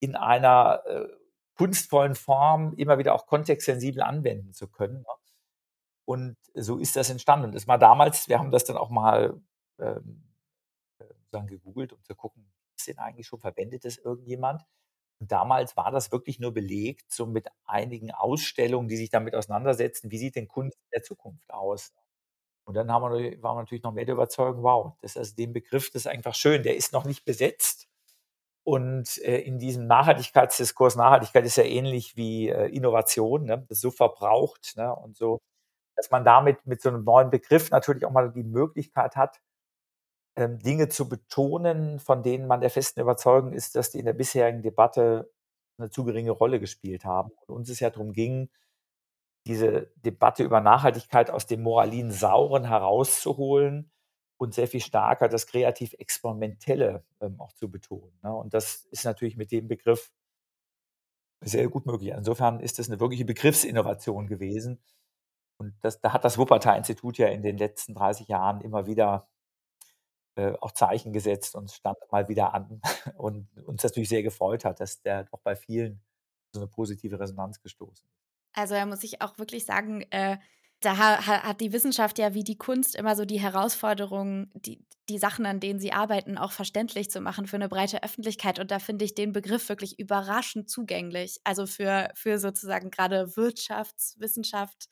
in 0.00 0.16
einer 0.16 0.82
äh, 0.86 1.08
kunstvollen 1.56 2.14
Form 2.14 2.72
immer 2.78 2.96
wieder 2.96 3.14
auch 3.14 3.26
kontextsensibel 3.26 4.02
anwenden 4.02 4.54
zu 4.54 4.66
können. 4.68 5.04
Und 6.10 6.36
so 6.54 6.78
ist 6.78 6.96
das 6.96 7.08
entstanden. 7.08 7.46
Und 7.46 7.54
das 7.54 7.68
war 7.68 7.78
damals, 7.78 8.28
wir 8.28 8.40
haben 8.40 8.50
das 8.50 8.64
dann 8.64 8.76
auch 8.76 8.90
mal 8.90 9.40
ähm, 9.78 10.24
äh, 10.98 11.46
gegoogelt, 11.46 11.92
um 11.92 12.02
zu 12.02 12.16
gucken, 12.16 12.50
ist 12.76 12.88
denn 12.88 12.98
eigentlich 12.98 13.28
schon, 13.28 13.38
verwendet 13.38 13.84
das 13.84 13.96
irgendjemand? 13.96 14.64
damals 15.20 15.76
war 15.76 15.90
das 15.90 16.10
wirklich 16.12 16.40
nur 16.40 16.52
belegt, 16.52 17.12
so 17.12 17.26
mit 17.26 17.48
einigen 17.64 18.10
Ausstellungen, 18.10 18.88
die 18.88 18.96
sich 18.96 19.10
damit 19.10 19.34
auseinandersetzen, 19.34 20.10
wie 20.10 20.18
sieht 20.18 20.36
denn 20.36 20.48
Kunst 20.48 20.78
der 20.92 21.02
Zukunft 21.02 21.52
aus? 21.52 21.92
Und 22.64 22.74
dann 22.74 22.90
haben 22.90 23.02
wir, 23.12 23.42
waren 23.42 23.56
wir 23.56 23.62
natürlich 23.62 23.82
noch 23.82 23.92
mehr 23.92 24.06
der 24.06 24.14
Überzeugung, 24.14 24.62
wow, 24.62 24.94
das 25.02 25.12
ist 25.12 25.16
also 25.18 25.36
den 25.36 25.52
Begriff, 25.52 25.90
das 25.90 26.02
ist 26.02 26.06
einfach 26.06 26.34
schön, 26.34 26.62
der 26.62 26.76
ist 26.76 26.92
noch 26.92 27.04
nicht 27.04 27.24
besetzt. 27.24 27.86
Und 28.64 29.18
äh, 29.18 29.38
in 29.40 29.58
diesem 29.58 29.86
Nachhaltigkeitsdiskurs, 29.86 30.96
Nachhaltigkeit 30.96 31.44
ist 31.44 31.56
ja 31.56 31.64
ähnlich 31.64 32.16
wie 32.16 32.48
äh, 32.48 32.66
Innovation, 32.68 33.44
ne? 33.44 33.66
das 33.68 33.78
ist 33.78 33.82
so 33.82 33.90
verbraucht 33.90 34.74
ne? 34.76 34.94
und 34.94 35.16
so, 35.16 35.40
dass 35.96 36.10
man 36.10 36.24
damit 36.24 36.66
mit 36.66 36.80
so 36.82 36.88
einem 36.88 37.04
neuen 37.04 37.30
Begriff 37.30 37.70
natürlich 37.70 38.04
auch 38.04 38.10
mal 38.10 38.32
die 38.32 38.42
Möglichkeit 38.42 39.16
hat, 39.16 39.40
ähm, 40.36 40.58
Dinge 40.58 40.88
zu 40.88 41.08
betonen, 41.08 41.98
von 41.98 42.22
denen 42.22 42.46
man 42.46 42.60
der 42.60 42.70
festen 42.70 43.00
Überzeugung 43.00 43.52
ist, 43.52 43.76
dass 43.76 43.90
die 43.90 43.98
in 43.98 44.06
der 44.06 44.12
bisherigen 44.12 44.62
Debatte 44.62 45.30
eine 45.78 45.90
zu 45.90 46.04
geringe 46.04 46.30
Rolle 46.30 46.60
gespielt 46.60 47.04
haben. 47.04 47.30
Und 47.46 47.56
uns 47.56 47.70
es 47.70 47.80
ja 47.80 47.90
darum 47.90 48.12
ging, 48.12 48.50
diese 49.46 49.90
Debatte 49.96 50.44
über 50.44 50.60
Nachhaltigkeit 50.60 51.30
aus 51.30 51.46
dem 51.46 51.62
moralin 51.62 52.10
Sauren 52.10 52.64
herauszuholen 52.64 53.90
und 54.38 54.54
sehr 54.54 54.68
viel 54.68 54.80
stärker 54.80 55.28
das 55.28 55.46
kreativ-experimentelle 55.46 57.04
ähm, 57.20 57.40
auch 57.40 57.52
zu 57.52 57.70
betonen. 57.70 58.18
Ne? 58.22 58.34
Und 58.34 58.54
das 58.54 58.86
ist 58.90 59.04
natürlich 59.04 59.36
mit 59.36 59.50
dem 59.52 59.68
Begriff 59.68 60.10
sehr 61.42 61.68
gut 61.68 61.86
möglich. 61.86 62.12
Insofern 62.16 62.60
ist 62.60 62.78
das 62.78 62.88
eine 62.88 63.00
wirkliche 63.00 63.24
Begriffsinnovation 63.24 64.26
gewesen. 64.26 64.78
Und 65.60 65.74
das, 65.82 66.00
da 66.00 66.14
hat 66.14 66.24
das 66.24 66.38
Wuppertal-Institut 66.38 67.18
ja 67.18 67.28
in 67.28 67.42
den 67.42 67.58
letzten 67.58 67.94
30 67.94 68.28
Jahren 68.28 68.62
immer 68.62 68.86
wieder 68.86 69.28
äh, 70.34 70.54
auch 70.60 70.72
Zeichen 70.72 71.12
gesetzt 71.12 71.54
und 71.54 71.70
stand 71.70 71.98
mal 72.10 72.28
wieder 72.28 72.54
an 72.54 72.80
und 73.18 73.46
uns 73.66 73.82
natürlich 73.84 74.08
sehr 74.08 74.22
gefreut 74.22 74.64
hat, 74.64 74.80
dass 74.80 75.02
der 75.02 75.24
doch 75.24 75.40
bei 75.40 75.54
vielen 75.54 76.02
so 76.52 76.60
eine 76.60 76.66
positive 76.66 77.20
Resonanz 77.20 77.60
gestoßen 77.60 78.08
ist. 78.08 78.24
Also 78.54 78.74
da 78.74 78.86
muss 78.86 79.04
ich 79.04 79.20
auch 79.20 79.38
wirklich 79.38 79.66
sagen, 79.66 80.00
äh, 80.10 80.38
da 80.80 80.96
ha 80.96 81.42
hat 81.42 81.60
die 81.60 81.74
Wissenschaft 81.74 82.18
ja 82.18 82.32
wie 82.32 82.42
die 82.42 82.56
Kunst 82.56 82.96
immer 82.96 83.14
so 83.14 83.26
die 83.26 83.38
Herausforderung, 83.38 84.50
die, 84.54 84.82
die 85.10 85.18
Sachen, 85.18 85.44
an 85.44 85.60
denen 85.60 85.78
sie 85.78 85.92
arbeiten, 85.92 86.38
auch 86.38 86.52
verständlich 86.52 87.10
zu 87.10 87.20
machen 87.20 87.46
für 87.46 87.56
eine 87.56 87.68
breite 87.68 88.02
Öffentlichkeit. 88.02 88.58
Und 88.58 88.70
da 88.70 88.78
finde 88.78 89.04
ich 89.04 89.14
den 89.14 89.32
Begriff 89.32 89.68
wirklich 89.68 89.98
überraschend 89.98 90.70
zugänglich. 90.70 91.38
Also 91.44 91.66
für, 91.66 92.10
für 92.14 92.38
sozusagen 92.38 92.90
gerade 92.90 93.36
Wirtschaftswissenschaft 93.36 94.88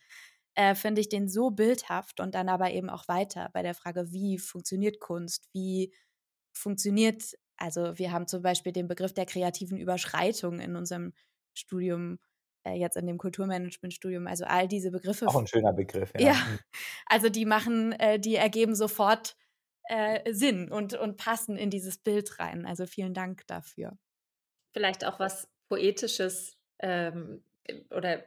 äh, 0.58 0.74
finde 0.74 1.00
ich 1.00 1.08
den 1.08 1.28
so 1.28 1.50
bildhaft 1.50 2.18
und 2.18 2.34
dann 2.34 2.48
aber 2.48 2.72
eben 2.72 2.90
auch 2.90 3.06
weiter 3.06 3.48
bei 3.52 3.62
der 3.62 3.74
Frage, 3.74 4.10
wie 4.10 4.38
funktioniert 4.38 4.98
Kunst, 4.98 5.48
wie 5.52 5.94
funktioniert, 6.52 7.36
also 7.56 7.96
wir 7.96 8.10
haben 8.10 8.26
zum 8.26 8.42
Beispiel 8.42 8.72
den 8.72 8.88
Begriff 8.88 9.14
der 9.14 9.24
kreativen 9.24 9.78
Überschreitung 9.78 10.58
in 10.58 10.74
unserem 10.74 11.12
Studium, 11.54 12.18
äh, 12.64 12.72
jetzt 12.72 12.96
in 12.96 13.06
dem 13.06 13.18
Kulturmanagementstudium, 13.18 14.26
also 14.26 14.46
all 14.46 14.66
diese 14.66 14.90
Begriffe. 14.90 15.28
Auch 15.28 15.36
ein 15.36 15.46
schöner 15.46 15.72
Begriff, 15.72 16.10
ja. 16.18 16.32
ja 16.32 16.34
mhm. 16.34 16.58
also 17.06 17.28
die 17.28 17.44
machen, 17.44 17.92
äh, 17.92 18.18
die 18.18 18.34
ergeben 18.34 18.74
sofort 18.74 19.36
äh, 19.84 20.32
Sinn 20.32 20.72
und, 20.72 20.94
und 20.94 21.18
passen 21.18 21.56
in 21.56 21.70
dieses 21.70 21.98
Bild 21.98 22.40
rein. 22.40 22.66
Also 22.66 22.84
vielen 22.86 23.14
Dank 23.14 23.46
dafür. 23.46 23.96
Vielleicht 24.72 25.06
auch 25.06 25.20
was 25.20 25.48
Poetisches 25.68 26.56
ähm, 26.80 27.44
oder 27.90 28.24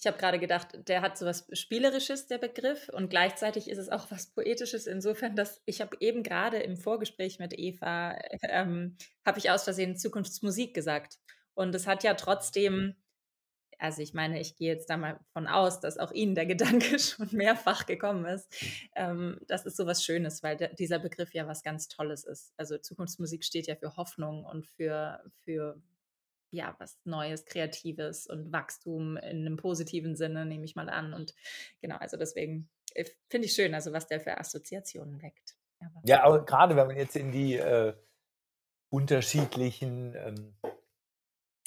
ich 0.00 0.06
habe 0.06 0.16
gerade 0.16 0.38
gedacht, 0.38 0.68
der 0.86 1.02
hat 1.02 1.18
so 1.18 1.26
was 1.26 1.48
Spielerisches, 1.52 2.28
der 2.28 2.38
Begriff, 2.38 2.88
und 2.88 3.10
gleichzeitig 3.10 3.68
ist 3.68 3.78
es 3.78 3.88
auch 3.88 4.10
was 4.12 4.28
Poetisches 4.28 4.86
insofern, 4.86 5.34
dass 5.34 5.60
ich 5.64 5.80
habe 5.80 5.96
eben 5.98 6.22
gerade 6.22 6.58
im 6.58 6.76
Vorgespräch 6.76 7.40
mit 7.40 7.58
Eva, 7.58 8.16
ähm, 8.42 8.96
habe 9.26 9.38
ich 9.40 9.50
aus 9.50 9.64
Versehen 9.64 9.96
Zukunftsmusik 9.96 10.72
gesagt. 10.72 11.18
Und 11.54 11.74
es 11.74 11.88
hat 11.88 12.04
ja 12.04 12.14
trotzdem, 12.14 12.94
also 13.78 14.00
ich 14.00 14.14
meine, 14.14 14.40
ich 14.40 14.54
gehe 14.54 14.72
jetzt 14.72 14.88
da 14.88 14.96
mal 14.96 15.18
von 15.32 15.48
aus, 15.48 15.80
dass 15.80 15.98
auch 15.98 16.12
Ihnen 16.12 16.36
der 16.36 16.46
Gedanke 16.54 17.00
schon 17.00 17.28
mehrfach 17.32 17.84
gekommen 17.84 18.24
ist. 18.24 18.46
Ähm, 18.94 19.40
das 19.48 19.66
ist 19.66 19.76
so 19.76 19.86
was 19.86 20.04
Schönes, 20.04 20.44
weil 20.44 20.56
der, 20.56 20.74
dieser 20.74 21.00
Begriff 21.00 21.34
ja 21.34 21.48
was 21.48 21.64
ganz 21.64 21.88
Tolles 21.88 22.22
ist. 22.22 22.52
Also 22.56 22.78
Zukunftsmusik 22.78 23.44
steht 23.44 23.66
ja 23.66 23.74
für 23.74 23.96
Hoffnung 23.96 24.44
und 24.44 24.64
für, 24.64 25.24
für 25.44 25.82
ja, 26.50 26.74
was 26.78 26.98
Neues, 27.04 27.44
Kreatives 27.44 28.26
und 28.26 28.52
Wachstum 28.52 29.16
in 29.16 29.46
einem 29.46 29.56
positiven 29.56 30.16
Sinne, 30.16 30.46
nehme 30.46 30.64
ich 30.64 30.76
mal 30.76 30.88
an. 30.88 31.12
Und 31.12 31.34
genau, 31.80 31.96
also 31.96 32.16
deswegen 32.16 32.68
äh, 32.94 33.04
finde 33.28 33.46
ich 33.46 33.52
schön, 33.52 33.74
also 33.74 33.92
was 33.92 34.06
der 34.06 34.20
für 34.20 34.38
Assoziationen 34.38 35.22
weckt. 35.22 35.56
Aber 35.80 36.00
ja, 36.04 36.24
aber 36.24 36.44
gerade 36.44 36.76
wenn 36.76 36.86
man 36.86 36.96
jetzt 36.96 37.16
in 37.16 37.30
die 37.32 37.54
äh, 37.54 37.94
unterschiedlichen 38.90 40.14
ähm, 40.14 40.56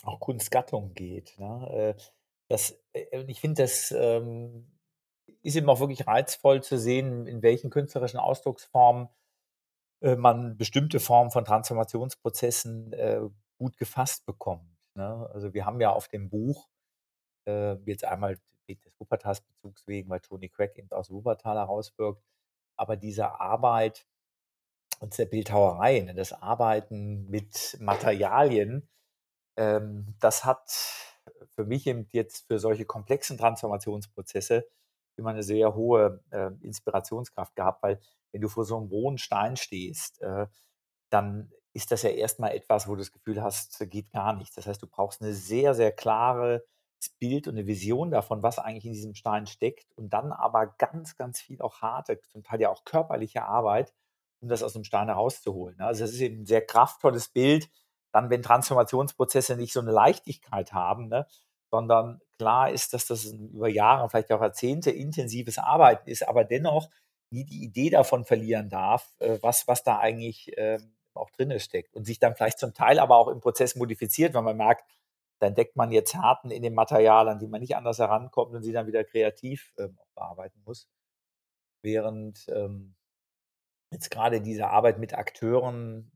auch 0.04 0.20
Kunstgattungen 0.20 0.94
geht. 0.94 1.38
Ne? 1.38 1.96
Äh, 1.98 2.02
das, 2.50 2.80
äh, 2.94 3.24
ich 3.28 3.40
finde, 3.40 3.62
das 3.62 3.92
ähm, 3.92 4.72
ist 5.44 5.56
eben 5.56 5.70
auch 5.70 5.80
wirklich 5.80 6.08
reizvoll 6.08 6.64
zu 6.64 6.78
sehen, 6.78 7.28
in 7.28 7.42
welchen 7.42 7.70
künstlerischen 7.70 8.20
Ausdrucksformen 8.20 9.10
äh, 10.02 10.16
man 10.16 10.58
bestimmte 10.58 11.00
Formen 11.00 11.32
von 11.32 11.46
Transformationsprozessen 11.46 12.94
äh, 12.94 13.22
gut 13.58 13.78
gefasst 13.78 14.26
bekommt. 14.26 14.71
Ne? 14.96 15.30
Also 15.34 15.54
wir 15.54 15.66
haben 15.66 15.82
ja 15.82 15.92
auf 15.92 16.08
dem 16.08 16.30
Buch 16.30 16.70
äh, 17.46 17.74
jetzt 17.86 18.06
einmal 18.06 18.38
des 18.68 19.00
Wuppertalsbezugs 19.00 19.88
wegen, 19.88 20.10
weil 20.10 20.22
Tony 20.22 20.50
Craig 20.50 20.78
eben 20.78 20.92
aus 20.92 21.12
Wuppertal 21.12 21.58
herauswirkt, 21.58 22.24
aber 22.78 22.96
diese 22.96 23.40
Arbeit 23.40 24.06
und 25.00 25.18
der 25.18 25.26
Bildhauerei, 25.26 26.00
ne, 26.02 26.14
das 26.14 26.32
Arbeiten 26.32 27.28
mit 27.30 27.78
Materialien, 27.80 28.88
ähm, 29.58 30.16
das 30.20 30.46
hat 30.46 30.72
für 31.50 31.66
mich 31.66 31.88
eben 31.88 32.08
jetzt 32.12 32.48
für 32.48 32.60
solche 32.60 32.86
komplexen 32.86 33.38
Transformationsprozesse 33.38 34.68
immer 35.18 35.32
eine 35.32 35.44
sehr 35.44 35.76
hohe 35.76 36.24
äh, 36.32 36.52
Inspirationskraft 36.62 37.56
gehabt, 37.56 37.84
weil 37.84 38.00
wenn 38.32 38.42
du 38.42 38.48
vor 38.48 38.64
so 38.64 38.78
einem 38.78 38.88
rohen 38.88 39.18
Stein 39.18 39.58
stehst, 39.58 40.22
äh, 40.22 40.48
dann 41.10 41.52
ist 41.74 41.92
das 41.92 42.04
ja 42.04 42.10
erstmal 42.10 42.54
etwas, 42.54 42.88
wo 42.88 42.94
du 42.94 43.00
das 43.00 43.12
Gefühl 43.12 43.42
hast, 43.42 43.80
geht 43.90 44.12
gar 44.12 44.34
nichts. 44.34 44.56
Das 44.56 44.68
heißt, 44.68 44.82
du 44.82 44.88
brauchst 44.88 45.22
eine 45.22 45.34
sehr, 45.34 45.74
sehr 45.74 45.92
klare 45.92 46.66
Bild 47.20 47.48
und 47.48 47.56
eine 47.56 47.66
Vision 47.66 48.12
davon, 48.12 48.44
was 48.44 48.60
eigentlich 48.60 48.86
in 48.86 48.94
diesem 48.94 49.16
Stein 49.16 49.48
steckt 49.48 49.92
und 49.96 50.12
dann 50.14 50.32
aber 50.32 50.68
ganz, 50.78 51.16
ganz 51.16 51.42
viel 51.42 51.62
auch 51.62 51.82
harte, 51.82 52.22
zum 52.22 52.44
Teil 52.44 52.62
ja 52.62 52.70
auch 52.70 52.84
körperliche 52.86 53.44
Arbeit, 53.44 53.94
um 54.42 54.50
das 54.50 54.64
aus 54.64 54.74
dem 54.74 54.84
Stein 54.84 55.08
herauszuholen. 55.08 55.78
Ne? 55.78 55.86
Also 55.86 56.04
das 56.04 56.12
ist 56.12 56.22
eben 56.22 56.42
ein 56.42 56.46
sehr 56.46 56.66
kraftvolles 56.66 57.30
Bild, 57.30 57.70
dann 58.12 58.30
wenn 58.30 58.44
Transformationsprozesse 58.44 59.56
nicht 59.56 59.74
so 59.74 59.80
eine 59.80 59.92
Leichtigkeit 59.92 60.74
haben, 60.74 61.08
ne? 61.08 61.26
sondern 61.72 62.22
klar 62.38 62.70
ist, 62.70 62.94
dass 62.94 63.08
das 63.08 63.26
über 63.26 63.70
Jahre, 63.70 64.10
vielleicht 64.10 64.32
auch 64.32 64.42
Jahrzehnte 64.42 64.92
intensives 64.92 65.58
Arbeiten 65.58 66.10
ist, 66.10 66.28
aber 66.28 66.44
dennoch 66.44 66.90
nie 67.32 67.46
die 67.46 67.64
Idee 67.64 67.90
davon 67.90 68.26
verlieren 68.26 68.70
darf, 68.70 69.16
äh, 69.20 69.40
was, 69.42 69.68
was 69.68 69.84
da 69.84 70.00
eigentlich 70.00 70.52
ähm, 70.58 70.94
auch 71.16 71.30
drin 71.32 71.60
steckt 71.60 71.96
und 71.96 72.06
sich 72.06 72.20
dann 72.20 72.36
vielleicht 72.36 72.60
zum 72.60 72.74
Teil 72.74 73.00
aber 73.00 73.18
auch 73.18 73.28
im 73.28 73.40
Prozess 73.40 73.76
modifiziert, 73.76 74.34
weil 74.34 74.44
man 74.44 74.58
merkt, 74.58 74.86
dann 75.40 75.50
entdeckt 75.50 75.76
man 75.76 75.92
jetzt 75.92 76.14
Härten 76.14 76.52
in 76.52 76.62
dem 76.62 76.76
Material, 76.76 77.28
an 77.28 77.40
die 77.40 77.48
man 77.48 77.62
nicht 77.62 77.76
anders 77.76 77.98
herankommt 78.00 78.54
und 78.54 78.64
sie 78.64 78.72
dann 78.72 78.88
wieder 78.88 79.04
kreativ 79.04 79.74
ähm, 79.80 79.98
bearbeiten 80.16 80.62
muss. 80.66 80.88
Während 81.84 82.48
ähm, 82.50 82.96
jetzt 83.92 84.12
gerade 84.12 84.42
diese 84.42 84.68
Arbeit 84.68 85.00
mit 85.00 85.16
Akteuren, 85.16 86.12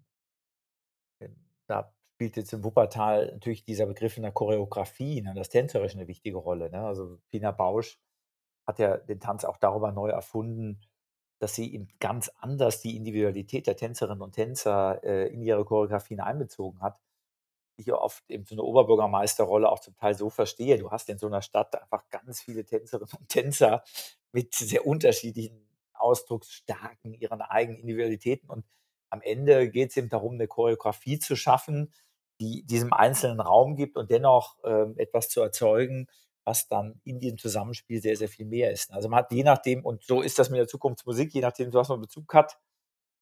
äh, 1.20 1.30
da 1.68 1.92
spielt 2.16 2.38
jetzt 2.38 2.54
im 2.54 2.64
Wuppertal 2.64 3.32
natürlich 3.34 3.64
dieser 3.66 3.88
Begriff 3.88 4.16
in 4.16 4.24
der 4.24 4.32
Choreografie, 4.32 5.22
ne, 5.22 5.34
das 5.34 5.50
Tänzerische 5.50 5.98
eine 5.98 6.08
wichtige 6.08 6.38
Rolle. 6.38 6.70
Ne? 6.70 6.86
Also 6.86 7.20
Pina 7.32 7.52
Bausch 7.52 8.00
hat 8.68 8.80
ja 8.80 8.98
den 8.98 9.20
Tanz 9.20 9.44
auch 9.44 9.58
darüber 9.58 9.92
neu 9.92 10.10
erfunden, 10.10 10.82
dass 11.46 11.54
sie 11.54 11.88
ganz 12.00 12.32
anders 12.40 12.82
die 12.82 12.96
Individualität 12.96 13.68
der 13.68 13.78
Tänzerinnen 13.78 14.24
und 14.24 14.32
Tänzer 14.32 15.04
äh, 15.04 15.28
in 15.32 15.44
ihre 15.44 15.64
Choreografien 15.64 16.20
einbezogen 16.20 16.82
hat. 16.82 17.00
Ich 17.78 17.94
oft 17.94 18.24
eben 18.32 18.46
so 18.46 18.56
eine 18.56 18.64
Oberbürgermeisterrolle 18.64 19.70
auch 19.70 19.80
zum 19.80 19.96
Teil 19.96 20.16
so 20.16 20.32
verstehe. 20.32 20.80
Du 20.80 20.90
hast 20.90 21.08
in 21.08 21.20
so 21.20 21.28
einer 21.28 21.44
Stadt 21.44 21.80
einfach 21.80 22.10
ganz 22.10 22.42
viele 22.42 22.66
Tänzerinnen 22.66 23.12
und 23.20 23.30
Tänzer 23.30 23.84
mit 24.32 24.56
sehr 24.56 24.88
unterschiedlichen 24.88 25.70
Ausdrucksstärken, 25.94 27.14
ihren 27.14 27.44
eigenen 27.44 27.80
Individualitäten. 27.80 28.50
Und 28.50 28.66
am 29.12 29.22
Ende 29.22 29.70
geht 29.70 29.92
es 29.92 29.98
eben 29.98 30.10
darum, 30.10 30.34
eine 30.34 30.48
Choreografie 30.48 31.20
zu 31.20 31.36
schaffen, 31.36 31.94
die 32.42 32.64
diesem 32.64 32.92
einzelnen 32.92 33.40
Raum 33.40 33.76
gibt 33.76 33.98
und 33.98 34.10
dennoch 34.10 34.58
äh, 34.64 34.88
etwas 34.98 35.30
zu 35.30 35.42
erzeugen, 35.42 36.08
was 36.46 36.68
dann 36.68 37.02
in 37.04 37.20
diesem 37.20 37.38
Zusammenspiel 37.38 38.02
sehr, 38.02 38.16
sehr 38.16 38.30
viel 38.30 38.46
mehr 38.46 38.72
ist. 38.72 38.92
Also 38.92 39.10
man 39.10 39.20
hat 39.20 39.32
je 39.32 39.44
nachdem, 39.44 39.84
und 39.84 40.04
so 40.04 40.22
ist 40.22 40.40
das 40.40 40.50
mit 40.50 40.60
der 40.60 40.68
Zukunftsmusik, 40.68 41.34
je 41.34 41.42
nachdem, 41.42 41.74
was 41.74 41.90
man 41.90 42.00
Bezug 42.00 42.34
hat, 42.34 42.60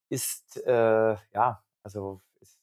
ist, 0.10 0.58
äh, 0.66 1.16
ja, 1.34 1.64
also 1.84 2.22
ist 2.42 2.60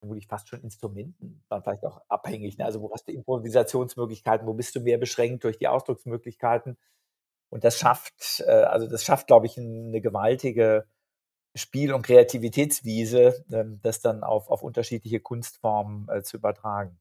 vermutlich 0.00 0.26
fast 0.26 0.48
schon 0.48 0.60
Instrumenten 0.62 1.44
dann 1.48 1.62
vielleicht 1.62 1.84
auch 1.84 2.02
abhängig. 2.08 2.58
Ne? 2.58 2.64
Also 2.64 2.82
wo 2.82 2.92
hast 2.92 3.08
du 3.08 3.12
Improvisationsmöglichkeiten, 3.12 4.46
wo 4.46 4.54
bist 4.54 4.74
du 4.74 4.80
mehr 4.80 4.98
beschränkt 4.98 5.44
durch 5.44 5.58
die 5.58 5.68
Ausdrucksmöglichkeiten? 5.68 6.76
Und 7.48 7.64
das 7.64 7.78
schafft, 7.78 8.42
äh, 8.46 8.50
also 8.50 8.88
das 8.88 9.04
schafft, 9.04 9.28
glaube 9.28 9.46
ich, 9.46 9.56
eine 9.56 10.00
gewaltige 10.00 10.86
Spiel- 11.54 11.94
und 11.94 12.02
Kreativitätswiese, 12.02 13.44
ähm, 13.52 13.80
das 13.82 14.00
dann 14.00 14.24
auf, 14.24 14.50
auf 14.50 14.62
unterschiedliche 14.62 15.20
Kunstformen 15.20 16.08
äh, 16.08 16.22
zu 16.22 16.36
übertragen. 16.36 16.98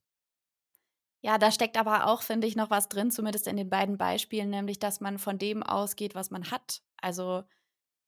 Ja, 1.26 1.40
da 1.40 1.52
steckt 1.52 1.76
aber 1.76 2.06
auch, 2.06 2.22
finde 2.22 2.46
ich, 2.46 2.56
noch 2.56 2.70
was 2.70 2.88
drin, 2.88 3.10
zumindest 3.10 3.48
in 3.48 3.58
den 3.58 3.68
beiden 3.68 3.98
Beispielen, 3.98 4.52
nämlich, 4.52 4.78
dass 4.78 5.02
man 5.02 5.18
von 5.18 5.40
dem 5.40 5.64
ausgeht, 5.64 6.14
was 6.14 6.30
man 6.30 6.52
hat. 6.52 6.84
Also 7.02 7.42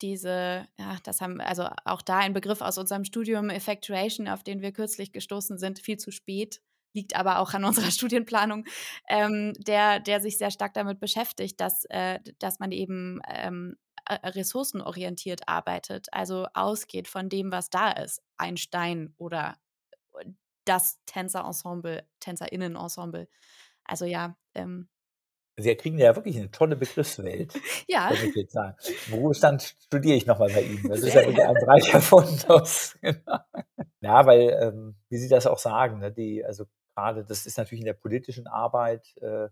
diese, 0.02 0.68
ja, 0.78 0.98
das 1.02 1.20
haben, 1.20 1.40
also 1.40 1.68
auch 1.84 2.00
da 2.00 2.18
ein 2.18 2.32
Begriff 2.32 2.60
aus 2.60 2.78
unserem 2.78 3.02
Studium 3.04 3.50
Effectuation, 3.50 4.28
auf 4.28 4.44
den 4.44 4.62
wir 4.62 4.70
kürzlich 4.70 5.10
gestoßen 5.10 5.58
sind, 5.58 5.80
viel 5.80 5.96
zu 5.96 6.12
spät, 6.12 6.60
liegt 6.94 7.16
aber 7.16 7.40
auch 7.40 7.54
an 7.54 7.64
unserer 7.64 7.90
Studienplanung, 7.90 8.66
ähm, 9.08 9.52
der, 9.58 9.98
der 9.98 10.20
sich 10.20 10.38
sehr 10.38 10.52
stark 10.52 10.74
damit 10.74 11.00
beschäftigt, 11.00 11.60
dass, 11.60 11.86
äh, 11.86 12.20
dass 12.38 12.60
man 12.60 12.70
eben 12.70 13.20
ähm, 13.28 13.78
äh, 14.06 14.28
ressourcenorientiert 14.28 15.48
arbeitet, 15.48 16.06
also 16.12 16.46
ausgeht 16.54 17.08
von 17.08 17.28
dem, 17.28 17.50
was 17.50 17.68
da 17.68 17.90
ist, 17.90 18.22
ein 18.36 18.56
Stein 18.56 19.12
oder 19.18 19.56
das 20.68 21.00
Tänzerensemble, 21.06 22.06
Tänzerinnenensemble. 22.20 23.28
Also 23.84 24.04
ja, 24.04 24.36
ähm, 24.54 24.88
Sie 25.60 25.74
kriegen 25.74 25.98
ja 25.98 26.14
wirklich 26.14 26.36
eine 26.36 26.52
tolle 26.52 26.76
Begriffswelt, 26.76 27.52
ja. 27.88 28.12
ich 28.12 28.34
jetzt 28.36 28.52
sagen. 28.52 28.76
Im 29.08 29.14
Ruhestand 29.14 29.62
studiere 29.62 30.16
ich 30.16 30.24
nochmal 30.24 30.52
bei 30.52 30.62
Ihnen. 30.62 30.88
Das 30.88 31.00
ist 31.00 31.14
ja 31.14 31.22
wirklich 31.22 31.44
ein 31.44 31.56
reicher 31.56 32.00
Fundus. 32.00 32.96
Genau. 33.02 33.38
Ja, 34.00 34.24
weil, 34.26 34.56
ähm, 34.62 34.96
wie 35.08 35.18
Sie 35.18 35.28
das 35.28 35.48
auch 35.48 35.58
sagen, 35.58 35.98
ne, 35.98 36.12
die, 36.12 36.44
also 36.44 36.66
gerade 36.94 37.24
das 37.24 37.46
ist 37.46 37.58
natürlich 37.58 37.80
in 37.80 37.86
der 37.86 37.94
politischen 37.94 38.46
Arbeit 38.46 39.16
äh, 39.16 39.48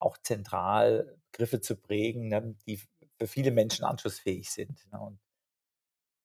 auch 0.00 0.18
zentral, 0.18 1.16
Begriffe 1.30 1.60
zu 1.60 1.76
prägen, 1.76 2.28
ne, 2.28 2.56
die 2.66 2.80
für 3.18 3.28
viele 3.28 3.52
Menschen 3.52 3.84
anschlussfähig 3.84 4.50
sind. 4.50 4.84
Ne? 4.90 4.98
Und 4.98 5.20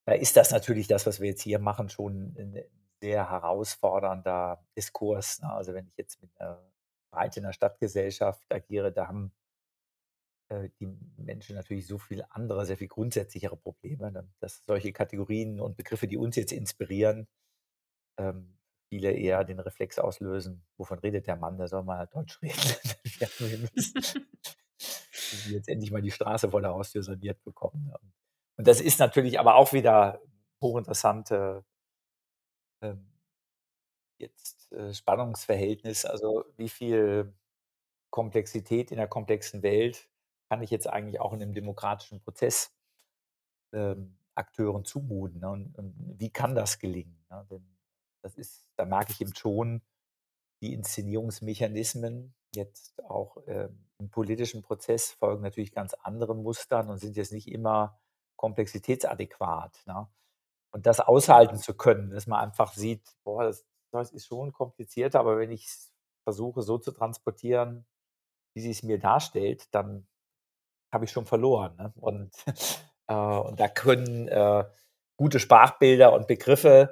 da 0.07 0.13
ist 0.13 0.35
das 0.35 0.49
natürlich 0.49 0.87
das, 0.87 1.05
was 1.05 1.19
wir 1.19 1.29
jetzt 1.29 1.43
hier 1.43 1.59
machen, 1.59 1.89
schon 1.89 2.35
ein 2.37 2.63
sehr 3.01 3.29
herausfordernder 3.29 4.65
Diskurs. 4.75 5.41
Ne? 5.41 5.51
Also 5.51 5.73
wenn 5.73 5.87
ich 5.87 5.97
jetzt 5.97 6.21
mit 6.21 6.31
einer 6.39 6.61
breit 7.11 7.37
in 7.37 7.43
der 7.43 7.53
Stadtgesellschaft 7.53 8.51
agiere, 8.51 8.91
da 8.91 9.07
haben 9.07 9.31
äh, 10.49 10.69
die 10.79 10.87
Menschen 11.17 11.55
natürlich 11.55 11.87
so 11.87 11.97
viel 11.97 12.23
andere, 12.29 12.65
sehr 12.65 12.77
viel 12.77 12.87
grundsätzlichere 12.87 13.57
Probleme, 13.57 14.11
ne? 14.11 14.27
dass 14.39 14.63
solche 14.65 14.93
Kategorien 14.93 15.59
und 15.59 15.77
Begriffe, 15.77 16.07
die 16.07 16.17
uns 16.17 16.35
jetzt 16.35 16.51
inspirieren, 16.51 17.27
ähm, 18.17 18.57
viele 18.89 19.11
eher 19.11 19.43
den 19.43 19.59
Reflex 19.59 19.99
auslösen, 19.99 20.63
wovon 20.77 20.99
redet 20.99 21.27
der 21.27 21.35
Mann, 21.35 21.57
der 21.57 21.67
soll 21.67 21.83
mal 21.83 22.07
Deutsch 22.07 22.41
reden. 22.41 23.69
jetzt 25.49 25.67
endlich 25.67 25.91
mal 25.91 26.01
die 26.01 26.11
Straße 26.11 26.49
vor 26.49 26.61
der 26.61 26.71
Haustür 26.71 27.03
saniert 27.03 27.43
bekommen. 27.43 27.91
Und 28.57 28.67
das 28.67 28.81
ist 28.81 28.99
natürlich 28.99 29.39
aber 29.39 29.55
auch 29.55 29.73
wieder 29.73 30.21
hochinteressante 30.61 31.65
ähm, 32.81 33.07
jetzt 34.17 34.71
äh, 34.71 34.93
Spannungsverhältnis, 34.93 36.05
also 36.05 36.45
wie 36.57 36.69
viel 36.69 37.33
Komplexität 38.09 38.91
in 38.91 38.97
der 38.97 39.07
komplexen 39.07 39.61
Welt 39.61 40.09
kann 40.49 40.61
ich 40.61 40.69
jetzt 40.69 40.87
eigentlich 40.87 41.19
auch 41.19 41.33
in 41.33 41.41
einem 41.41 41.53
demokratischen 41.53 42.21
Prozess 42.21 42.71
ähm, 43.73 44.17
Akteuren 44.35 44.85
zumuten 44.85 45.39
ne? 45.39 45.49
und, 45.49 45.77
und, 45.77 46.19
wie 46.19 46.29
kann 46.29 46.55
das 46.55 46.79
gelingen? 46.79 47.25
Ne? 47.29 47.45
Denn 47.49 47.77
das 48.21 48.35
ist, 48.35 48.69
da 48.75 48.85
merke 48.85 49.11
ich 49.11 49.21
eben 49.21 49.35
schon 49.35 49.81
die 50.61 50.73
Inszenierungsmechanismen 50.73 52.33
jetzt 52.53 53.03
auch 53.03 53.37
ähm, 53.47 53.85
im 53.97 54.09
politischen 54.09 54.61
Prozess 54.61 55.11
folgen 55.11 55.41
natürlich 55.41 55.71
ganz 55.71 55.93
anderen 55.93 56.41
Mustern 56.41 56.89
und 56.89 56.97
sind 56.97 57.17
jetzt 57.17 57.31
nicht 57.31 57.49
immer 57.49 57.99
komplexitätsadäquat. 58.35 59.83
Ne? 59.85 60.07
Und 60.75 60.85
das 60.85 60.99
aushalten 60.99 61.57
zu 61.57 61.73
können, 61.73 62.09
dass 62.09 62.27
man 62.27 62.41
einfach 62.41 62.73
sieht, 62.73 63.01
boah, 63.23 63.45
das, 63.45 63.65
das 63.93 64.11
ist 64.11 64.25
schon 64.25 64.51
komplizierter, 64.51 65.21
aber 65.21 65.37
wenn 65.37 65.49
ich 65.49 65.67
es 65.67 65.93
versuche 66.25 66.63
so 66.63 66.77
zu 66.77 66.91
transportieren, 66.91 67.85
wie 68.53 68.59
sie 68.59 68.71
es 68.71 68.83
mir 68.83 68.99
darstellt, 68.99 69.73
dann 69.73 70.05
habe 70.91 71.05
ich 71.05 71.11
schon 71.11 71.25
verloren. 71.25 71.77
Ne? 71.77 71.93
Und, 71.95 72.33
äh, 73.07 73.13
und 73.13 73.57
da 73.57 73.69
können 73.69 74.27
äh, 74.27 74.65
gute 75.15 75.39
Sprachbilder 75.39 76.11
und 76.11 76.27
Begriffe, 76.27 76.91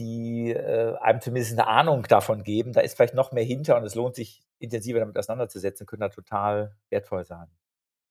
die 0.00 0.50
äh, 0.50 0.96
einem 0.96 1.20
zumindest 1.20 1.52
eine 1.52 1.68
Ahnung 1.68 2.02
davon 2.02 2.42
geben, 2.42 2.72
da 2.72 2.80
ist 2.80 2.96
vielleicht 2.96 3.14
noch 3.14 3.30
mehr 3.30 3.44
hinter 3.44 3.76
und 3.76 3.84
es 3.84 3.94
lohnt 3.94 4.16
sich 4.16 4.42
intensiver 4.58 4.98
damit 4.98 5.16
auseinanderzusetzen, 5.16 5.86
können 5.86 6.00
da 6.00 6.08
total 6.08 6.74
wertvoll 6.90 7.24
sein. 7.24 7.46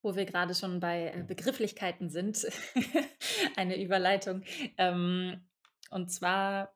Wo 0.01 0.15
wir 0.15 0.25
gerade 0.25 0.55
schon 0.55 0.79
bei 0.79 1.11
äh, 1.13 1.23
Begrifflichkeiten 1.23 2.09
sind, 2.09 2.47
eine 3.55 3.81
Überleitung. 3.81 4.43
Ähm, 4.77 5.41
und 5.89 6.11
zwar 6.11 6.73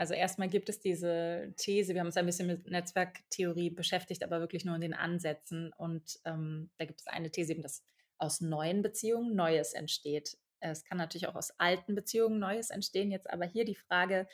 also 0.00 0.14
erstmal 0.14 0.48
gibt 0.48 0.70
es 0.70 0.80
diese 0.80 1.52
These, 1.58 1.92
wir 1.92 2.00
haben 2.00 2.06
uns 2.06 2.16
ein 2.16 2.24
bisschen 2.24 2.46
mit 2.46 2.66
Netzwerktheorie 2.66 3.68
beschäftigt, 3.68 4.24
aber 4.24 4.40
wirklich 4.40 4.64
nur 4.64 4.74
in 4.74 4.80
den 4.80 4.94
Ansätzen. 4.94 5.74
Und 5.76 6.18
ähm, 6.24 6.70
da 6.78 6.86
gibt 6.86 7.00
es 7.00 7.06
eine 7.06 7.30
These, 7.30 7.52
eben, 7.52 7.60
dass 7.60 7.84
aus 8.16 8.40
neuen 8.40 8.80
Beziehungen 8.80 9.36
Neues 9.36 9.74
entsteht. 9.74 10.38
Es 10.60 10.84
kann 10.84 10.96
natürlich 10.96 11.26
auch 11.26 11.34
aus 11.34 11.52
alten 11.58 11.94
Beziehungen 11.94 12.38
Neues 12.38 12.70
entstehen. 12.70 13.10
Jetzt 13.10 13.28
aber 13.28 13.44
hier 13.44 13.66
die 13.66 13.74
Frage, 13.74 14.26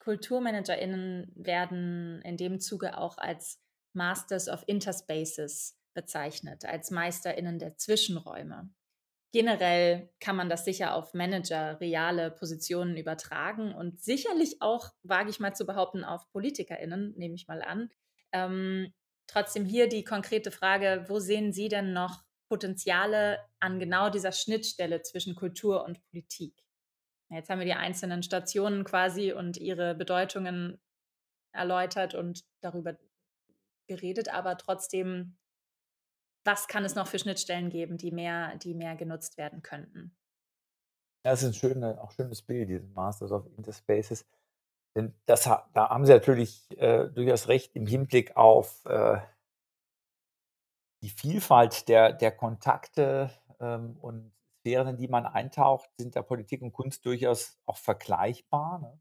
KulturmanagerInnen 0.00 1.32
werden 1.34 2.22
in 2.22 2.38
dem 2.38 2.58
Zuge 2.58 2.96
auch 2.96 3.18
als 3.18 3.60
Masters 3.92 4.48
of 4.48 4.64
Interspaces 4.66 5.76
bezeichnet, 5.98 6.64
als 6.64 6.92
MeisterInnen 6.92 7.58
der 7.58 7.76
Zwischenräume. 7.76 8.70
Generell 9.32 10.08
kann 10.20 10.36
man 10.36 10.48
das 10.48 10.64
sicher 10.64 10.94
auf 10.94 11.12
Manager, 11.12 11.80
reale 11.80 12.30
Positionen 12.30 12.96
übertragen 12.96 13.74
und 13.74 14.00
sicherlich 14.00 14.62
auch, 14.62 14.92
wage 15.02 15.28
ich 15.28 15.40
mal 15.40 15.56
zu 15.56 15.66
behaupten, 15.66 16.04
auf 16.04 16.30
PolitikerInnen, 16.30 17.14
nehme 17.16 17.34
ich 17.34 17.48
mal 17.48 17.62
an. 17.62 17.90
Ähm, 18.30 18.94
trotzdem 19.26 19.64
hier 19.64 19.88
die 19.88 20.04
konkrete 20.04 20.52
Frage, 20.52 21.04
wo 21.08 21.18
sehen 21.18 21.52
Sie 21.52 21.68
denn 21.68 21.92
noch 21.92 22.22
Potenziale 22.48 23.40
an 23.58 23.80
genau 23.80 24.08
dieser 24.08 24.30
Schnittstelle 24.30 25.02
zwischen 25.02 25.34
Kultur 25.34 25.84
und 25.84 26.00
Politik? 26.10 26.54
Jetzt 27.28 27.50
haben 27.50 27.58
wir 27.58 27.66
die 27.66 27.74
einzelnen 27.74 28.22
Stationen 28.22 28.84
quasi 28.84 29.32
und 29.32 29.56
ihre 29.56 29.96
Bedeutungen 29.96 30.80
erläutert 31.52 32.14
und 32.14 32.44
darüber 32.60 32.96
geredet, 33.88 34.32
aber 34.32 34.56
trotzdem 34.56 35.36
was 36.48 36.66
kann 36.66 36.82
es 36.86 36.94
noch 36.94 37.06
für 37.06 37.18
Schnittstellen 37.18 37.68
geben, 37.68 37.98
die 37.98 38.10
mehr, 38.10 38.56
die 38.56 38.72
mehr 38.72 38.96
genutzt 38.96 39.36
werden 39.36 39.62
könnten? 39.62 40.16
Das 41.22 41.42
ist 41.42 41.48
ein 41.48 41.54
schöner, 41.54 42.02
auch 42.02 42.10
schönes 42.12 42.40
Bild, 42.40 42.70
diese 42.70 42.86
Masters 42.86 43.32
of 43.32 43.46
Interspaces. 43.58 44.26
Denn 44.96 45.14
das, 45.26 45.42
da 45.44 45.90
haben 45.90 46.06
Sie 46.06 46.12
natürlich 46.12 46.66
äh, 46.78 47.10
durchaus 47.10 47.48
recht 47.48 47.76
im 47.76 47.86
Hinblick 47.86 48.34
auf 48.34 48.82
äh, 48.86 49.20
die 51.02 51.10
Vielfalt 51.10 51.86
der, 51.88 52.14
der 52.14 52.32
Kontakte 52.32 53.30
ähm, 53.60 53.98
und 54.00 54.32
Sphären, 54.60 54.88
in 54.88 54.96
die 54.96 55.08
man 55.08 55.26
eintaucht, 55.26 55.90
sind 55.98 56.16
da 56.16 56.22
Politik 56.22 56.62
und 56.62 56.72
Kunst 56.72 57.04
durchaus 57.04 57.58
auch 57.66 57.76
vergleichbar. 57.76 58.78
Ne? 58.78 58.98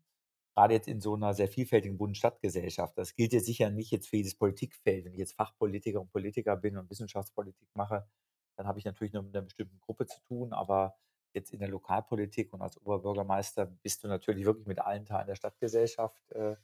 Gerade 0.57 0.73
jetzt 0.73 0.87
in 0.87 1.01
so 1.01 1.13
einer 1.13 1.35
sehr 1.35 1.47
vielfältigen 1.47 1.99
Bund-Stadt-Gesellschaft. 1.99 2.97
Das 2.97 3.13
gilt 3.13 3.31
jetzt 3.31 3.45
sicher 3.45 3.69
nicht 3.69 3.91
jetzt 3.91 4.07
für 4.07 4.17
jedes 4.17 4.33
Politikfeld. 4.33 5.05
Wenn 5.05 5.13
ich 5.13 5.19
jetzt 5.19 5.35
Fachpolitiker 5.35 6.01
und 6.01 6.11
Politiker 6.11 6.57
bin 6.57 6.77
und 6.77 6.89
Wissenschaftspolitik 6.89 7.67
mache, 7.75 8.07
dann 8.55 8.65
habe 8.65 8.79
ich 8.79 8.85
natürlich 8.85 9.13
nur 9.13 9.21
mit 9.21 9.35
einer 9.35 9.45
bestimmten 9.45 9.79
Gruppe 9.79 10.07
zu 10.07 10.19
tun, 10.21 10.53
aber 10.53 10.95
jetzt 11.33 11.53
in 11.53 11.59
der 11.59 11.69
Lokalpolitik 11.69 12.53
und 12.53 12.63
als 12.63 12.75
Oberbürgermeister 12.81 13.67
bist 13.83 14.03
du 14.03 14.07
natürlich 14.07 14.45
wirklich 14.45 14.65
mit 14.65 14.79
allen 14.79 15.05
Teilen 15.05 15.27
der 15.27 15.35
Stadtgesellschaft 15.35 16.31
äh, 16.31 16.55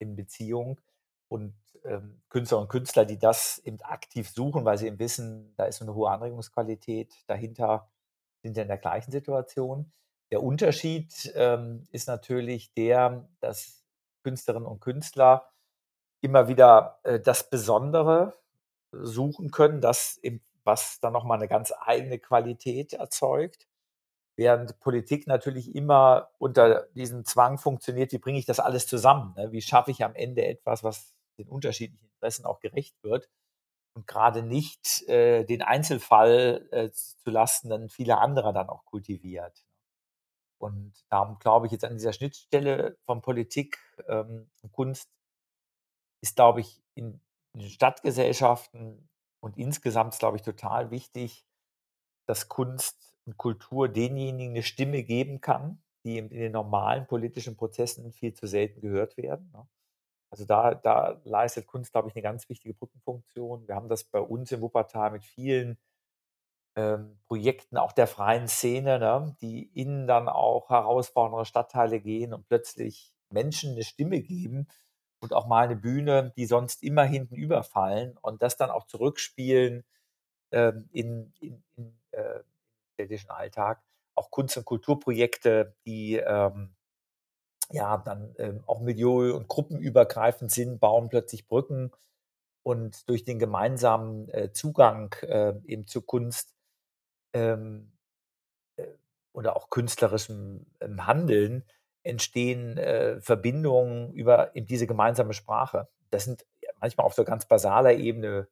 in 0.00 0.16
Beziehung. 0.16 0.80
Und 1.28 1.54
ähm, 1.84 2.22
Künstler 2.30 2.58
und 2.58 2.68
Künstler, 2.68 3.04
die 3.04 3.18
das 3.18 3.58
eben 3.64 3.80
aktiv 3.82 4.28
suchen, 4.28 4.64
weil 4.64 4.76
sie 4.76 4.88
eben 4.88 4.98
wissen, 4.98 5.54
da 5.54 5.66
ist 5.66 5.76
so 5.76 5.84
eine 5.84 5.94
hohe 5.94 6.10
Anregungsqualität 6.10 7.14
dahinter, 7.28 7.88
sind 8.42 8.56
ja 8.56 8.62
in 8.62 8.68
der 8.68 8.78
gleichen 8.78 9.12
Situation. 9.12 9.92
Der 10.32 10.42
Unterschied 10.42 11.32
ähm, 11.34 11.86
ist 11.90 12.08
natürlich 12.08 12.72
der, 12.74 13.28
dass 13.40 13.84
Künstlerinnen 14.22 14.68
und 14.68 14.80
Künstler 14.80 15.50
immer 16.20 16.48
wieder 16.48 17.00
äh, 17.02 17.18
das 17.20 17.50
Besondere 17.50 18.34
suchen 18.92 19.50
können, 19.50 19.80
das 19.80 20.18
eben, 20.18 20.42
was 20.64 21.00
dann 21.00 21.12
nochmal 21.12 21.38
eine 21.38 21.48
ganz 21.48 21.72
eigene 21.80 22.18
Qualität 22.18 22.92
erzeugt. 22.92 23.66
Während 24.36 24.78
Politik 24.80 25.26
natürlich 25.26 25.74
immer 25.74 26.30
unter 26.38 26.86
diesem 26.94 27.24
Zwang 27.24 27.58
funktioniert, 27.58 28.12
wie 28.12 28.18
bringe 28.18 28.38
ich 28.38 28.46
das 28.46 28.60
alles 28.60 28.86
zusammen? 28.86 29.34
Ne? 29.36 29.52
Wie 29.52 29.62
schaffe 29.62 29.90
ich 29.90 30.04
am 30.04 30.14
Ende 30.14 30.44
etwas, 30.46 30.84
was 30.84 31.14
den 31.38 31.48
unterschiedlichen 31.48 32.04
Interessen 32.04 32.46
auch 32.46 32.60
gerecht 32.60 32.96
wird 33.02 33.28
und 33.94 34.06
gerade 34.06 34.42
nicht 34.42 35.02
äh, 35.08 35.44
den 35.44 35.62
Einzelfall 35.62 36.68
äh, 36.70 36.90
zu 36.90 37.30
lasten 37.30 37.68
dann 37.68 37.88
viele 37.88 38.18
anderer 38.18 38.52
dann 38.52 38.68
auch 38.68 38.84
kultiviert. 38.84 39.64
Und 40.60 40.92
darum 41.08 41.38
glaube 41.38 41.66
ich 41.66 41.72
jetzt 41.72 41.84
an 41.84 41.94
dieser 41.94 42.12
Schnittstelle 42.12 42.96
von 43.06 43.22
Politik 43.22 43.78
ähm, 44.08 44.50
und 44.62 44.72
Kunst 44.72 45.10
ist, 46.22 46.36
glaube 46.36 46.60
ich, 46.60 46.82
in, 46.94 47.20
in 47.54 47.62
Stadtgesellschaften 47.62 49.08
und 49.40 49.56
insgesamt, 49.56 50.18
glaube 50.18 50.36
ich, 50.36 50.42
total 50.42 50.90
wichtig, 50.90 51.46
dass 52.26 52.48
Kunst 52.48 53.16
und 53.24 53.38
Kultur 53.38 53.88
denjenigen 53.88 54.52
eine 54.52 54.62
Stimme 54.62 55.02
geben 55.02 55.40
kann, 55.40 55.82
die 56.04 56.18
in 56.18 56.28
den 56.28 56.52
normalen 56.52 57.06
politischen 57.06 57.56
Prozessen 57.56 58.12
viel 58.12 58.34
zu 58.34 58.46
selten 58.46 58.80
gehört 58.80 59.16
werden. 59.16 59.50
Ne? 59.52 59.66
Also 60.30 60.44
da, 60.44 60.74
da 60.74 61.20
leistet 61.24 61.66
Kunst, 61.66 61.92
glaube 61.92 62.08
ich, 62.08 62.14
eine 62.14 62.22
ganz 62.22 62.48
wichtige 62.48 62.74
Brückenfunktion. 62.74 63.66
Wir 63.66 63.74
haben 63.74 63.88
das 63.88 64.04
bei 64.04 64.20
uns 64.20 64.52
in 64.52 64.60
Wuppertal 64.60 65.10
mit 65.10 65.24
vielen 65.24 65.78
ähm, 66.76 67.18
Projekten 67.26 67.76
auch 67.76 67.92
der 67.92 68.06
freien 68.06 68.48
Szene, 68.48 68.98
ne, 68.98 69.36
die 69.40 69.64
in 69.74 70.06
dann 70.06 70.28
auch 70.28 70.70
herausfordernde 70.70 71.44
Stadtteile 71.44 72.00
gehen 72.00 72.32
und 72.32 72.46
plötzlich 72.46 73.12
Menschen 73.32 73.72
eine 73.72 73.84
Stimme 73.84 74.20
geben 74.20 74.68
und 75.20 75.32
auch 75.32 75.46
mal 75.46 75.64
eine 75.64 75.76
Bühne, 75.76 76.32
die 76.36 76.46
sonst 76.46 76.82
immer 76.82 77.04
hinten 77.04 77.34
überfallen 77.34 78.16
und 78.22 78.42
das 78.42 78.56
dann 78.56 78.70
auch 78.70 78.86
zurückspielen 78.86 79.84
ähm, 80.52 80.88
in, 80.92 81.32
in, 81.40 81.62
in 81.76 81.98
äh, 82.12 82.40
städtischen 82.94 83.30
Alltag. 83.30 83.82
Auch 84.14 84.30
Kunst- 84.30 84.56
und 84.56 84.64
Kulturprojekte, 84.64 85.74
die 85.86 86.16
ähm, 86.16 86.74
ja 87.70 87.98
dann 87.98 88.34
ähm, 88.38 88.62
auch 88.66 88.80
milieu- 88.80 89.34
und 89.34 89.48
gruppenübergreifend 89.48 90.50
sind, 90.50 90.80
bauen 90.80 91.08
plötzlich 91.08 91.46
Brücken 91.46 91.92
und 92.62 93.08
durch 93.08 93.24
den 93.24 93.38
gemeinsamen 93.38 94.28
äh, 94.30 94.52
Zugang 94.52 95.14
äh, 95.22 95.54
eben 95.64 95.86
zur 95.86 96.04
Kunst 96.04 96.54
ähm, 97.32 97.92
äh, 98.76 98.86
oder 99.32 99.56
auch 99.56 99.70
künstlerischem 99.70 100.66
ähm, 100.80 101.06
Handeln 101.06 101.64
entstehen 102.02 102.78
äh, 102.78 103.20
Verbindungen 103.20 104.12
über 104.12 104.54
eben 104.56 104.66
diese 104.66 104.86
gemeinsame 104.86 105.34
Sprache. 105.34 105.88
Das 106.10 106.24
sind 106.24 106.46
manchmal 106.80 107.06
auf 107.06 107.14
so 107.14 107.24
ganz 107.24 107.46
basaler 107.46 107.92
Ebene. 107.92 108.48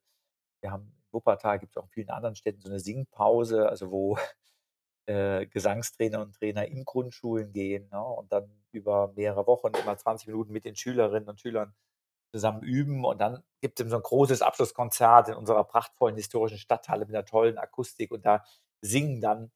Wir 0.61 0.71
haben 0.71 0.85
in 0.85 1.13
Wuppertal, 1.13 1.59
gibt 1.59 1.73
es 1.73 1.77
auch 1.77 1.85
in 1.85 1.91
vielen 1.91 2.11
anderen 2.11 2.37
Städten 2.37 2.61
so 2.61 2.69
eine 2.69 2.81
Singpause, 2.81 3.69
also 3.69 3.91
wo 3.91 4.19
äh, 5.07 5.47
Gesangstrainer 5.47 6.21
und 6.21 6.35
Trainer 6.35 6.67
in 6.67 6.85
Grundschulen 6.85 7.53
gehen 7.53 7.89
ne, 7.91 8.03
und 8.03 8.33
dann 8.33 8.51
über 8.73 9.13
mehrere 9.17 9.47
Wochen 9.47 9.73
immer 9.81 9.97
20 9.97 10.29
Minuten 10.29 10.53
mit 10.53 10.65
den 10.65 10.77
Schülerinnen 10.77 11.29
und 11.29 11.41
Schülern 11.41 11.75
zusammen 12.33 12.63
üben. 12.63 13.05
Und 13.05 13.19
dann 13.19 13.43
gibt 13.61 13.81
es 13.81 13.89
so 13.89 13.97
ein 13.97 14.03
großes 14.03 14.43
Abschlusskonzert 14.43 15.29
in 15.29 15.35
unserer 15.35 15.65
prachtvollen 15.65 16.17
historischen 16.17 16.59
Stadthalle 16.59 17.07
mit 17.07 17.15
einer 17.15 17.25
tollen 17.25 17.57
Akustik. 17.57 18.11
Und 18.11 18.27
da 18.27 18.45
singen 18.83 19.21
dann 19.21 19.51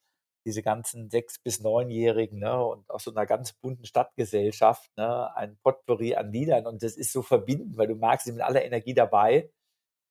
diese 0.44 0.62
ganzen 0.62 1.08
sechs- 1.10 1.38
bis 1.38 1.60
neunjährigen 1.60 2.40
ne, 2.40 2.64
und 2.64 2.88
aus 2.90 3.04
so 3.04 3.12
einer 3.12 3.26
ganz 3.26 3.52
bunten 3.52 3.84
Stadtgesellschaft 3.84 4.90
ne, 4.96 5.34
ein 5.36 5.56
Potpourri 5.58 6.14
an 6.16 6.32
Liedern. 6.32 6.66
Und 6.66 6.82
das 6.82 6.96
ist 6.96 7.12
so 7.12 7.22
verbindend, 7.22 7.76
weil 7.76 7.86
du 7.86 7.94
merkst, 7.94 8.24
sie 8.24 8.30
sind 8.30 8.38
mit 8.38 8.46
aller 8.46 8.64
Energie 8.64 8.94
dabei. 8.94 9.50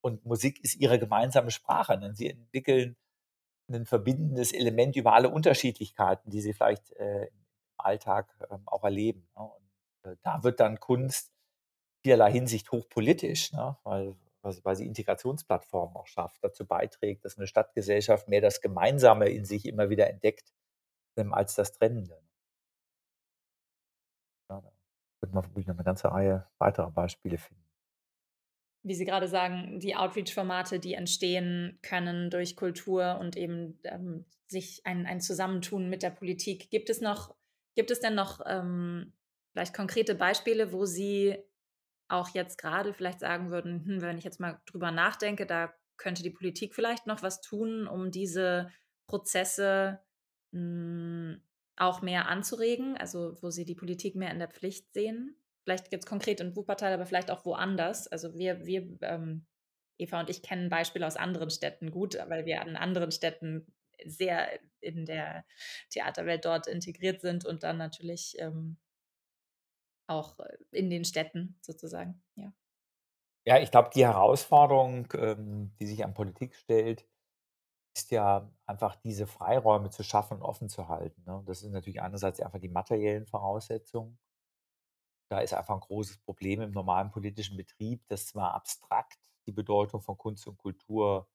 Und 0.01 0.25
Musik 0.25 0.63
ist 0.63 0.75
ihre 0.75 0.99
gemeinsame 0.99 1.51
Sprache. 1.51 1.97
Ne? 1.97 2.13
Sie 2.15 2.29
entwickeln 2.29 2.95
ein 3.71 3.85
verbindendes 3.85 4.53
Element 4.53 4.95
über 4.95 5.13
alle 5.13 5.29
Unterschiedlichkeiten, 5.29 6.29
die 6.29 6.41
sie 6.41 6.53
vielleicht 6.53 6.91
äh, 6.93 7.25
im 7.25 7.45
Alltag 7.77 8.33
ähm, 8.49 8.63
auch 8.65 8.83
erleben. 8.83 9.27
Ne? 9.35 9.43
Und 9.43 10.11
äh, 10.11 10.15
da 10.23 10.43
wird 10.43 10.59
dann 10.59 10.79
Kunst 10.79 11.31
vielerlei 12.03 12.31
Hinsicht 12.31 12.71
hochpolitisch, 12.71 13.51
ne? 13.53 13.77
weil 13.83 14.15
weil 14.43 14.75
sie 14.75 14.85
Integrationsplattformen 14.85 15.95
auch 15.95 16.07
schafft, 16.07 16.43
dazu 16.43 16.65
beiträgt, 16.65 17.25
dass 17.25 17.37
eine 17.37 17.47
Stadtgesellschaft 17.47 18.27
mehr 18.27 18.41
das 18.41 18.61
Gemeinsame 18.61 19.29
in 19.29 19.45
sich 19.45 19.65
immer 19.65 19.89
wieder 19.89 20.09
entdeckt, 20.09 20.53
ähm, 21.17 21.33
als 21.33 21.55
das 21.55 21.73
Trennende. 21.73 22.21
Ja, 24.49 24.61
da 24.61 24.71
wird 25.21 25.33
man 25.33 25.43
wirklich 25.45 25.67
noch 25.67 25.75
eine 25.75 25.83
ganze 25.83 26.11
Reihe 26.11 26.47
weiterer 26.57 26.91
Beispiele 26.91 27.37
finden. 27.37 27.63
Wie 28.83 28.95
Sie 28.95 29.05
gerade 29.05 29.27
sagen, 29.27 29.79
die 29.79 29.95
Outreach-Formate, 29.95 30.79
die 30.79 30.95
entstehen 30.95 31.77
können 31.83 32.31
durch 32.31 32.55
Kultur 32.55 33.19
und 33.19 33.35
eben 33.37 33.79
ähm, 33.83 34.25
sich 34.47 34.81
ein, 34.85 35.05
ein 35.05 35.21
Zusammentun 35.21 35.87
mit 35.87 36.01
der 36.01 36.09
Politik. 36.09 36.71
Gibt 36.71 36.89
es 36.89 36.99
noch, 36.99 37.35
gibt 37.75 37.91
es 37.91 37.99
denn 37.99 38.15
noch 38.15 38.41
ähm, 38.47 39.13
vielleicht 39.51 39.75
konkrete 39.75 40.15
Beispiele, 40.15 40.73
wo 40.73 40.85
Sie 40.85 41.37
auch 42.11 42.29
jetzt 42.29 42.57
gerade 42.57 42.93
vielleicht 42.93 43.19
sagen 43.19 43.51
würden, 43.51 43.85
hm, 43.85 44.01
wenn 44.01 44.17
ich 44.17 44.23
jetzt 44.23 44.39
mal 44.39 44.59
drüber 44.65 44.91
nachdenke, 44.91 45.45
da 45.45 45.73
könnte 45.97 46.23
die 46.23 46.31
Politik 46.31 46.75
vielleicht 46.75 47.07
noch 47.07 47.23
was 47.23 47.41
tun, 47.41 47.87
um 47.87 48.11
diese 48.11 48.71
Prozesse 49.07 49.99
mh, 50.51 50.59
hm, 50.59 51.41
auch 51.77 52.01
mehr 52.01 52.27
anzuregen, 52.27 52.97
also 52.97 53.41
wo 53.41 53.49
sie 53.49 53.65
die 53.65 53.75
Politik 53.75 54.15
mehr 54.15 54.31
in 54.31 54.39
der 54.39 54.49
Pflicht 54.49 54.93
sehen. 54.93 55.35
Vielleicht 55.63 55.91
jetzt 55.91 56.05
konkret 56.05 56.39
in 56.39 56.55
Wuppertal, 56.55 56.93
aber 56.93 57.05
vielleicht 57.05 57.31
auch 57.31 57.45
woanders. 57.45 58.07
Also 58.07 58.35
wir, 58.35 58.65
wir 58.65 58.97
ähm, 59.01 59.45
Eva 59.97 60.19
und 60.19 60.29
ich 60.29 60.41
kennen 60.41 60.69
Beispiele 60.69 61.05
aus 61.07 61.15
anderen 61.15 61.49
Städten 61.49 61.91
gut, 61.91 62.17
weil 62.27 62.45
wir 62.45 62.61
an 62.61 62.75
anderen 62.75 63.11
Städten 63.11 63.65
sehr 64.05 64.47
in 64.79 65.05
der 65.05 65.45
Theaterwelt 65.89 66.45
dort 66.45 66.67
integriert 66.67 67.21
sind 67.21 67.45
und 67.45 67.63
dann 67.63 67.77
natürlich 67.77 68.35
ähm, 68.39 68.77
auch 70.07 70.39
äh, 70.39 70.57
in 70.71 70.89
den 70.89 71.05
Städten 71.05 71.57
sozusagen, 71.61 72.23
ja. 72.35 72.53
Ja, 73.45 73.57
ich 73.59 73.71
glaube, 73.71 73.89
die 73.93 74.05
Herausforderung, 74.05 75.07
ähm, 75.15 75.73
die 75.79 75.87
sich 75.87 76.03
an 76.05 76.13
Politik 76.13 76.55
stellt, 76.55 77.07
ist 77.95 78.11
ja 78.11 78.51
einfach 78.65 78.95
diese 78.97 79.27
Freiräume 79.27 79.89
zu 79.89 80.03
schaffen 80.03 80.37
und 80.37 80.43
offen 80.43 80.69
zu 80.69 80.87
halten. 80.87 81.23
Ne? 81.25 81.43
Das 81.45 81.59
sind 81.61 81.71
natürlich 81.73 82.01
einerseits 82.01 82.39
einfach 82.39 82.59
die 82.59 82.69
materiellen 82.69 83.25
Voraussetzungen. 83.27 84.19
Da 85.29 85.39
ist 85.39 85.53
einfach 85.53 85.75
ein 85.75 85.79
großes 85.81 86.19
Problem 86.19 86.61
im 86.61 86.71
normalen 86.71 87.09
politischen 87.11 87.57
Betrieb, 87.57 88.05
dass 88.07 88.27
zwar 88.27 88.53
abstrakt 88.53 89.17
die 89.47 89.51
Bedeutung 89.51 90.01
von 90.01 90.17
Kunst 90.17 90.45
und 90.47 90.57
Kultur 90.57 91.27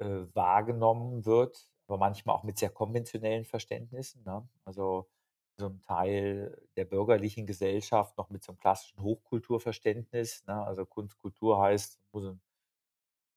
äh, 0.00 0.26
wahrgenommen 0.34 1.24
wird, 1.26 1.70
aber 1.88 1.98
manchmal 1.98 2.36
auch 2.36 2.44
mit 2.44 2.58
sehr 2.58 2.70
konventionellen 2.70 3.44
Verständnissen. 3.44 4.24
Ne? 4.24 4.48
Also 4.64 5.08
so 5.56 5.66
ein 5.66 5.80
Teil 5.82 6.60
der 6.76 6.84
bürgerlichen 6.84 7.46
Gesellschaft 7.46 8.16
noch 8.18 8.30
mit 8.30 8.42
so 8.42 8.52
einem 8.52 8.58
klassischen 8.58 9.00
Hochkulturverständnis. 9.00 10.44
Ne? 10.46 10.64
Also 10.64 10.84
Kunst, 10.84 11.18
Kultur 11.18 11.60
heißt, 11.60 12.00
muss 12.12 12.24
ein 12.24 12.40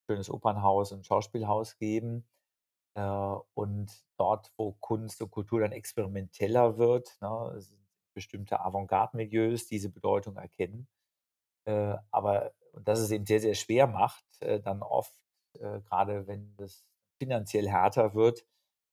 schönes 0.06 0.30
Opernhaus, 0.30 0.92
ein 0.92 1.04
Schauspielhaus 1.04 1.76
geben. 1.76 2.26
Äh, 2.94 3.36
und 3.54 3.92
dort, 4.16 4.52
wo 4.56 4.72
Kunst 4.72 5.22
und 5.22 5.30
Kultur 5.30 5.60
dann 5.60 5.72
experimenteller 5.72 6.78
wird, 6.78 7.16
ne, 7.20 7.60
sind 7.60 7.78
bestimmte 8.14 8.60
Avantgarde-Milieus 8.60 9.66
diese 9.66 9.90
Bedeutung 9.90 10.36
erkennen. 10.36 10.88
Äh, 11.66 11.96
aber 12.10 12.52
und 12.72 12.86
das 12.86 13.00
es 13.00 13.10
eben 13.10 13.26
sehr, 13.26 13.40
sehr 13.40 13.54
schwer 13.54 13.86
macht, 13.86 14.24
äh, 14.40 14.60
dann 14.60 14.82
oft, 14.82 15.14
äh, 15.54 15.80
gerade 15.80 16.26
wenn 16.26 16.54
das 16.56 16.86
finanziell 17.18 17.68
härter 17.68 18.14
wird, 18.14 18.46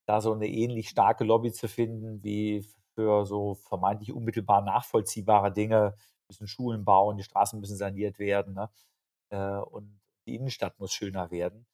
da 0.07 0.21
so 0.21 0.33
eine 0.33 0.47
ähnlich 0.47 0.89
starke 0.89 1.23
Lobby 1.23 1.51
zu 1.51 1.67
finden 1.67 2.23
wie 2.23 2.65
für 2.95 3.25
so 3.25 3.55
vermeintlich 3.55 4.11
unmittelbar 4.13 4.61
nachvollziehbare 4.61 5.51
Dinge, 5.51 5.95
müssen 6.27 6.47
Schulen 6.47 6.85
bauen, 6.85 7.17
die 7.17 7.23
Straßen 7.23 7.59
müssen 7.59 7.77
saniert 7.77 8.19
werden 8.19 8.55
ne? 8.55 8.69
äh, 9.29 9.59
und 9.59 10.01
die 10.25 10.35
Innenstadt 10.35 10.79
muss 10.79 10.93
schöner 10.93 11.29
werden. 11.31 11.67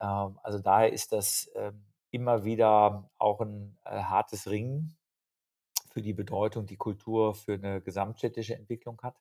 Ähm, 0.00 0.38
also 0.42 0.58
daher 0.58 0.92
ist 0.92 1.12
das 1.12 1.50
ähm, 1.54 1.86
immer 2.10 2.44
wieder 2.44 3.10
auch 3.18 3.40
ein 3.40 3.78
äh, 3.84 4.02
hartes 4.02 4.48
Ringen 4.48 4.96
für 5.90 6.02
die 6.02 6.12
Bedeutung, 6.12 6.66
die 6.66 6.76
Kultur 6.76 7.34
für 7.34 7.54
eine 7.54 7.80
gesamtstädtische 7.80 8.54
Entwicklung 8.54 9.00
hat 9.02 9.18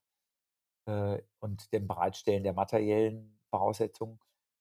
äh, 0.88 1.22
und 1.40 1.72
dem 1.72 1.88
Bereitstellen 1.88 2.44
der 2.44 2.54
materiellen 2.54 3.40
Voraussetzungen 3.50 4.20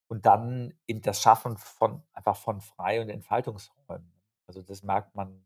und 0.09 0.27
dann 0.27 0.75
eben 0.87 1.03
das 1.03 1.21
Schaffen 1.21 1.57
von 1.57 2.03
einfach 2.13 2.37
von 2.37 2.61
Frei- 2.61 3.01
und 3.01 3.09
Entfaltungsräumen. 3.09 4.13
Also 4.47 4.63
das 4.63 4.83
merkt 4.83 5.15
man 5.15 5.45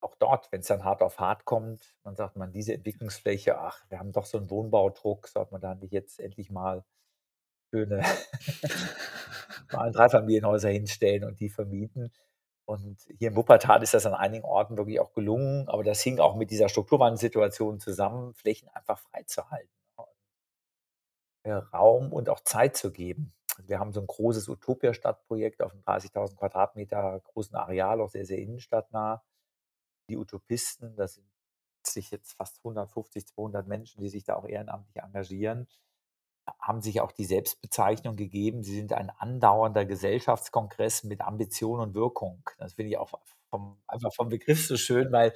auch 0.00 0.14
dort, 0.16 0.50
wenn 0.52 0.60
es 0.60 0.66
dann 0.66 0.84
hart 0.84 1.02
auf 1.02 1.18
hart 1.18 1.44
kommt, 1.44 1.94
dann 2.04 2.16
sagt 2.16 2.36
man, 2.36 2.52
diese 2.52 2.74
Entwicklungsfläche, 2.74 3.58
ach, 3.58 3.84
wir 3.88 3.98
haben 3.98 4.12
doch 4.12 4.24
so 4.24 4.38
einen 4.38 4.50
Wohnbaudruck, 4.50 5.28
sollte 5.28 5.52
man 5.52 5.60
da 5.60 5.74
nicht 5.74 5.92
jetzt 5.92 6.20
endlich 6.20 6.50
mal 6.50 6.84
schöne 7.70 8.02
mal 9.72 9.92
Dreifamilienhäuser 9.92 10.70
hinstellen 10.70 11.24
und 11.24 11.40
die 11.40 11.48
vermieten. 11.48 12.12
Und 12.64 13.00
hier 13.18 13.28
in 13.28 13.36
Wuppertal 13.36 13.82
ist 13.82 13.94
das 13.94 14.06
an 14.06 14.14
einigen 14.14 14.44
Orten 14.44 14.76
wirklich 14.76 15.00
auch 15.00 15.12
gelungen, 15.12 15.68
aber 15.68 15.82
das 15.84 16.02
hing 16.02 16.18
auch 16.20 16.36
mit 16.36 16.50
dieser 16.50 16.68
Strukturwandelsituation 16.68 17.80
zusammen, 17.80 18.34
Flächen 18.34 18.68
einfach 18.68 18.98
freizuhalten. 18.98 19.70
Ne? 21.44 21.66
Raum 21.72 22.12
und 22.12 22.28
auch 22.28 22.40
Zeit 22.40 22.76
zu 22.76 22.92
geben. 22.92 23.32
Also 23.56 23.70
wir 23.70 23.78
haben 23.80 23.92
so 23.92 24.00
ein 24.00 24.06
großes 24.06 24.48
Utopia-Stadtprojekt 24.48 25.62
auf 25.62 25.72
einem 25.72 25.82
30.000 25.82 26.36
Quadratmeter 26.36 27.20
großen 27.24 27.56
Areal, 27.56 28.00
auch 28.00 28.10
sehr, 28.10 28.26
sehr 28.26 28.38
innenstadtnah 28.38 29.22
die 30.08 30.16
Utopisten, 30.16 30.96
das 30.96 31.14
sind 31.14 31.28
sich 31.82 32.10
jetzt 32.10 32.34
fast 32.34 32.58
150, 32.58 33.26
200 33.26 33.66
Menschen, 33.66 34.02
die 34.02 34.08
sich 34.08 34.24
da 34.24 34.34
auch 34.34 34.44
ehrenamtlich 34.44 35.02
engagieren, 35.02 35.68
haben 36.60 36.80
sich 36.80 37.00
auch 37.00 37.12
die 37.12 37.24
Selbstbezeichnung 37.24 38.16
gegeben, 38.16 38.62
sie 38.62 38.74
sind 38.74 38.92
ein 38.92 39.10
andauernder 39.10 39.84
Gesellschaftskongress 39.84 41.04
mit 41.04 41.20
Ambition 41.20 41.80
und 41.80 41.94
Wirkung. 41.94 42.42
Das 42.58 42.74
finde 42.74 42.90
ich 42.90 42.98
auch 42.98 43.10
vom, 43.50 43.78
einfach 43.86 44.12
vom 44.14 44.28
Begriff 44.28 44.66
so 44.66 44.76
schön, 44.76 45.12
weil 45.12 45.34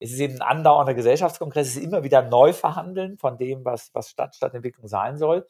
es 0.00 0.12
ist 0.12 0.20
eben 0.20 0.34
ein 0.34 0.42
andauernder 0.58 0.94
Gesellschaftskongress, 0.94 1.68
es 1.68 1.76
ist 1.76 1.82
immer 1.82 2.04
wieder 2.04 2.22
neu 2.22 2.52
verhandeln 2.52 3.18
von 3.18 3.38
dem, 3.38 3.64
was, 3.64 3.94
was 3.94 4.10
Stadt, 4.10 4.34
Stadtentwicklung 4.34 4.88
sein 4.88 5.16
soll, 5.18 5.46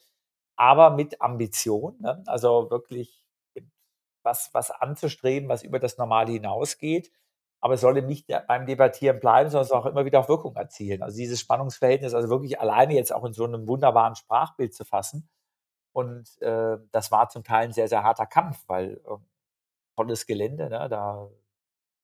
aber 0.55 0.91
mit 0.91 1.21
Ambition. 1.21 1.97
Ne? 1.99 2.23
Also 2.27 2.69
wirklich 2.69 3.25
was, 4.23 4.49
was 4.53 4.71
anzustreben, 4.71 5.49
was 5.49 5.63
über 5.63 5.79
das 5.79 5.97
Normale 5.97 6.31
hinausgeht. 6.31 7.11
Aber 7.61 7.73
es 7.73 7.81
soll 7.81 7.97
eben 7.97 8.07
nicht 8.07 8.27
beim 8.47 8.65
Debattieren 8.65 9.19
bleiben, 9.19 9.49
sondern 9.49 9.63
es 9.63 9.69
soll 9.69 9.79
auch 9.79 9.85
immer 9.85 10.05
wieder 10.05 10.21
auch 10.21 10.29
Wirkung 10.29 10.55
erzielen. 10.55 11.03
Also 11.03 11.17
dieses 11.17 11.39
Spannungsverhältnis, 11.39 12.13
also 12.13 12.29
wirklich 12.29 12.59
alleine 12.59 12.93
jetzt 12.93 13.13
auch 13.13 13.25
in 13.25 13.33
so 13.33 13.45
einem 13.45 13.67
wunderbaren 13.67 14.15
Sprachbild 14.15 14.73
zu 14.73 14.85
fassen. 14.85 15.29
Und 15.93 16.41
äh, 16.41 16.77
das 16.91 17.11
war 17.11 17.29
zum 17.29 17.43
Teil 17.43 17.65
ein 17.65 17.73
sehr, 17.73 17.89
sehr 17.89 18.03
harter 18.03 18.25
Kampf, 18.25 18.63
weil 18.67 19.01
äh, 19.05 19.17
tolles 19.97 20.25
Gelände, 20.25 20.69
ne, 20.69 20.87
da 20.89 21.29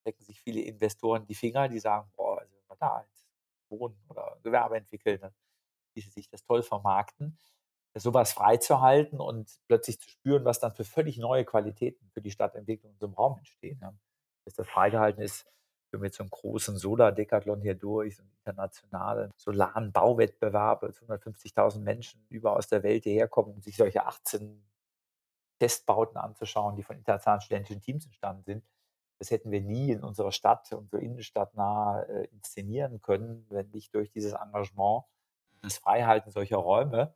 decken 0.06 0.24
sich 0.24 0.42
viele 0.42 0.62
Investoren 0.62 1.26
die 1.26 1.36
Finger, 1.36 1.70
die 1.70 1.80
sagen, 1.80 2.12
boah, 2.16 2.40
also 2.40 2.54
wenn 2.54 2.70
wir 2.70 2.78
da 2.78 3.06
jetzt 3.08 3.28
wohnen 3.70 3.98
oder 4.10 4.38
Gewerbe 4.44 4.78
entwickeln, 4.78 5.20
dann 5.22 5.34
ließe 5.96 6.12
sich 6.12 6.30
das 6.30 6.44
toll 6.44 6.64
vermarkten 6.64 7.38
sowas 8.00 8.34
freizuhalten 8.34 9.20
und 9.20 9.50
plötzlich 9.68 10.00
zu 10.00 10.10
spüren, 10.10 10.46
was 10.46 10.60
dann 10.60 10.74
für 10.74 10.84
völlig 10.84 11.18
neue 11.18 11.46
Qualitäten 11.46 12.10
für 12.10 12.22
die 12.22 12.32
Stadtentwicklung 12.32 12.92
in 12.94 13.00
so 13.00 13.06
einem 13.06 13.16
Raum 13.16 13.38
entstehen. 13.38 13.80
Ja. 13.82 13.94
Dass 14.46 14.54
das 14.54 14.68
freigehalten 14.68 15.22
ist, 15.22 15.46
wenn 15.92 16.02
wir 16.02 16.10
so 16.10 16.24
einen 16.24 16.30
großen 16.30 16.78
Solar-Decathlon 16.78 17.62
hier 17.62 17.76
durch, 17.76 18.18
so 18.18 18.24
einen 18.24 18.32
internationalen 18.40 19.32
solaren 19.38 19.92
Bauwettbewerb, 19.92 20.84
150.000 20.84 21.80
Menschen 21.80 22.26
überall 22.30 22.58
aus 22.58 22.68
der 22.68 22.84
Welt 22.84 23.04
hierher 23.04 23.28
kommen, 23.28 23.54
um 23.54 23.62
sich 23.62 23.78
solche 23.78 24.06
18 24.06 24.64
Testbauten 25.60 26.18
anzuschauen, 26.18 26.76
die 26.76 26.84
von 26.84 26.98
internationalen 26.98 27.42
studentischen 27.42 27.82
Teams 27.82 28.06
entstanden 28.06 28.44
sind. 28.44 28.64
Das 29.20 29.32
hätten 29.32 29.52
wir 29.52 29.62
nie 29.62 29.92
in 29.92 30.04
unserer 30.04 30.34
Stadt, 30.34 30.72
unserer 30.74 31.02
Innenstadt 31.02 31.56
nah 31.56 32.02
äh, 32.02 32.26
inszenieren 32.26 33.02
können, 33.02 33.46
wenn 33.50 33.70
nicht 33.70 33.96
durch 33.96 34.12
dieses 34.12 34.34
Engagement, 34.34 35.04
das 35.62 35.78
Freihalten 35.78 36.32
solcher 36.32 36.58
Räume 36.58 37.16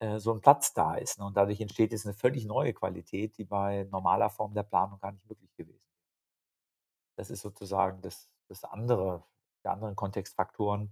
äh, 0.00 0.18
so 0.18 0.32
ein 0.32 0.40
Platz 0.40 0.74
da 0.74 0.96
ist. 0.96 1.18
Ne? 1.18 1.24
Und 1.24 1.36
dadurch 1.36 1.60
entsteht 1.60 1.92
jetzt 1.92 2.06
eine 2.06 2.14
völlig 2.14 2.44
neue 2.46 2.72
Qualität, 2.72 3.38
die 3.38 3.44
bei 3.44 3.84
normaler 3.90 4.30
Form 4.30 4.54
der 4.54 4.64
Planung 4.64 4.98
gar 4.98 5.12
nicht 5.12 5.28
möglich 5.28 5.54
gewesen. 5.54 5.79
Das 7.20 7.28
ist 7.28 7.42
sozusagen 7.42 8.00
das, 8.00 8.30
das 8.48 8.64
andere, 8.64 9.22
die 9.62 9.68
anderen 9.68 9.94
Kontextfaktoren, 9.94 10.90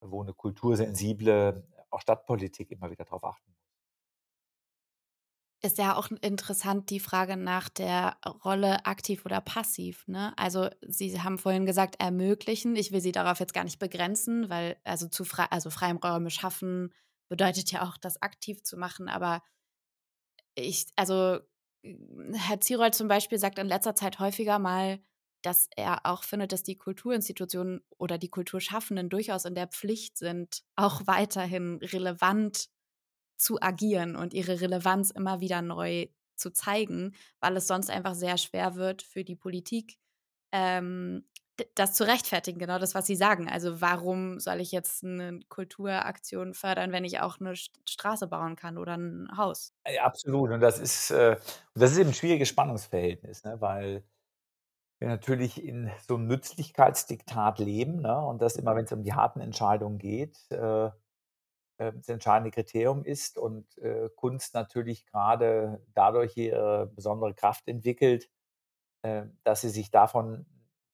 wo 0.00 0.22
eine 0.22 0.32
kultursensible, 0.32 1.68
auch 1.90 2.00
Stadtpolitik 2.00 2.70
immer 2.70 2.90
wieder 2.90 3.04
darauf 3.04 3.24
achten 3.24 3.52
muss. 3.52 3.60
Ist 5.62 5.76
ja 5.76 5.96
auch 5.96 6.10
interessant 6.22 6.88
die 6.88 6.98
Frage 6.98 7.36
nach 7.36 7.68
der 7.68 8.16
Rolle 8.42 8.86
aktiv 8.86 9.26
oder 9.26 9.42
passiv. 9.42 10.08
Ne? 10.08 10.32
Also 10.38 10.70
Sie 10.80 11.20
haben 11.20 11.36
vorhin 11.36 11.66
gesagt, 11.66 12.00
ermöglichen. 12.00 12.74
Ich 12.74 12.90
will 12.90 13.02
Sie 13.02 13.12
darauf 13.12 13.38
jetzt 13.38 13.52
gar 13.52 13.64
nicht 13.64 13.78
begrenzen, 13.78 14.48
weil 14.48 14.78
also 14.82 15.08
zu 15.08 15.26
frei, 15.26 15.44
also 15.50 15.68
Freiräume 15.68 16.30
schaffen, 16.30 16.90
bedeutet 17.28 17.70
ja 17.70 17.86
auch, 17.86 17.98
das 17.98 18.22
aktiv 18.22 18.62
zu 18.62 18.78
machen. 18.78 19.10
Aber 19.10 19.42
ich, 20.54 20.86
also 20.96 21.40
Herr 22.32 22.62
Zierold 22.62 22.94
zum 22.94 23.08
Beispiel 23.08 23.36
sagt 23.36 23.58
in 23.58 23.66
letzter 23.66 23.94
Zeit 23.94 24.20
häufiger 24.20 24.58
mal, 24.58 25.00
dass 25.44 25.68
er 25.76 26.00
auch 26.04 26.24
findet, 26.24 26.52
dass 26.52 26.62
die 26.62 26.76
Kulturinstitutionen 26.76 27.82
oder 27.98 28.18
die 28.18 28.30
Kulturschaffenden 28.30 29.08
durchaus 29.08 29.44
in 29.44 29.54
der 29.54 29.68
Pflicht 29.68 30.18
sind, 30.18 30.62
auch 30.76 31.02
weiterhin 31.06 31.78
relevant 31.82 32.68
zu 33.36 33.60
agieren 33.60 34.16
und 34.16 34.32
ihre 34.32 34.60
Relevanz 34.60 35.10
immer 35.10 35.40
wieder 35.40 35.60
neu 35.60 36.06
zu 36.36 36.50
zeigen, 36.50 37.14
weil 37.40 37.56
es 37.56 37.66
sonst 37.66 37.90
einfach 37.90 38.14
sehr 38.14 38.38
schwer 38.38 38.74
wird 38.74 39.02
für 39.02 39.24
die 39.24 39.36
Politik, 39.36 39.98
ähm, 40.52 41.26
das 41.74 41.94
zu 41.94 42.04
rechtfertigen, 42.04 42.58
genau 42.58 42.78
das, 42.78 42.94
was 42.94 43.06
Sie 43.06 43.14
sagen. 43.14 43.48
Also 43.48 43.80
warum 43.80 44.40
soll 44.40 44.60
ich 44.60 44.72
jetzt 44.72 45.04
eine 45.04 45.38
Kulturaktion 45.48 46.52
fördern, 46.54 46.90
wenn 46.90 47.04
ich 47.04 47.20
auch 47.20 47.38
eine 47.38 47.54
Straße 47.54 48.26
bauen 48.26 48.56
kann 48.56 48.76
oder 48.76 48.96
ein 48.96 49.28
Haus? 49.36 49.72
Ja, 49.88 50.04
absolut. 50.04 50.50
Und 50.50 50.60
das 50.60 50.80
ist, 50.80 51.10
äh, 51.10 51.36
das 51.74 51.92
ist 51.92 51.98
eben 51.98 52.10
ein 52.10 52.14
schwieriges 52.14 52.48
Spannungsverhältnis, 52.48 53.44
ne? 53.44 53.60
weil 53.60 54.02
wir 54.98 55.08
natürlich 55.08 55.62
in 55.62 55.90
so 56.06 56.14
einem 56.14 56.26
Nützlichkeitsdiktat 56.26 57.58
leben 57.58 58.00
ne? 58.02 58.18
und 58.18 58.40
das 58.40 58.56
immer, 58.56 58.76
wenn 58.76 58.84
es 58.84 58.92
um 58.92 59.02
die 59.02 59.14
harten 59.14 59.40
Entscheidungen 59.40 59.98
geht, 59.98 60.38
äh, 60.50 60.86
äh, 60.86 61.92
das 61.92 62.08
entscheidende 62.08 62.50
Kriterium 62.50 63.04
ist 63.04 63.38
und 63.38 63.76
äh, 63.78 64.08
Kunst 64.16 64.54
natürlich 64.54 65.06
gerade 65.06 65.84
dadurch 65.94 66.36
ihre 66.36 66.86
besondere 66.86 67.34
Kraft 67.34 67.68
entwickelt, 67.68 68.30
äh, 69.02 69.26
dass 69.42 69.60
sie 69.60 69.70
sich 69.70 69.90
davon 69.90 70.46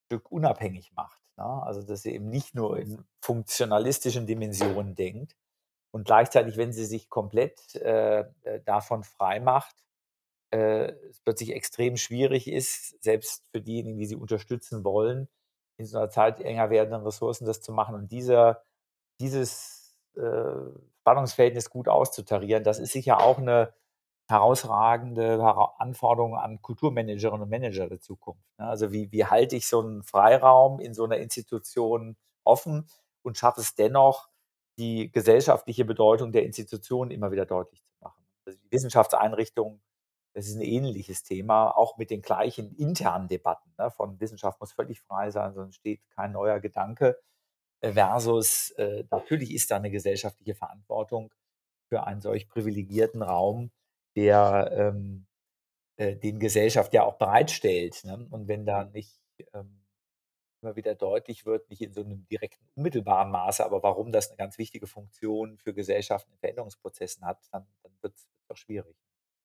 Stück 0.07 0.31
unabhängig 0.33 0.93
macht. 0.95 1.21
Ne? 1.37 1.45
Also 1.45 1.83
dass 1.83 2.03
sie 2.03 2.15
eben 2.15 2.29
nicht 2.29 2.55
nur 2.55 2.79
in 2.79 3.05
funktionalistischen 3.21 4.27
Dimensionen 4.27 4.95
denkt 4.95 5.37
und 5.93 6.05
gleichzeitig, 6.05 6.57
wenn 6.57 6.73
sie 6.73 6.85
sich 6.85 7.09
komplett 7.09 7.75
äh, 7.77 8.21
äh, 8.43 8.61
davon 8.65 9.05
frei 9.05 9.41
macht, 9.41 9.77
äh, 10.51 10.93
es 11.09 11.21
plötzlich 11.21 11.55
extrem 11.55 11.97
schwierig 11.97 12.49
ist, 12.49 13.03
selbst 13.03 13.45
für 13.53 13.61
diejenigen, 13.61 13.99
die 13.99 14.07
sie 14.07 14.17
unterstützen 14.17 14.85
wollen, 14.85 15.29
in 15.77 15.87
so 15.87 15.99
einer 15.99 16.11
Zeit 16.11 16.41
enger 16.41 16.71
werdenden 16.71 17.03
Ressourcen 17.03 17.47
das 17.47 17.63
zu 17.63 17.73
machen. 17.73 17.95
Und 17.95 18.13
dieser, 18.13 18.63
dieses 19.21 19.99
äh, 20.17 20.53
Spannungsverhältnis 21.01 21.71
gut 21.71 21.89
auszutarieren, 21.89 22.65
das 22.65 22.79
ist 22.79 22.93
sicher 22.93 23.21
auch 23.21 23.39
eine 23.39 23.73
herausragende 24.29 25.43
Anforderungen 25.79 26.39
an 26.39 26.63
Kulturmanagerinnen 26.63 27.43
und 27.43 27.51
Manager 27.51 27.89
der 27.89 28.01
Zukunft. 28.01 28.47
Ne? 28.59 28.67
Also 28.67 28.93
wie, 28.93 29.11
wie 29.11 29.25
halte 29.25 29.57
ich 29.57 29.67
so 29.67 29.81
einen 29.81 30.03
Freiraum 30.05 30.79
in 30.79 30.95
so 30.95 31.05
einer 31.05 31.17
Institution 31.17 32.17
offen 32.45 32.89
und 33.23 33.37
schaffe 33.37 33.61
es 33.61 33.75
dennoch, 33.75 34.29
die 34.79 35.11
gesellschaftliche 35.11 35.85
Bedeutung 35.85 36.33
der 36.33 36.45
Institution 36.45 37.11
immer 37.11 37.33
wieder 37.33 37.45
deutlich 37.45 37.83
zu 37.83 37.93
machen. 38.01 38.25
Also 38.47 38.59
die 38.59 38.73
Wissenschaftseinrichtungen, 38.73 39.83
das 40.35 40.47
ist 40.47 40.57
ein 40.57 40.63
ähnliches 40.63 41.23
Thema, 41.23 41.71
auch 41.71 41.97
mit 41.97 42.11
den 42.11 42.23
gleichen 42.23 42.75
internen 42.77 43.29
Debatten. 43.29 43.73
Ne? 43.79 43.91
Von 43.91 44.21
Wissenschaft 44.21 44.61
muss 44.61 44.73
völlig 44.73 45.01
frei 45.01 45.31
sein, 45.31 45.55
sonst 45.55 45.77
steht 45.77 46.01
kein 46.11 46.33
neuer 46.33 46.61
Gedanke. 46.61 47.19
Versus, 47.83 48.71
äh, 48.73 49.05
natürlich 49.11 49.53
ist 49.55 49.71
da 49.71 49.77
eine 49.77 49.91
gesellschaftliche 49.91 50.55
Verantwortung 50.55 51.33
für 51.89 52.05
einen 52.05 52.21
solch 52.21 52.49
privilegierten 52.49 53.23
Raum, 53.23 53.73
der 54.17 54.71
ähm, 54.73 55.27
äh, 55.97 56.17
den 56.17 56.39
Gesellschaft 56.39 56.93
ja 56.95 57.05
auch 57.05 57.17
bereitstellt. 57.17 58.05
Ne? 58.05 58.27
Und 58.31 58.49
wenn 58.49 58.67
da 58.67 58.85
nicht 58.85 59.21
ähm, 59.55 59.81
immer 60.63 60.77
wieder 60.77 60.95
deutlich 60.95 61.47
wird, 61.47 61.69
nicht 61.71 61.83
in 61.83 61.93
so 61.93 62.03
einem 62.03 62.27
direkten, 62.27 62.67
unmittelbaren 62.75 63.31
Maße, 63.31 63.65
aber 63.65 63.83
warum 63.83 64.13
das 64.13 64.29
eine 64.29 64.37
ganz 64.37 64.59
wichtige 64.59 64.87
Funktion 64.87 65.59
für 65.59 65.75
Gesellschaften 65.75 66.33
in 66.33 66.39
Veränderungsprozessen 66.39 67.25
hat, 67.25 67.39
dann, 67.51 67.67
dann 67.83 67.93
wird 68.03 68.15
es 68.15 68.29
auch 68.49 68.57
schwierig. 68.57 68.97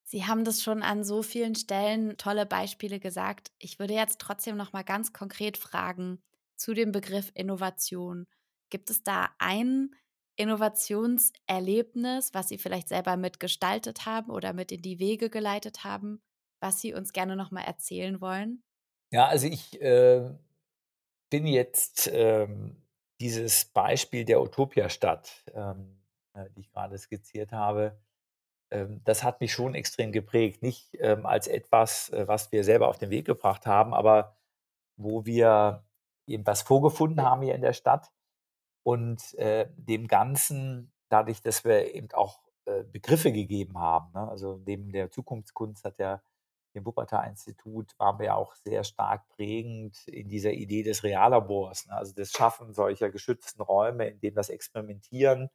Sie 0.08 0.26
haben 0.26 0.46
das 0.46 0.62
schon 0.62 0.84
an 0.84 1.04
so 1.04 1.24
vielen 1.24 1.56
Stellen 1.56 2.16
tolle 2.18 2.46
Beispiele 2.46 3.00
gesagt. 3.00 3.52
Ich 3.58 3.80
würde 3.80 3.96
jetzt 3.96 4.20
trotzdem 4.20 4.56
noch 4.56 4.72
mal 4.72 4.84
ganz 4.84 5.14
konkret 5.14 5.58
fragen 5.58 6.22
zu 6.56 6.74
dem 6.76 6.92
Begriff 6.92 7.32
Innovation. 7.34 8.28
Gibt 8.70 8.92
es 8.92 9.04
da 9.04 9.30
einen 9.40 9.96
Innovationserlebnis, 10.36 12.34
was 12.34 12.50
Sie 12.50 12.60
vielleicht 12.60 12.90
selber 12.90 13.18
mitgestaltet 13.18 14.06
haben 14.06 14.30
oder 14.32 14.54
mit 14.54 14.72
in 14.72 14.84
die 14.84 15.00
Wege 15.00 15.30
geleitet 15.32 15.84
haben, 15.84 16.22
was 16.60 16.82
Sie 16.82 16.94
uns 16.94 17.12
gerne 17.12 17.36
noch 17.36 17.50
mal 17.50 17.62
erzählen 17.62 18.22
wollen? 18.22 18.64
Ja, 19.12 19.28
also 19.28 19.48
ich 19.48 19.82
äh, 19.82 20.30
bin 21.32 21.48
jetzt 21.48 22.10
ähm, 22.14 22.84
dieses 23.20 23.66
Beispiel 23.66 24.24
der 24.26 24.42
Utopia-Stadt, 24.42 25.46
ähm, 25.54 25.98
äh, 26.34 26.50
die 26.52 26.62
ich 26.62 26.72
gerade 26.72 26.98
skizziert 26.98 27.52
habe, 27.52 27.98
das 29.04 29.24
hat 29.24 29.42
mich 29.42 29.54
schon 29.54 29.76
extrem 29.76 30.12
geprägt. 30.12 30.62
Nicht 30.62 30.90
ähm, 31.00 31.26
als 31.26 31.48
etwas, 31.48 32.10
äh, 32.10 32.28
was 32.28 32.52
wir 32.52 32.64
selber 32.64 32.88
auf 32.88 32.98
den 32.98 33.10
Weg 33.10 33.26
gebracht 33.26 33.66
haben, 33.66 33.94
aber 33.94 34.36
wo 34.98 35.26
wir 35.26 35.84
eben 36.28 36.46
was 36.46 36.62
vorgefunden 36.62 37.22
haben 37.22 37.42
hier 37.42 37.56
in 37.56 37.62
der 37.62 37.74
Stadt 37.74 38.12
und 38.84 39.34
äh, 39.36 39.68
dem 39.78 40.08
Ganzen, 40.08 40.92
dadurch, 41.10 41.42
dass 41.42 41.64
wir 41.64 41.94
eben 41.94 42.12
auch 42.14 42.40
äh, 42.66 42.84
Begriffe 42.84 43.32
gegeben 43.32 43.80
haben, 43.80 44.12
ne? 44.14 44.28
also 44.30 44.62
neben 44.66 44.92
der 44.92 45.12
Zukunftskunst 45.12 45.84
hat 45.86 45.98
ja 45.98 46.22
im 46.74 46.86
Wuppertal-Institut 46.86 47.98
waren 48.00 48.20
wir 48.20 48.26
ja 48.28 48.36
auch 48.36 48.54
sehr 48.56 48.84
stark 48.84 49.28
prägend 49.30 50.08
in 50.08 50.28
dieser 50.28 50.52
Idee 50.52 50.84
des 50.84 51.04
Reallabors, 51.04 51.88
ne? 51.88 51.94
also 51.94 52.14
das 52.14 52.32
Schaffen 52.32 52.74
solcher 52.74 53.10
geschützten 53.10 53.62
Räume, 53.62 54.08
in 54.08 54.20
denen 54.20 54.36
das 54.36 54.50
Experimentieren 54.50 55.50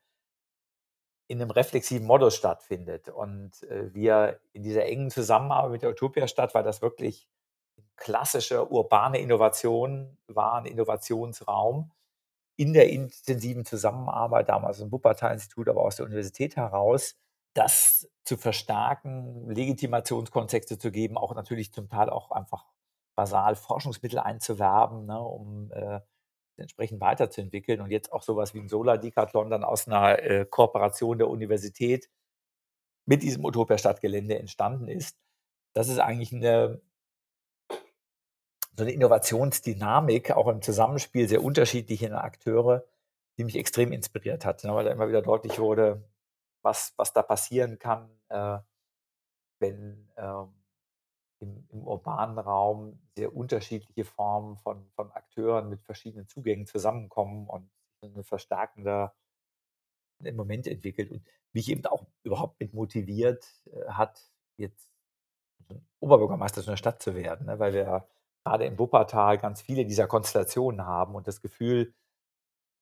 in 1.30 1.40
einem 1.40 1.52
reflexiven 1.52 2.08
Modus 2.08 2.34
stattfindet. 2.34 3.08
Und 3.08 3.62
äh, 3.62 3.94
wir 3.94 4.40
in 4.52 4.64
dieser 4.64 4.86
engen 4.86 5.12
Zusammenarbeit 5.12 5.70
mit 5.70 5.82
der 5.82 5.90
Utopia-Stadt, 5.90 6.56
weil 6.56 6.64
das 6.64 6.82
wirklich 6.82 7.28
klassische 7.94 8.68
urbane 8.68 9.20
Innovation 9.20 10.18
war, 10.26 10.54
ein 10.54 10.66
Innovationsraum, 10.66 11.92
in 12.56 12.72
der 12.72 12.90
intensiven 12.90 13.64
Zusammenarbeit, 13.64 14.48
damals 14.48 14.80
im 14.80 14.90
Wuppertal-Institut, 14.90 15.68
aber 15.68 15.82
aus 15.82 15.96
der 15.96 16.06
Universität 16.06 16.56
heraus, 16.56 17.14
das 17.54 18.10
zu 18.24 18.36
verstärken, 18.36 19.48
Legitimationskontexte 19.50 20.78
zu 20.78 20.90
geben, 20.90 21.16
auch 21.16 21.32
natürlich 21.36 21.72
zum 21.72 21.88
Teil 21.88 22.10
auch 22.10 22.32
einfach 22.32 22.66
basal 23.14 23.54
Forschungsmittel 23.54 24.18
einzuwerben, 24.18 25.06
ne, 25.06 25.20
um 25.20 25.70
äh, 25.70 26.00
entsprechend 26.60 27.00
weiterzuentwickeln. 27.00 27.80
Und 27.80 27.90
jetzt 27.90 28.12
auch 28.12 28.22
sowas 28.22 28.54
wie 28.54 28.60
ein 28.60 28.68
Solar-Decathlon 28.68 29.50
dann 29.50 29.64
aus 29.64 29.86
einer 29.86 30.22
äh, 30.22 30.46
Kooperation 30.48 31.18
der 31.18 31.28
Universität 31.28 32.08
mit 33.06 33.22
diesem 33.22 33.44
Utopia-Stadtgelände 33.44 34.38
entstanden 34.38 34.88
ist. 34.88 35.18
das 35.72 35.88
ist 35.88 35.98
eigentlich 35.98 36.32
eine, 36.32 36.80
so 38.76 38.84
eine 38.84 38.92
Innovationsdynamik, 38.92 40.32
auch 40.32 40.48
im 40.48 40.62
Zusammenspiel 40.62 41.28
sehr 41.28 41.42
unterschiedlicher 41.42 42.22
Akteure, 42.22 42.84
die 43.38 43.44
mich 43.44 43.56
extrem 43.56 43.92
inspiriert 43.92 44.44
hat, 44.44 44.64
ne, 44.64 44.74
weil 44.74 44.84
da 44.84 44.92
immer 44.92 45.08
wieder 45.08 45.22
deutlich 45.22 45.58
wurde, 45.58 46.04
was, 46.62 46.94
was 46.96 47.12
da 47.12 47.22
passieren 47.22 47.78
kann, 47.78 48.10
äh, 48.28 48.58
wenn 49.60 50.08
ähm, 50.16 50.59
im, 51.40 51.66
im, 51.70 51.86
urbanen 51.86 52.38
Raum 52.38 53.00
sehr 53.16 53.34
unterschiedliche 53.34 54.04
Formen 54.04 54.56
von, 54.56 54.88
von 54.90 55.10
Akteuren 55.12 55.68
mit 55.68 55.82
verschiedenen 55.82 56.28
Zugängen 56.28 56.66
zusammenkommen 56.66 57.48
und 57.48 57.70
ein 58.02 58.24
verstärkender 58.24 59.14
Moment 60.20 60.66
entwickelt 60.66 61.10
und 61.10 61.26
mich 61.52 61.68
eben 61.68 61.84
auch 61.86 62.06
überhaupt 62.22 62.60
mit 62.60 62.74
motiviert 62.74 63.46
äh, 63.72 63.86
hat, 63.88 64.30
jetzt 64.56 64.88
Oberbürgermeister 66.00 66.66
einer 66.66 66.76
Stadt 66.76 67.02
zu 67.02 67.14
werden, 67.14 67.46
ne? 67.46 67.58
weil 67.58 67.72
wir 67.72 68.06
gerade 68.44 68.64
in 68.64 68.78
Wuppertal 68.78 69.38
ganz 69.38 69.62
viele 69.62 69.84
dieser 69.84 70.06
Konstellationen 70.06 70.84
haben 70.84 71.14
und 71.14 71.28
das 71.28 71.40
Gefühl, 71.40 71.94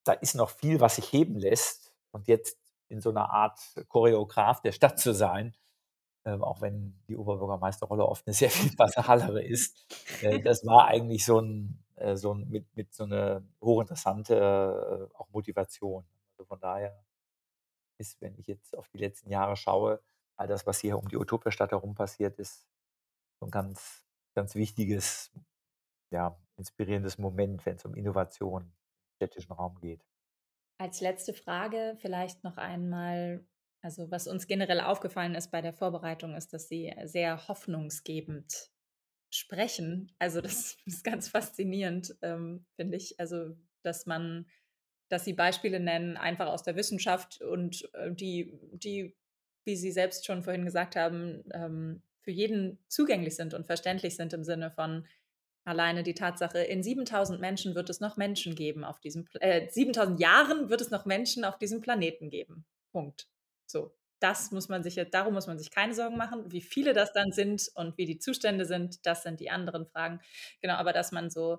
da 0.05 0.13
ist 0.13 0.35
noch 0.35 0.51
viel, 0.51 0.81
was 0.81 0.97
sich 0.97 1.13
heben 1.13 1.37
lässt 1.37 1.95
und 2.13 2.29
jetzt 2.29 2.59
in 2.89 3.01
so 3.01 3.11
einer 3.11 3.31
Art 3.31 3.61
Choreograf 3.89 4.61
der 4.61 4.73
Stadt 4.73 4.99
zu 4.99 5.13
sein, 5.13 5.55
ähm, 6.25 6.43
auch 6.43 6.61
wenn 6.61 6.99
die 7.09 7.17
Oberbürgermeisterrolle 7.17 8.07
oft 8.07 8.27
eine 8.27 8.35
sehr 8.35 8.51
viel 8.51 8.75
basalere 8.77 9.43
ist, 9.43 9.87
äh, 10.23 10.41
das 10.43 10.65
war 10.67 10.87
eigentlich 10.87 11.25
so 11.25 11.41
ein, 11.41 11.85
äh, 11.97 12.17
so 12.17 12.35
ein 12.35 12.49
mit, 12.49 12.67
mit 12.77 12.93
so 12.93 13.05
einer 13.05 13.43
hochinteressante 13.61 15.09
äh, 15.11 15.17
auch 15.17 15.29
Motivation. 15.31 16.05
Also 16.33 16.45
von 16.45 16.61
daher 16.61 17.05
ist, 17.99 18.21
wenn 18.21 18.39
ich 18.39 18.47
jetzt 18.47 18.77
auf 18.77 18.89
die 18.89 18.99
letzten 18.99 19.31
Jahre 19.31 19.57
schaue, 19.57 20.01
all 20.37 20.47
das, 20.47 20.67
was 20.67 20.79
hier 20.79 20.99
um 20.99 21.09
die 21.09 21.17
Utopia-Stadt 21.17 21.73
herum 21.73 21.95
passiert 21.95 22.39
ist, 22.39 22.67
so 23.41 23.47
ein 23.47 23.51
ganz, 23.51 24.05
ganz 24.35 24.55
wichtiges, 24.55 25.33
ja, 26.11 26.39
inspirierendes 26.57 27.19
Moment, 27.19 27.65
wenn 27.67 27.77
es 27.77 27.85
um 27.85 27.95
Innovation 27.95 28.63
im 28.63 28.73
städtischen 29.17 29.53
Raum 29.53 29.79
geht. 29.81 30.05
Als 30.79 31.01
letzte 31.01 31.35
Frage 31.35 31.97
vielleicht 32.01 32.45
noch 32.45 32.57
einmal, 32.57 33.45
also 33.83 34.11
was 34.11 34.27
uns 34.27 34.47
generell 34.47 34.81
aufgefallen 34.81 35.35
ist 35.35 35.51
bei 35.51 35.61
der 35.61 35.73
Vorbereitung, 35.73 36.35
ist, 36.35 36.53
dass 36.53 36.69
Sie 36.69 36.93
sehr 37.05 37.49
hoffnungsgebend 37.49 38.71
sprechen. 39.31 40.13
Also 40.19 40.41
das 40.41 40.77
ist 40.87 41.05
ganz 41.05 41.29
faszinierend, 41.29 42.17
ähm, 42.23 42.67
finde 42.77 42.97
ich. 42.97 43.19
Also, 43.21 43.57
dass 43.83 44.07
man, 44.07 44.47
dass 45.09 45.25
Sie 45.25 45.33
Beispiele 45.33 45.81
nennen, 45.81 46.17
einfach 46.17 46.49
aus 46.49 46.63
der 46.63 46.77
Wissenschaft 46.77 47.41
und 47.41 47.89
äh, 47.95 48.13
die, 48.13 48.59
die, 48.73 49.17
wie 49.65 49.77
Sie 49.77 49.93
selbst 49.93 50.27
schon 50.27 50.43
vorhin 50.43 50.65
gesagt 50.65 50.97
haben, 50.97 51.45
ähm, 51.53 52.03
für 52.23 52.31
jeden 52.33 52.79
zugänglich 52.89 53.37
sind 53.37 53.55
und 53.55 53.67
verständlich 53.67 54.17
sind 54.17 54.33
im 54.33 54.45
Sinne 54.45 54.71
von 54.71 55.07
alleine 55.65 56.03
die 56.03 56.15
Tatsache, 56.15 56.59
in 56.59 56.83
7000 56.83 57.41
Menschen 57.41 57.75
wird 57.75 57.91
es 57.91 58.01
noch 58.01 58.17
Menschen 58.17 58.55
geben 58.55 58.85
auf 58.85 59.01
diesem, 59.01 59.27
äh, 59.41 59.69
7000 59.69 60.19
Jahren 60.19 60.71
wird 60.71 60.81
es 60.81 60.91
noch 60.91 61.05
Menschen 61.05 61.45
auf 61.45 61.59
diesem 61.59 61.81
Planeten 61.81 62.31
geben. 62.31 62.65
Punkt. 62.91 63.29
So. 63.71 63.95
Das 64.21 64.51
muss 64.51 64.69
man 64.69 64.83
sich 64.83 64.97
jetzt, 64.97 65.15
darum 65.15 65.35
muss 65.35 65.47
man 65.47 65.59
sich 65.59 65.71
keine 65.71 65.95
Sorgen 65.95 66.17
machen. 66.17 66.51
Wie 66.51 66.61
viele 66.61 66.93
das 66.93 67.13
dann 67.13 67.31
sind 67.31 67.71
und 67.75 67.97
wie 67.99 68.07
die 68.07 68.19
Zustände 68.19 68.65
sind, 68.65 69.07
das 69.07 69.23
sind 69.23 69.39
die 69.39 69.51
anderen 69.51 69.87
Fragen. 69.87 70.21
Genau, 70.61 70.75
aber 70.75 70.93
dass 70.93 71.13
man 71.13 71.31
so, 71.31 71.59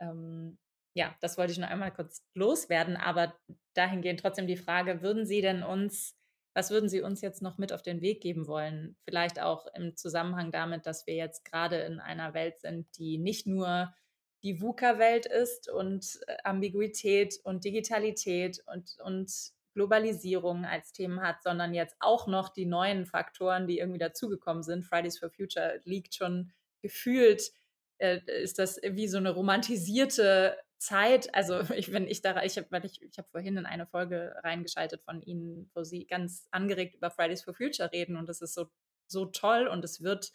ähm, 0.00 0.58
ja, 0.94 1.14
das 1.20 1.38
wollte 1.38 1.52
ich 1.52 1.58
noch 1.58 1.68
einmal 1.68 1.92
kurz 1.92 2.24
loswerden, 2.34 2.96
aber 2.96 3.36
dahingehend 3.74 4.20
trotzdem 4.20 4.48
die 4.48 4.56
Frage, 4.56 5.02
würden 5.02 5.26
Sie 5.26 5.42
denn 5.42 5.62
uns 5.62 6.16
was 6.54 6.70
würden 6.70 6.88
Sie 6.88 7.00
uns 7.00 7.20
jetzt 7.20 7.42
noch 7.42 7.58
mit 7.58 7.72
auf 7.72 7.82
den 7.82 8.00
Weg 8.00 8.20
geben 8.20 8.46
wollen? 8.46 8.96
Vielleicht 9.04 9.40
auch 9.40 9.66
im 9.74 9.96
Zusammenhang 9.96 10.50
damit, 10.50 10.86
dass 10.86 11.06
wir 11.06 11.14
jetzt 11.14 11.44
gerade 11.44 11.78
in 11.80 12.00
einer 12.00 12.34
Welt 12.34 12.60
sind, 12.60 12.86
die 12.98 13.18
nicht 13.18 13.46
nur 13.46 13.94
die 14.42 14.60
VUCA-Welt 14.60 15.26
ist 15.26 15.68
und 15.70 16.18
äh, 16.26 16.36
Ambiguität 16.44 17.38
und 17.44 17.64
Digitalität 17.64 18.62
und, 18.66 18.96
und 19.04 19.30
Globalisierung 19.74 20.64
als 20.64 20.92
Themen 20.92 21.20
hat, 21.22 21.42
sondern 21.42 21.74
jetzt 21.74 21.96
auch 22.00 22.26
noch 22.26 22.48
die 22.48 22.66
neuen 22.66 23.06
Faktoren, 23.06 23.66
die 23.66 23.78
irgendwie 23.78 23.98
dazugekommen 23.98 24.62
sind. 24.62 24.84
Fridays 24.84 25.18
for 25.18 25.30
Future 25.30 25.80
liegt 25.84 26.14
schon 26.14 26.52
gefühlt, 26.82 27.52
äh, 27.98 28.20
ist 28.42 28.58
das 28.58 28.80
wie 28.82 29.08
so 29.08 29.18
eine 29.18 29.30
romantisierte 29.30 30.56
Zeit, 30.78 31.32
also 31.34 31.60
ich, 31.74 31.92
wenn 31.92 32.08
ich 32.08 32.22
da, 32.22 32.42
ich 32.42 32.56
habe, 32.56 32.86
ich, 32.86 33.00
ich 33.02 33.18
habe 33.18 33.28
vorhin 33.30 33.56
in 33.56 33.66
eine 33.66 33.86
Folge 33.86 34.34
reingeschaltet 34.42 35.02
von 35.02 35.22
Ihnen, 35.22 35.70
wo 35.74 35.84
Sie 35.84 36.06
ganz 36.06 36.48
angeregt 36.50 36.96
über 36.96 37.10
Fridays 37.10 37.42
for 37.42 37.54
Future 37.54 37.92
reden 37.92 38.16
und 38.16 38.28
das 38.28 38.40
ist 38.40 38.54
so, 38.54 38.66
so 39.06 39.26
toll 39.26 39.68
und 39.68 39.84
es 39.84 40.02
wird, 40.02 40.32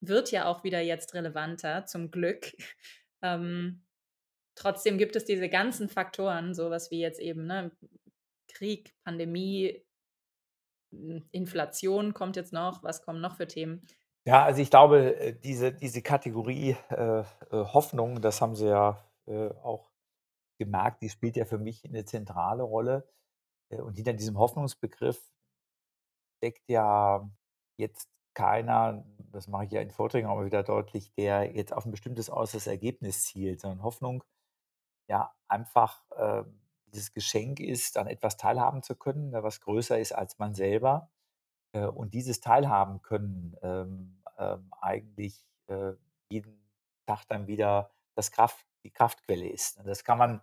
wird 0.00 0.30
ja 0.30 0.46
auch 0.46 0.64
wieder 0.64 0.80
jetzt 0.80 1.14
relevanter, 1.14 1.84
zum 1.84 2.10
Glück. 2.10 2.52
Ähm, 3.20 3.82
trotzdem 4.54 4.96
gibt 4.96 5.16
es 5.16 5.24
diese 5.24 5.48
ganzen 5.48 5.88
Faktoren, 5.88 6.54
sowas 6.54 6.92
wie 6.92 7.00
jetzt 7.00 7.18
eben 7.18 7.46
ne, 7.46 7.72
Krieg, 8.58 8.92
Pandemie, 9.04 9.84
Inflation 11.30 12.12
kommt 12.12 12.34
jetzt 12.36 12.52
noch, 12.52 12.82
was 12.82 13.02
kommen 13.02 13.20
noch 13.20 13.36
für 13.36 13.46
Themen? 13.46 13.86
Ja, 14.26 14.44
also 14.44 14.60
ich 14.60 14.70
glaube, 14.70 15.16
äh, 15.16 15.38
diese, 15.38 15.72
diese 15.72 16.02
Kategorie 16.02 16.76
äh, 16.90 17.20
äh, 17.20 17.24
Hoffnung, 17.50 18.20
das 18.20 18.40
haben 18.40 18.56
Sie 18.56 18.66
ja 18.68 19.02
äh, 19.26 19.50
auch 19.62 19.92
gemerkt, 20.58 21.02
die 21.02 21.08
spielt 21.08 21.36
ja 21.36 21.44
für 21.44 21.58
mich 21.58 21.84
eine 21.84 22.04
zentrale 22.04 22.64
Rolle. 22.64 23.08
Äh, 23.70 23.80
und 23.80 23.94
hinter 23.94 24.12
diesem 24.12 24.38
Hoffnungsbegriff 24.38 25.32
steckt 26.38 26.68
ja 26.68 27.30
jetzt 27.78 28.10
keiner, 28.34 29.04
das 29.32 29.46
mache 29.46 29.66
ich 29.66 29.70
ja 29.70 29.80
in 29.80 29.90
Vorträgen 29.90 30.26
auch 30.26 30.36
mal 30.36 30.46
wieder 30.46 30.62
deutlich, 30.62 31.14
der 31.14 31.54
jetzt 31.54 31.72
auf 31.72 31.86
ein 31.86 31.90
bestimmtes 31.90 32.28
äußeres 32.28 32.66
Ergebnis 32.66 33.22
zielt, 33.22 33.60
sondern 33.60 33.82
Hoffnung 33.82 34.24
ja 35.08 35.32
einfach 35.48 36.04
äh, 36.10 36.44
dieses 36.92 37.12
Geschenk 37.12 37.60
ist, 37.60 37.96
an 37.96 38.06
etwas 38.06 38.36
teilhaben 38.36 38.82
zu 38.82 38.94
können, 38.94 39.32
was 39.32 39.60
größer 39.60 39.98
ist 39.98 40.12
als 40.12 40.38
man 40.38 40.54
selber. 40.54 41.10
Äh, 41.72 41.86
und 41.86 42.14
dieses 42.14 42.40
Teilhaben 42.40 43.02
können 43.02 43.56
ähm, 43.62 44.22
ähm, 44.38 44.72
eigentlich 44.80 45.44
äh, 45.66 45.92
jeden 46.30 46.58
Tag 47.06 47.24
dann 47.28 47.46
wieder 47.46 47.90
das 48.14 48.30
Kraft, 48.30 48.66
die 48.84 48.90
Kraftquelle 48.90 49.48
ist. 49.48 49.80
Das 49.84 50.04
kann 50.04 50.18
man 50.18 50.42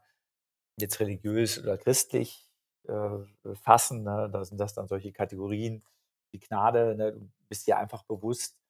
jetzt 0.78 1.00
religiös 1.00 1.62
oder 1.62 1.78
christlich 1.78 2.50
äh, 2.88 3.20
fassen. 3.56 4.04
Ne? 4.04 4.30
Da 4.32 4.43
sind 4.46 4.58
das 4.58 4.74
dann 4.74 4.88
solche 4.88 5.12
Kategorien 5.12 5.84
wie 6.32 6.39
Gnade. 6.39 6.96
Ne? 6.96 7.14
Du 7.14 7.30
bist 7.48 7.68
dir 7.68 7.78
einfach 7.78 8.04
bewusst, 8.04 8.62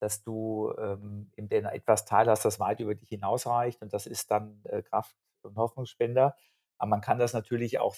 dass 0.00 0.22
du 0.22 0.74
ähm, 0.78 1.30
in 1.36 1.50
etwas 1.50 2.04
Teil 2.04 2.28
hast, 2.28 2.44
das 2.44 2.60
weit 2.60 2.80
über 2.80 2.94
dich 2.94 3.08
hinausreicht. 3.08 3.82
Und 3.82 3.92
das 3.92 4.06
ist 4.06 4.30
dann 4.30 4.60
äh, 4.64 4.82
Kraft 4.82 5.16
und 5.42 5.56
Hoffnungsspender. 5.56 6.36
Aber 6.78 6.90
man 6.90 7.00
kann 7.00 7.18
das 7.18 7.32
natürlich 7.32 7.78
auch 7.78 7.96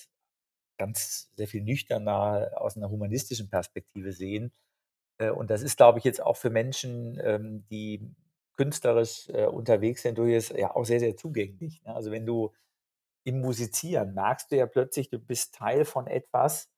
ganz 0.79 1.31
sehr 1.37 1.49
viel 1.49 1.63
nüchterner 1.63 2.53
aus 2.57 2.77
einer 2.77 2.91
humanistischen 2.91 3.51
Perspektive 3.51 4.13
sehen. 4.13 4.53
Äh, 5.19 5.31
und 5.31 5.51
das 5.51 5.63
ist, 5.63 5.77
glaube 5.77 5.99
ich, 5.99 6.05
jetzt 6.05 6.23
auch 6.23 6.37
für 6.37 6.51
Menschen, 6.51 7.21
ähm, 7.23 7.67
die 7.71 8.15
künstlerisch 8.57 9.29
äh, 9.31 9.47
unterwegs 9.47 10.03
sind, 10.03 10.19
durchaus 10.19 10.51
ja 10.51 10.75
auch 10.75 10.85
sehr, 10.85 11.01
sehr 11.01 11.17
zugänglich. 11.17 11.83
Ne? 11.85 11.95
Also 11.95 12.11
wenn 12.11 12.27
du 12.27 12.53
im 13.25 13.41
Musizieren 13.41 14.15
merkst 14.15 14.51
du 14.51 14.57
ja 14.57 14.67
plötzlich, 14.67 15.11
du 15.11 15.19
bist 15.19 15.55
Teil 15.55 15.85
von 15.85 16.07
etwas. 16.07 16.71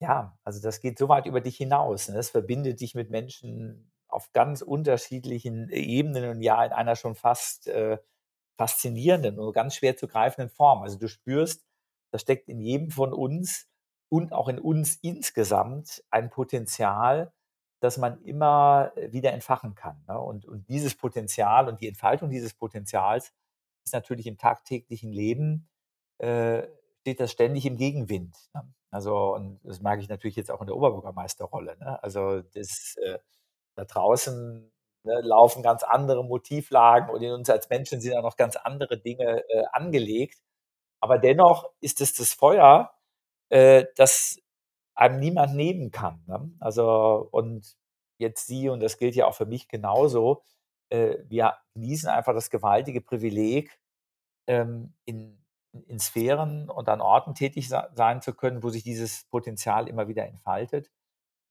Ja, 0.00 0.38
also 0.44 0.60
das 0.62 0.80
geht 0.80 0.98
so 0.98 1.08
weit 1.08 1.26
über 1.26 1.40
dich 1.40 1.56
hinaus. 1.56 2.08
Ne? 2.08 2.14
Das 2.14 2.30
verbindet 2.30 2.80
dich 2.80 2.94
mit 2.94 3.10
Menschen 3.10 3.92
auf 4.08 4.32
ganz 4.32 4.62
unterschiedlichen 4.62 5.68
Ebenen 5.70 6.30
und 6.30 6.42
ja 6.42 6.64
in 6.64 6.72
einer 6.72 6.96
schon 6.96 7.14
fast 7.14 7.68
äh, 7.68 7.98
faszinierenden 8.56 9.38
und 9.38 9.52
ganz 9.52 9.76
schwer 9.76 9.96
zu 9.96 10.08
greifenden 10.08 10.50
Form. 10.50 10.82
Also 10.82 10.98
du 10.98 11.08
spürst, 11.08 11.66
da 12.12 12.18
steckt 12.18 12.48
in 12.48 12.60
jedem 12.60 12.90
von 12.90 13.12
uns 13.12 13.68
und 14.08 14.32
auch 14.32 14.48
in 14.48 14.58
uns 14.58 14.96
insgesamt 14.96 16.04
ein 16.10 16.30
Potenzial, 16.30 17.32
das 17.80 17.98
man 17.98 18.22
immer 18.22 18.92
äh, 18.94 19.12
wieder 19.12 19.32
entfachen 19.32 19.74
kann. 19.74 20.04
Ne? 20.06 20.18
Und, 20.18 20.44
und 20.44 20.68
dieses 20.68 20.94
Potenzial 20.94 21.68
und 21.68 21.80
die 21.80 21.88
Entfaltung 21.88 22.30
dieses 22.30 22.54
Potenzials 22.54 23.32
ist 23.84 23.92
natürlich 23.92 24.26
im 24.26 24.38
tagtäglichen 24.38 25.12
Leben, 25.12 25.68
äh, 26.18 26.62
steht 27.00 27.20
das 27.20 27.32
ständig 27.32 27.66
im 27.66 27.76
Gegenwind. 27.76 28.36
Ne? 28.54 28.72
Also, 28.90 29.34
und 29.34 29.60
das 29.64 29.80
merke 29.80 30.02
ich 30.02 30.08
natürlich 30.08 30.36
jetzt 30.36 30.50
auch 30.50 30.60
in 30.60 30.66
der 30.66 30.76
Oberbürgermeisterrolle. 30.76 31.78
Ne? 31.78 32.02
Also, 32.02 32.42
das, 32.42 32.96
äh, 33.02 33.18
da 33.74 33.84
draußen 33.84 34.71
ne, 35.04 35.20
laufen 35.22 35.62
ganz 35.62 35.82
andere 35.82 36.24
Motivlagen 36.24 37.10
und 37.10 37.22
in 37.22 37.32
uns 37.32 37.50
als 37.50 37.68
Menschen 37.70 38.00
sind 38.00 38.16
auch 38.16 38.22
noch 38.22 38.36
ganz 38.36 38.56
andere 38.56 38.98
Dinge 38.98 39.44
äh, 39.48 39.64
angelegt. 39.72 40.40
Aber 41.00 41.18
dennoch 41.18 41.70
ist 41.80 42.00
es 42.00 42.14
das 42.14 42.32
Feuer, 42.34 42.92
äh, 43.50 43.86
das 43.96 44.38
einem 44.94 45.20
niemand 45.20 45.54
nehmen 45.56 45.90
kann. 45.90 46.22
Ne? 46.26 46.50
Also, 46.60 47.28
und 47.32 47.76
jetzt 48.18 48.46
Sie, 48.46 48.68
und 48.68 48.80
das 48.80 48.98
gilt 48.98 49.16
ja 49.16 49.26
auch 49.26 49.34
für 49.34 49.46
mich 49.46 49.68
genauso, 49.68 50.42
äh, 50.90 51.18
wir 51.28 51.56
genießen 51.74 52.08
einfach 52.08 52.34
das 52.34 52.50
gewaltige 52.50 53.00
Privileg, 53.00 53.78
ähm, 54.48 54.94
in, 55.04 55.38
in 55.86 55.98
Sphären 56.00 56.68
und 56.70 56.88
an 56.88 57.00
Orten 57.00 57.34
tätig 57.34 57.68
sein 57.68 58.22
zu 58.22 58.34
können, 58.34 58.62
wo 58.62 58.70
sich 58.70 58.82
dieses 58.84 59.24
Potenzial 59.30 59.88
immer 59.88 60.08
wieder 60.08 60.26
entfaltet. 60.26 60.90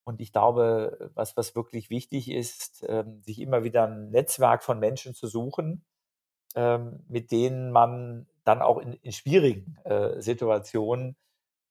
Und 0.03 0.19
ich 0.19 0.31
glaube, 0.31 1.11
was, 1.13 1.37
was 1.37 1.55
wirklich 1.55 1.89
wichtig 1.89 2.29
ist, 2.29 2.83
ähm, 2.87 3.21
sich 3.21 3.39
immer 3.39 3.63
wieder 3.63 3.87
ein 3.87 4.09
Netzwerk 4.09 4.63
von 4.63 4.79
Menschen 4.79 5.13
zu 5.13 5.27
suchen, 5.27 5.85
ähm, 6.55 7.03
mit 7.07 7.31
denen 7.31 7.71
man 7.71 8.27
dann 8.43 8.61
auch 8.61 8.79
in, 8.79 8.93
in 8.93 9.11
schwierigen 9.11 9.77
äh, 9.83 10.19
Situationen 10.19 11.15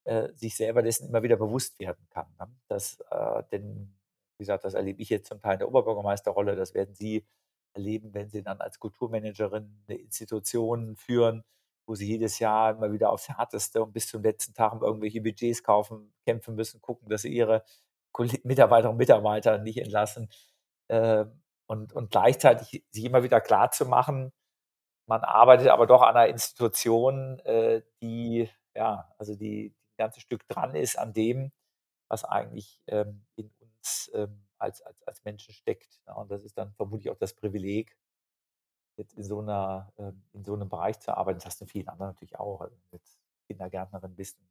äh, 0.04 0.28
sich 0.34 0.56
selber 0.56 0.82
dessen 0.82 1.08
immer 1.08 1.22
wieder 1.22 1.36
bewusst 1.36 1.78
werden 1.80 2.06
kann. 2.10 2.26
Ne? 2.38 2.46
Das, 2.68 3.00
äh, 3.10 3.42
denn, 3.52 3.92
wie 4.38 4.42
gesagt, 4.42 4.64
das 4.64 4.74
erlebe 4.74 5.02
ich 5.02 5.10
jetzt 5.10 5.28
zum 5.28 5.40
Teil 5.40 5.54
in 5.54 5.58
der 5.60 5.68
Oberbürgermeisterrolle, 5.68 6.56
das 6.56 6.74
werden 6.74 6.94
Sie 6.94 7.26
erleben, 7.74 8.14
wenn 8.14 8.30
Sie 8.30 8.42
dann 8.42 8.60
als 8.60 8.78
Kulturmanagerin 8.78 9.82
eine 9.88 9.98
Institution 9.98 10.96
führen, 10.96 11.44
wo 11.86 11.94
Sie 11.94 12.06
jedes 12.06 12.38
Jahr 12.38 12.76
immer 12.76 12.92
wieder 12.92 13.10
aufs 13.10 13.28
Härteste 13.28 13.82
und 13.82 13.92
bis 13.92 14.08
zum 14.08 14.22
letzten 14.22 14.54
Tag 14.54 14.72
um 14.74 14.82
irgendwelche 14.82 15.20
Budgets 15.20 15.62
kaufen, 15.62 16.12
kämpfen 16.24 16.54
müssen, 16.54 16.80
gucken, 16.80 17.08
dass 17.08 17.22
Sie 17.22 17.34
Ihre 17.34 17.64
Mitarbeiterinnen 18.44 18.92
und 18.92 18.98
Mitarbeiter 18.98 19.58
nicht 19.58 19.78
entlassen. 19.78 20.30
Äh, 20.88 21.26
und, 21.66 21.92
und 21.92 22.10
gleichzeitig 22.10 22.84
sich 22.90 23.04
immer 23.04 23.22
wieder 23.22 23.40
klar 23.40 23.70
zu 23.70 23.86
machen, 23.86 24.32
man 25.10 25.24
arbeitet 25.24 25.68
aber 25.68 25.86
doch 25.86 26.02
an 26.02 26.16
einer 26.16 26.28
Institution, 26.28 27.40
äh, 27.40 27.82
die, 28.00 28.48
ja, 28.74 29.12
also 29.18 29.34
die, 29.34 29.70
die 29.70 29.74
ein 29.92 29.96
ganzes 29.96 30.22
Stück 30.22 30.46
dran 30.48 30.74
ist 30.76 30.96
an 30.96 31.12
dem, 31.12 31.52
was 32.08 32.24
eigentlich 32.24 32.80
ähm, 32.86 33.26
in 33.34 33.50
uns 33.60 34.10
ähm, 34.14 34.46
als, 34.58 34.82
als, 34.82 35.02
als 35.08 35.24
Menschen 35.24 35.52
steckt. 35.52 36.00
Ja, 36.06 36.14
und 36.14 36.30
das 36.30 36.44
ist 36.44 36.56
dann 36.58 36.72
vermutlich 36.74 37.10
auch 37.10 37.18
das 37.18 37.34
Privileg, 37.34 37.96
jetzt 38.96 39.14
in 39.14 39.24
so 39.24 39.40
einer, 39.40 39.92
ähm, 39.98 40.22
in 40.32 40.44
so 40.44 40.54
einem 40.54 40.68
Bereich 40.68 41.00
zu 41.00 41.16
arbeiten. 41.16 41.38
Das 41.38 41.46
hast 41.46 41.60
du 41.60 41.64
in 41.64 41.70
vielen 41.70 41.88
anderen 41.88 42.10
natürlich 42.10 42.38
auch. 42.38 42.60
Also 42.60 42.76
wenn 42.76 42.90
du 42.90 42.96
jetzt 42.96 43.18
Kindergärtnerin 43.48 44.14
bist 44.14 44.38
und 44.38 44.48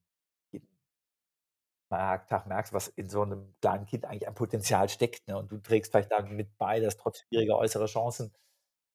Tag 1.89 2.47
merkst, 2.47 2.73
was 2.73 2.87
in 2.89 3.09
so 3.09 3.21
einem 3.23 3.53
kleinen 3.61 3.85
Kind 3.85 4.05
eigentlich 4.05 4.27
ein 4.27 4.35
Potenzial 4.35 4.89
steckt. 4.89 5.27
Ne? 5.27 5.37
Und 5.37 5.51
du 5.51 5.57
trägst 5.57 5.91
vielleicht 5.91 6.11
dann 6.11 6.35
mit 6.35 6.57
bei, 6.57 6.79
dass 6.79 6.97
trotz 6.97 7.19
schwieriger 7.19 7.57
äußere 7.57 7.87
Chancen. 7.87 8.31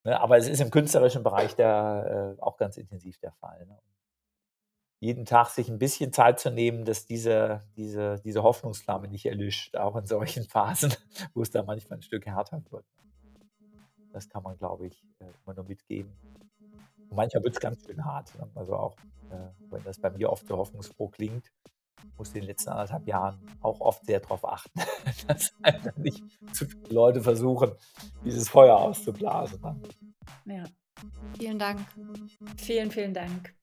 Ne? 0.04 0.20
Aber 0.20 0.36
es 0.36 0.48
ist 0.48 0.60
im 0.60 0.70
künstlerischen 0.70 1.22
Bereich 1.22 1.56
der, 1.56 2.36
äh, 2.38 2.42
auch 2.42 2.56
ganz 2.56 2.76
intensiv 2.76 3.18
der 3.18 3.32
Fall. 3.32 3.66
Ne? 3.66 3.78
jeden 5.04 5.26
Tag 5.26 5.50
sich 5.50 5.68
ein 5.68 5.78
bisschen 5.78 6.12
Zeit 6.12 6.40
zu 6.40 6.50
nehmen, 6.50 6.84
dass 6.84 7.04
diese, 7.04 7.60
diese, 7.76 8.20
diese 8.24 8.42
Hoffnungsflamme 8.42 9.06
nicht 9.08 9.26
erlischt, 9.26 9.76
auch 9.76 9.96
in 9.96 10.06
solchen 10.06 10.44
Phasen, 10.48 10.94
wo 11.34 11.42
es 11.42 11.50
da 11.50 11.62
manchmal 11.62 11.98
ein 11.98 12.02
Stück 12.02 12.24
härter 12.26 12.62
wird. 12.70 12.86
Das 14.12 14.28
kann 14.28 14.42
man, 14.42 14.56
glaube 14.56 14.86
ich, 14.86 15.04
äh, 15.18 15.26
immer 15.44 15.54
nur 15.54 15.64
mitgeben. 15.64 16.12
Und 17.10 17.16
manchmal 17.16 17.44
wird 17.44 17.54
es 17.54 17.60
ganz 17.60 17.84
schön 17.84 18.02
hart. 18.04 18.34
Ne? 18.38 18.48
Also 18.54 18.76
auch, 18.76 18.96
äh, 19.30 19.50
wenn 19.70 19.84
das 19.84 19.98
bei 19.98 20.10
mir 20.10 20.30
oft 20.30 20.46
so 20.46 20.56
hoffnungsfroh 20.56 21.08
klingt, 21.08 21.52
muss 22.16 22.28
in 22.28 22.40
den 22.40 22.44
letzten 22.44 22.70
anderthalb 22.70 23.06
Jahren 23.06 23.40
auch 23.60 23.80
oft 23.80 24.04
sehr 24.06 24.20
darauf 24.20 24.44
achten, 24.44 24.80
dass 25.26 25.52
einfach 25.62 25.96
nicht 25.96 26.22
zu 26.52 26.66
viele 26.66 26.94
Leute 26.94 27.22
versuchen, 27.22 27.72
dieses 28.24 28.48
Feuer 28.48 28.76
auszublasen. 28.76 29.60
Ja. 30.44 30.64
Vielen 31.38 31.58
Dank. 31.58 31.80
Vielen, 32.56 32.90
vielen 32.90 33.12
Dank. 33.12 33.54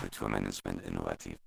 Kulturmanagement 0.00 0.82
innovativ. 0.82 1.45